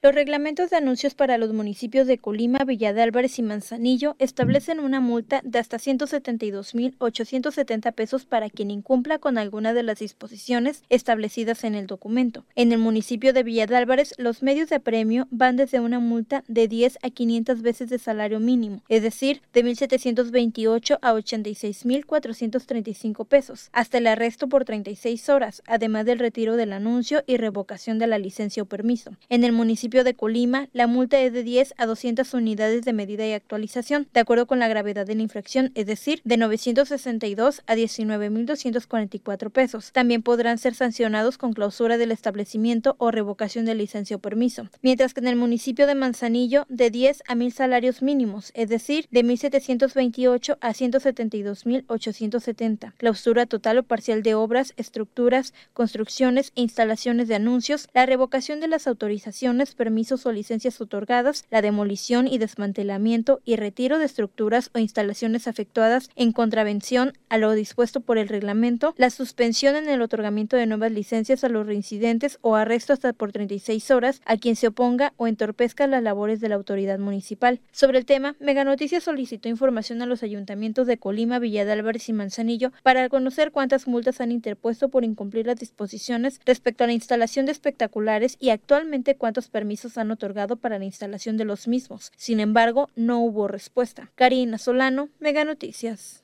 Los 0.05 0.16
reglamentos 0.16 0.70
de 0.70 0.78
anuncios 0.78 1.14
para 1.14 1.38
los 1.38 1.53
municipios 1.53 2.09
de 2.09 2.18
Colima, 2.18 2.59
Villa 2.66 2.92
de 2.92 3.03
Álvarez 3.03 3.38
y 3.38 3.42
Manzanillo 3.42 4.16
establecen 4.18 4.80
una 4.80 4.98
multa 4.98 5.40
de 5.44 5.61
hasta 5.61 5.76
172.870 5.76 7.92
pesos 7.92 8.24
para 8.24 8.50
quien 8.50 8.72
incumpla 8.72 9.20
con 9.20 9.38
alguna 9.38 9.72
de 9.72 9.84
las 9.84 10.00
disposiciones 10.00 10.82
establecidas 10.88 11.62
en 11.62 11.76
el 11.76 11.86
documento. 11.86 12.44
En 12.57 12.72
el 12.72 12.78
municipio 12.78 13.32
de 13.32 13.44
Villa 13.44 13.68
de 13.68 13.76
Álvarez, 13.76 14.14
los 14.18 14.42
medios 14.42 14.68
de 14.70 14.80
premio 14.80 15.28
van 15.30 15.55
desde 15.55 15.78
una 15.78 16.00
multa 16.00 16.42
de 16.48 16.66
10 16.66 16.98
a 17.00 17.11
500 17.11 17.62
veces 17.62 17.88
de 17.88 18.00
salario 18.00 18.40
mínimo, 18.40 18.82
es 18.88 19.05
decir, 19.05 19.40
de 19.53 19.64
1.728 19.64 20.98
a 21.00 21.12
86.435 21.12 23.24
pesos, 23.24 23.68
hasta 23.70 23.98
el 23.98 24.09
arresto 24.09 24.48
por 24.48 24.64
36 24.64 25.28
horas, 25.28 25.62
además 25.64 26.07
del 26.07 26.18
retiro 26.18 26.57
del 26.57 26.72
anuncio 26.72 27.22
y 27.28 27.36
revocación 27.36 28.00
de 28.00 28.09
la 28.09 28.18
licencia 28.18 28.64
o 28.64 28.66
permiso. 28.66 29.12
En 29.28 29.44
el 29.44 29.53
municipio 29.53 29.91
de 29.93 30.14
Colima, 30.14 30.70
la 30.72 30.86
multa 30.86 31.20
es 31.20 31.34
de 31.34 31.43
10 31.43 31.74
a 31.76 31.84
200 31.84 32.32
unidades 32.32 32.86
de 32.86 32.95
medida 32.95 33.26
y 33.26 33.32
actualización, 33.32 34.09
de 34.14 34.20
acuerdo 34.20 34.47
con 34.47 34.59
la 34.59 34.68
gravedad 34.68 35.05
de 35.05 35.14
la 35.14 35.20
infracción, 35.20 35.70
es 35.74 35.84
decir, 35.84 36.22
de 36.24 36.38
962 36.38 37.62
a 37.66 37.74
19.244 37.74 39.51
pesos. 39.51 39.93
También 39.93 40.22
podrán 40.22 40.57
ser 40.57 40.74
sancionados 40.74 41.36
con 41.36 41.53
clausura 41.53 41.99
del 41.99 42.11
establecimiento 42.11 42.97
o 42.99 43.11
revocación 43.11 43.66
de 43.66 43.74
licencia 43.74 44.16
permiso. 44.16 44.70
Mientras 44.80 45.12
que 45.12 45.20
en 45.20 45.28
el 45.28 45.36
municipio 45.36 45.86
de 45.86 45.95
Manzanillo, 45.95 46.64
de 46.70 46.88
10 46.90 47.24
a 47.28 47.34
1.000 47.34 47.51
salarios 47.51 48.01
mínimos, 48.01 48.51
es 48.55 48.70
decir, 48.70 49.09
de 49.11 49.22
1.728 49.22 50.57
a 50.61 50.72
172.870. 50.72 52.95
Clausura 52.97 53.43
total 53.47 53.78
o 53.78 53.82
parcial 53.82 54.22
de 54.22 54.34
obras, 54.34 54.74
estructuras, 54.76 55.53
construcciones 55.74 56.53
e 56.57 56.62
instalaciones 56.62 57.28
de 57.28 57.34
anuncios, 57.34 57.88
la 57.93 58.07
revocación 58.07 58.61
de 58.61 58.68
las 58.68 58.86
autorizaciones 58.86 59.74
permisos 59.83 60.26
o 60.26 60.30
licencias 60.30 60.80
otorgadas, 60.80 61.45
la 61.51 61.61
demolición 61.61 62.28
y 62.28 62.39
desmantelamiento 62.39 63.41
y 63.45 63.57
retiro 63.57 63.99
de 63.99 64.05
estructuras 64.05 64.70
o 64.74 64.78
instalaciones 64.78 65.49
afectadas 65.49 66.09
en 66.14 66.30
contravención 66.30 67.14
a 67.28 67.37
lo 67.37 67.51
dispuesto 67.51 67.99
por 67.99 68.16
el 68.16 68.28
reglamento, 68.28 68.95
la 68.97 69.11
suspensión 69.11 69.74
en 69.74 69.89
el 69.89 70.01
otorgamiento 70.01 70.57
de 70.57 70.66
nuevas 70.66 70.93
licencias 70.93 71.43
a 71.43 71.49
los 71.49 71.66
reincidentes 71.66 72.39
o 72.43 72.55
arresto 72.55 72.93
hasta 72.93 73.12
por 73.12 73.33
36 73.33 73.91
horas 73.91 74.22
a 74.24 74.37
quien 74.37 74.55
se 74.55 74.68
oponga 74.68 75.14
o 75.16 75.26
entorpezca 75.26 75.89
las 75.89 76.01
labores 76.01 76.39
de 76.41 76.49
la 76.49 76.55
autoridad 76.55 77.01
municipal. 77.01 77.59
Sobre 77.72 77.99
el 77.99 78.07
tema, 78.07 78.37
Mega 78.39 78.62
Noticias 78.62 79.03
solicitó 79.03 79.49
información 79.49 80.01
a 80.01 80.07
los 80.07 80.22
ayuntamientos 80.22 80.87
de 80.87 80.99
Colima, 80.99 81.41
Villa 81.41 81.64
de 81.64 81.72
Álvarez 81.72 82.09
y 82.09 82.12
Manzanillo 82.12 82.70
para 82.85 83.09
conocer 83.09 83.51
cuántas 83.51 83.89
multas 83.89 84.20
han 84.20 84.30
interpuesto 84.30 84.91
por 84.91 85.03
incumplir 85.03 85.49
las 85.49 85.59
disposiciones 85.59 86.41
respecto 86.47 86.85
a 86.85 86.87
la 86.87 86.93
instalación 86.93 87.47
de 87.47 87.53
espectaculares 87.53 88.37
y 88.39 88.51
actualmente 88.51 89.16
cuántos 89.16 89.49
permisos 89.49 89.71
han 89.96 90.10
otorgado 90.10 90.56
para 90.56 90.78
la 90.78 90.84
instalación 90.84 91.36
de 91.36 91.44
los 91.44 91.68
mismos. 91.68 92.12
Sin 92.16 92.40
embargo, 92.40 92.90
no 92.94 93.20
hubo 93.20 93.48
respuesta. 93.48 94.10
Karina 94.14 94.58
Solano, 94.58 95.08
Mega 95.18 95.44
Noticias. 95.44 96.21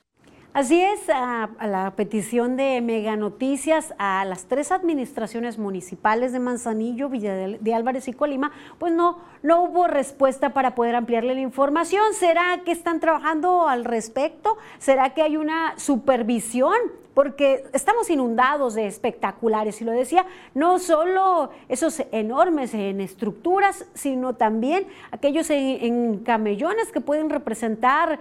Así 0.55 0.81
es, 0.81 1.09
a, 1.11 1.51
la 1.61 1.93
petición 1.95 2.57
de 2.57 2.81
Mega 2.81 3.17
Noticias 3.17 3.95
a 3.99 4.25
las 4.25 4.47
tres 4.47 4.73
administraciones 4.73 5.59
municipales 5.59 6.33
de 6.33 6.41
Manzanillo, 6.41 7.11
Villa 7.11 7.35
de, 7.35 7.75
Álvarez 7.75 8.09
y 8.09 8.15
Colima, 8.15 8.51
pues 8.79 8.93
no, 8.93 9.19
no 9.43 9.63
hubo 9.63 9.87
respuesta 9.87 10.55
para 10.55 10.75
poder 10.75 10.97
ampliarle 10.97 11.35
la 11.35 11.43
información. 11.43 12.15
¿Será 12.15 12.63
que 12.65 12.73
están 12.73 12.99
trabajando 12.99 13.69
al 13.69 13.85
respecto? 13.85 14.57
¿Será 14.79 15.11
que 15.11 15.23
hay 15.23 15.37
una 15.37 15.79
supervisión? 15.79 16.75
Porque 17.13 17.65
estamos 17.73 18.09
inundados 18.11 18.75
de 18.75 18.87
espectaculares, 18.87 19.81
y 19.81 19.85
lo 19.85 19.93
decía, 19.93 20.25
no 20.55 20.79
solo 20.79 21.51
esos 21.69 22.03
enormes 22.11 22.75
en 22.75 23.01
estructuras, 23.01 23.87
sino 23.93 24.35
también 24.35 24.87
aquellos 25.11 25.51
en 25.51 26.21
camellones 26.21 26.91
que 26.93 27.01
pueden 27.01 27.29
representar 27.29 28.21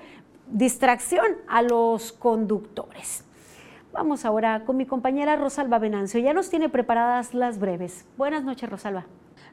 distracción 0.51 1.25
a 1.47 1.61
los 1.61 2.11
conductores. 2.11 3.23
Vamos 3.91 4.25
ahora 4.25 4.63
con 4.65 4.77
mi 4.77 4.85
compañera 4.85 5.35
Rosalba 5.35 5.79
Venancio. 5.79 6.19
Ya 6.19 6.33
nos 6.33 6.49
tiene 6.49 6.69
preparadas 6.69 7.33
las 7.33 7.59
breves. 7.59 8.05
Buenas 8.17 8.43
noches, 8.43 8.69
Rosalba. 8.69 9.05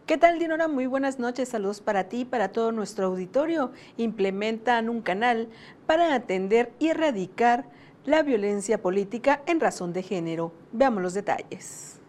¿Qué 0.07 0.18
tal, 0.18 0.38
Dinora? 0.38 0.68
Muy 0.68 0.86
buenas 0.86 1.18
noches. 1.18 1.49
Saludos 1.49 1.80
para 1.80 2.05
ti 2.05 2.20
y 2.20 2.24
para 2.26 2.51
todo 2.51 2.70
nuestro 2.70 3.07
auditorio. 3.07 3.72
Implementan 3.97 4.90
un 4.90 5.01
canal 5.01 5.49
para 5.86 6.14
atender 6.14 6.72
y 6.78 6.88
erradicar 6.88 7.64
la 8.05 8.22
violencia 8.22 8.82
política 8.82 9.40
en 9.47 9.61
razón 9.61 9.95
de 9.95 10.03
género. 10.03 10.53
Veamos 10.72 11.03
los 11.03 11.14
detalles. 11.14 12.01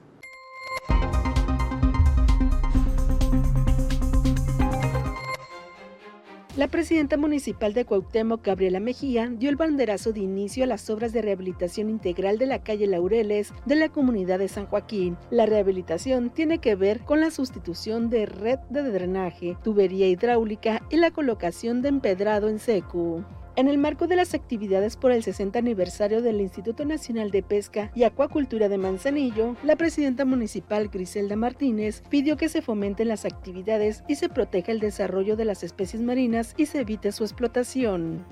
La 6.58 6.70
presidenta 6.70 7.18
municipal 7.18 7.74
de 7.74 7.84
Cuauhtémoc, 7.84 8.45
Gabriela 8.45 8.80
Mejía, 8.80 9.28
dio 9.28 9.49
el 9.49 9.58
banderazo 9.58 10.14
de 10.14 10.22
inicio 10.22 10.64
a 10.64 10.68
las 10.68 10.89
obras 10.89 11.12
de 11.12 11.22
rehabilitación 11.22 11.89
integral 11.89 12.38
de 12.38 12.45
la 12.45 12.64
calle 12.64 12.88
Laureles 12.88 13.51
de 13.66 13.76
la 13.76 13.89
comunidad 13.89 14.39
de 14.39 14.47
San 14.47 14.66
Joaquín. 14.66 15.18
La 15.32 15.45
rehabilitación 15.45 16.30
tiene 16.30 16.60
que 16.60 16.76
ver 16.76 17.01
con 17.01 17.20
la 17.20 17.30
sustitución 17.30 18.10
de 18.10 18.26
red 18.26 18.60
de 18.70 18.84
drenaje, 18.84 19.58
tubería 19.66 20.08
hidráulica 20.08 20.82
y 20.89 20.95
la 20.95 21.12
colocación 21.12 21.82
de 21.82 21.89
empedrado 21.89 22.47
en 22.47 22.60
seco. 22.60 23.26
En 23.58 23.70
el 23.70 23.78
marco 23.78 24.08
de 24.08 24.18
las 24.18 24.34
actividades 24.34 24.97
por 24.97 25.14
el 25.14 25.24
60 25.24 25.58
aniversario 25.58 26.22
del 26.22 26.41
Instituto 26.41 26.84
Nacional 26.84 27.32
de 27.32 27.41
Pesca 27.41 27.89
y 27.95 28.03
Acuacultura 28.03 28.68
de 28.68 28.78
Manzanillo, 28.78 29.56
la 29.64 29.78
presidenta 29.78 30.26
municipal 30.26 30.89
Griselda 30.89 31.38
Martínez 31.38 32.03
pidió 32.10 32.36
que 32.36 32.49
se 32.49 32.62
fomenten 32.62 33.08
las 33.08 33.24
actividades 33.24 34.03
y 34.10 34.16
se 34.16 34.28
proteja 34.28 34.74
el 34.74 34.82
desarrollo 34.82 35.38
de 35.38 35.45
las 35.45 35.64
especies 35.64 36.03
marinas 36.03 36.53
y 36.58 36.66
se 36.66 36.82
evite 36.82 37.14
su 37.14 37.24
explotación 37.24 38.26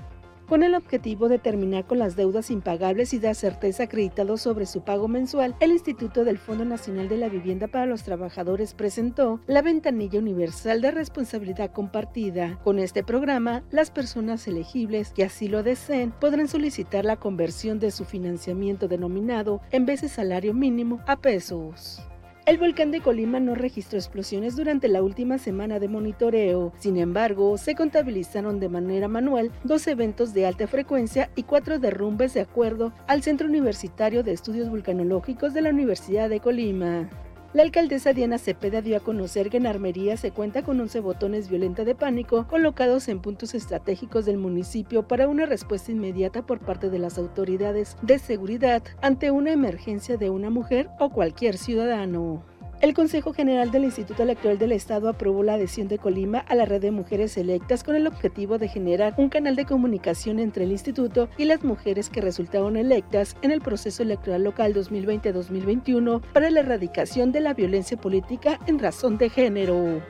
con 0.47 0.63
el 0.63 0.75
objetivo 0.75 1.29
de 1.29 1.39
terminar 1.39 1.85
con 1.85 1.99
las 1.99 2.15
deudas 2.15 2.51
impagables 2.51 3.13
y 3.13 3.19
dar 3.19 3.35
certeza 3.35 3.83
acreditado 3.83 4.37
sobre 4.37 4.65
su 4.65 4.81
pago 4.81 5.07
mensual, 5.07 5.55
el 5.59 5.71
Instituto 5.71 6.23
del 6.23 6.37
Fondo 6.37 6.65
Nacional 6.65 7.09
de 7.09 7.17
la 7.17 7.29
Vivienda 7.29 7.67
para 7.67 7.85
los 7.85 8.03
Trabajadores 8.03 8.73
presentó 8.73 9.39
la 9.47 9.61
Ventanilla 9.61 10.19
Universal 10.19 10.81
de 10.81 10.91
Responsabilidad 10.91 11.71
Compartida. 11.71 12.59
Con 12.63 12.79
este 12.79 13.03
programa, 13.03 13.63
las 13.71 13.91
personas 13.91 14.47
elegibles 14.47 15.11
que 15.11 15.23
así 15.23 15.47
lo 15.47 15.63
deseen 15.63 16.11
podrán 16.11 16.47
solicitar 16.47 17.05
la 17.05 17.17
conversión 17.17 17.79
de 17.79 17.91
su 17.91 18.05
financiamiento 18.05 18.87
denominado 18.87 19.61
en 19.71 19.85
vez 19.85 20.01
de 20.01 20.09
salario 20.09 20.53
mínimo 20.53 20.99
a 21.07 21.17
pesos. 21.17 22.01
El 22.45 22.57
volcán 22.57 22.91
de 22.91 22.99
Colima 22.99 23.39
no 23.39 23.55
registró 23.55 23.97
explosiones 23.97 24.57
durante 24.57 24.89
la 24.89 25.01
última 25.01 25.37
semana 25.37 25.79
de 25.79 25.87
monitoreo. 25.87 26.73
Sin 26.77 26.97
embargo, 26.97 27.57
se 27.57 27.73
contabilizaron 27.73 28.59
de 28.59 28.67
manera 28.67 29.07
manual 29.07 29.49
dos 29.63 29.87
eventos 29.87 30.33
de 30.33 30.45
alta 30.45 30.67
frecuencia 30.67 31.29
y 31.37 31.43
cuatro 31.43 31.79
derrumbes 31.79 32.33
de 32.33 32.41
acuerdo 32.41 32.91
al 33.07 33.23
Centro 33.23 33.47
Universitario 33.47 34.23
de 34.23 34.33
Estudios 34.33 34.69
Vulcanológicos 34.69 35.53
de 35.53 35.61
la 35.61 35.69
Universidad 35.69 36.29
de 36.29 36.41
Colima. 36.41 37.09
La 37.53 37.61
alcaldesa 37.61 38.13
Diana 38.13 38.39
Cepeda 38.39 38.81
dio 38.81 38.97
a 38.97 38.99
conocer 38.99 39.51
que 39.51 39.57
en 39.57 39.67
Armería 39.67 40.17
se 40.17 40.31
cuenta 40.31 40.63
con 40.63 40.81
11 40.81 41.01
botones 41.01 41.49
violenta 41.49 41.83
de 41.83 41.93
pánico 41.93 42.47
colocados 42.47 43.07
en 43.09 43.19
puntos 43.19 43.53
estratégicos 43.53 44.25
del 44.25 44.39
municipio 44.39 45.07
para 45.07 45.27
una 45.27 45.45
respuesta 45.45 45.91
inmediata 45.91 46.47
por 46.47 46.61
parte 46.61 46.89
de 46.89 46.97
las 46.97 47.19
autoridades 47.19 47.95
de 48.01 48.17
seguridad 48.17 48.81
ante 49.03 49.29
una 49.29 49.51
emergencia 49.51 50.17
de 50.17 50.31
una 50.31 50.49
mujer 50.49 50.89
o 50.99 51.11
cualquier 51.11 51.59
ciudadano. 51.59 52.43
El 52.83 52.93
Consejo 52.93 53.31
General 53.31 53.71
del 53.71 53.85
Instituto 53.85 54.23
Electoral 54.23 54.57
del 54.57 54.73
Estado 54.73 55.07
aprobó 55.07 55.41
la 55.41 55.53
adhesión 55.53 55.87
de 55.87 55.99
Colima 55.99 56.39
a 56.39 56.53
la 56.53 56.65
red 56.65 56.81
de 56.81 56.91
mujeres 56.91 57.37
electas 57.37 57.81
con 57.81 57.95
el 57.95 58.07
objetivo 58.07 58.57
de 58.57 58.67
generar 58.67 59.13
un 59.15 59.29
canal 59.29 59.55
de 59.55 59.63
comunicación 59.63 60.37
entre 60.37 60.65
el 60.65 60.73
instituto 60.73 61.29
y 61.37 61.45
las 61.45 61.63
mujeres 61.63 62.09
que 62.09 62.19
resultaron 62.19 62.75
electas 62.75 63.37
en 63.41 63.51
el 63.51 63.61
proceso 63.61 64.03
electoral 64.03 64.43
local 64.43 64.73
2020-2021 64.73 66.21
para 66.33 66.49
la 66.49 66.59
erradicación 66.59 67.31
de 67.31 67.39
la 67.39 67.53
violencia 67.53 67.95
política 67.95 68.59
en 68.67 68.79
razón 68.79 69.17
de 69.17 69.29
género. 69.29 70.01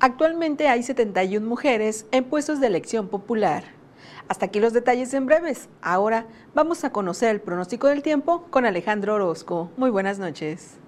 Actualmente 0.00 0.66
hay 0.66 0.82
71 0.82 1.46
mujeres 1.46 2.06
en 2.10 2.24
puestos 2.24 2.58
de 2.58 2.66
elección 2.66 3.06
popular. 3.06 3.80
Hasta 4.28 4.46
aquí 4.46 4.60
los 4.60 4.72
detalles 4.72 5.14
en 5.14 5.26
breves. 5.26 5.68
Ahora 5.80 6.26
vamos 6.54 6.84
a 6.84 6.90
conocer 6.90 7.30
el 7.30 7.40
pronóstico 7.40 7.86
del 7.86 8.02
tiempo 8.02 8.46
con 8.50 8.66
Alejandro 8.66 9.14
Orozco. 9.14 9.70
Muy 9.76 9.90
buenas 9.90 10.18
noches. 10.18 10.81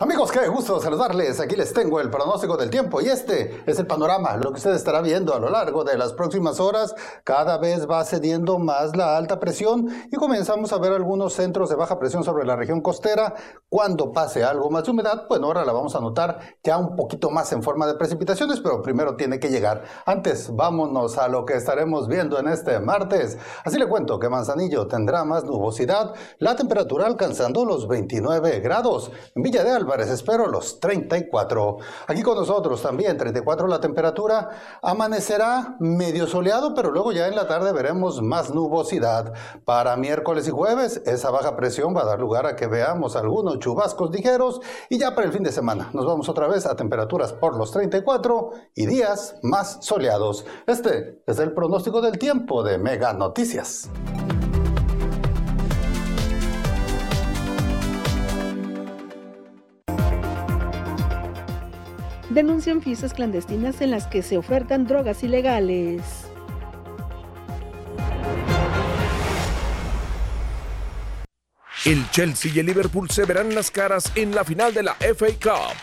Amigos, 0.00 0.30
qué 0.30 0.46
gusto 0.46 0.80
saludarles. 0.80 1.40
Aquí 1.40 1.56
les 1.56 1.72
tengo 1.72 1.98
el 1.98 2.08
pronóstico 2.08 2.56
del 2.56 2.70
tiempo 2.70 3.00
y 3.00 3.06
este 3.06 3.64
es 3.66 3.80
el 3.80 3.86
panorama, 3.88 4.36
lo 4.36 4.52
que 4.52 4.58
usted 4.58 4.72
estará 4.72 5.00
viendo 5.00 5.34
a 5.34 5.40
lo 5.40 5.50
largo 5.50 5.82
de 5.82 5.98
las 5.98 6.12
próximas 6.12 6.60
horas. 6.60 6.94
Cada 7.24 7.58
vez 7.58 7.90
va 7.90 8.04
cediendo 8.04 8.60
más 8.60 8.96
la 8.96 9.16
alta 9.16 9.40
presión 9.40 9.88
y 10.08 10.14
comenzamos 10.14 10.72
a 10.72 10.78
ver 10.78 10.92
algunos 10.92 11.32
centros 11.32 11.68
de 11.68 11.74
baja 11.74 11.98
presión 11.98 12.22
sobre 12.22 12.46
la 12.46 12.54
región 12.54 12.80
costera. 12.80 13.34
Cuando 13.68 14.12
pase 14.12 14.44
algo 14.44 14.70
más 14.70 14.84
de 14.84 14.92
humedad, 14.92 15.26
bueno, 15.28 15.48
ahora 15.48 15.64
la 15.64 15.72
vamos 15.72 15.96
a 15.96 16.00
notar 16.00 16.38
ya 16.62 16.78
un 16.78 16.94
poquito 16.94 17.30
más 17.30 17.50
en 17.52 17.64
forma 17.64 17.88
de 17.88 17.94
precipitaciones, 17.94 18.60
pero 18.60 18.80
primero 18.82 19.16
tiene 19.16 19.40
que 19.40 19.48
llegar. 19.50 19.82
Antes, 20.06 20.54
vámonos 20.54 21.18
a 21.18 21.26
lo 21.26 21.44
que 21.44 21.54
estaremos 21.54 22.06
viendo 22.06 22.38
en 22.38 22.46
este 22.46 22.78
martes. 22.78 23.36
Así 23.64 23.76
le 23.76 23.88
cuento 23.88 24.20
que 24.20 24.28
Manzanillo 24.28 24.86
tendrá 24.86 25.24
más 25.24 25.42
nubosidad, 25.42 26.14
la 26.38 26.54
temperatura 26.54 27.04
alcanzando 27.06 27.64
los 27.64 27.88
29 27.88 28.60
grados. 28.60 29.10
En 29.34 29.42
Villa 29.42 29.64
de 29.64 29.72
Alba 29.72 29.87
Espero 29.96 30.46
los 30.46 30.80
34. 30.80 31.78
Aquí 32.06 32.22
con 32.22 32.36
nosotros 32.36 32.82
también, 32.82 33.16
34 33.16 33.66
la 33.66 33.80
temperatura. 33.80 34.50
Amanecerá 34.82 35.76
medio 35.80 36.26
soleado, 36.26 36.74
pero 36.74 36.90
luego 36.90 37.12
ya 37.12 37.26
en 37.26 37.34
la 37.34 37.48
tarde 37.48 37.72
veremos 37.72 38.22
más 38.22 38.54
nubosidad. 38.54 39.32
Para 39.64 39.96
miércoles 39.96 40.46
y 40.46 40.50
jueves, 40.50 41.02
esa 41.06 41.30
baja 41.30 41.56
presión 41.56 41.96
va 41.96 42.02
a 42.02 42.06
dar 42.06 42.20
lugar 42.20 42.46
a 42.46 42.54
que 42.54 42.66
veamos 42.66 43.16
algunos 43.16 43.58
chubascos 43.58 44.10
ligeros. 44.10 44.60
Y 44.90 44.98
ya 44.98 45.14
para 45.14 45.26
el 45.26 45.32
fin 45.32 45.42
de 45.42 45.52
semana, 45.52 45.90
nos 45.94 46.06
vamos 46.06 46.28
otra 46.28 46.46
vez 46.48 46.66
a 46.66 46.76
temperaturas 46.76 47.32
por 47.32 47.56
los 47.56 47.72
34 47.72 48.50
y 48.74 48.86
días 48.86 49.36
más 49.42 49.78
soleados. 49.80 50.44
Este 50.66 51.22
es 51.26 51.38
el 51.38 51.54
pronóstico 51.54 52.00
del 52.00 52.18
tiempo 52.18 52.62
de 52.62 52.78
Mega 52.78 53.12
Noticias. 53.14 53.88
Denuncian 62.38 62.80
fiestas 62.80 63.14
clandestinas 63.14 63.80
en 63.80 63.90
las 63.90 64.06
que 64.06 64.22
se 64.22 64.38
ofertan 64.38 64.86
drogas 64.86 65.24
ilegales. 65.24 66.02
El 71.84 72.08
Chelsea 72.12 72.52
y 72.54 72.60
el 72.60 72.66
Liverpool 72.66 73.10
se 73.10 73.24
verán 73.24 73.56
las 73.56 73.72
caras 73.72 74.12
en 74.14 74.36
la 74.36 74.44
final 74.44 74.72
de 74.72 74.84
la 74.84 74.94
FA 75.00 75.26
Cup. 75.42 75.74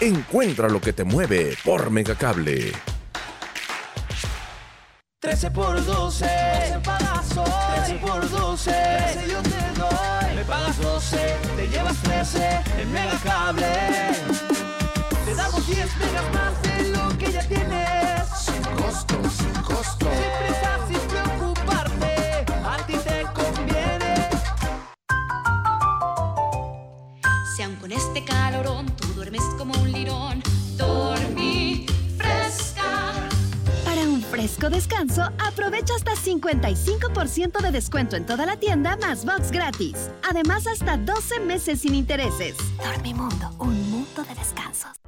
Encuentra 0.00 0.68
lo 0.68 0.80
que 0.80 0.92
te 0.92 1.04
mueve 1.04 1.56
por 1.64 1.88
Megacable. 1.90 2.72
13 5.20 5.50
por 5.52 5.84
12, 5.84 6.24
12 6.24 6.80
pagas 6.82 7.36
hoy. 7.36 7.84
13 7.86 7.94
por 8.04 8.28
12, 8.28 8.70
13 8.72 9.30
yo 9.30 9.42
te 9.42 9.78
doy. 9.78 10.34
Me 10.34 10.44
pagas 10.46 10.80
12, 10.80 11.36
te 11.56 11.68
llevas 11.68 11.96
13 12.02 12.60
en 12.80 12.92
Megacable. 12.92 14.61
Te 15.72 15.78
damos 15.78 15.96
10 15.96 15.96
megas 15.98 16.34
más 16.34 16.62
de 16.62 16.88
lo 16.90 17.18
que 17.18 17.32
ya 17.32 17.48
tienes. 17.48 18.28
Sin 18.38 18.62
costo, 18.76 19.14
sin 19.30 19.62
costo. 19.62 20.06
Sin 20.06 20.30
prisa, 20.38 20.78
sin 20.86 21.00
preocuparte. 21.08 22.44
A 22.64 22.86
ti 22.86 22.94
te 22.94 23.22
conviene. 23.32 24.28
Si 27.56 27.62
aun 27.62 27.76
con 27.76 27.92
este 27.92 28.24
calorón 28.24 28.86
tú 28.96 29.08
duermes 29.14 29.42
como 29.56 29.72
un 29.80 29.92
lirón, 29.92 30.42
dormí 30.76 31.86
fresca. 32.18 32.82
Para 33.84 34.02
un 34.02 34.22
fresco 34.22 34.68
descanso, 34.68 35.22
aprovecha 35.38 35.94
hasta 35.94 36.12
55% 36.12 37.62
de 37.62 37.72
descuento 37.72 38.16
en 38.16 38.26
toda 38.26 38.44
la 38.44 38.56
tienda 38.56 38.96
más 38.98 39.24
box 39.24 39.50
gratis. 39.50 40.10
Además, 40.28 40.66
hasta 40.66 40.98
12 40.98 41.40
meses 41.40 41.80
sin 41.80 41.94
intereses. 41.94 42.56
Dormimundo, 42.76 43.54
un 43.58 43.90
mundo 43.90 44.22
de 44.24 44.34
descansos. 44.34 45.01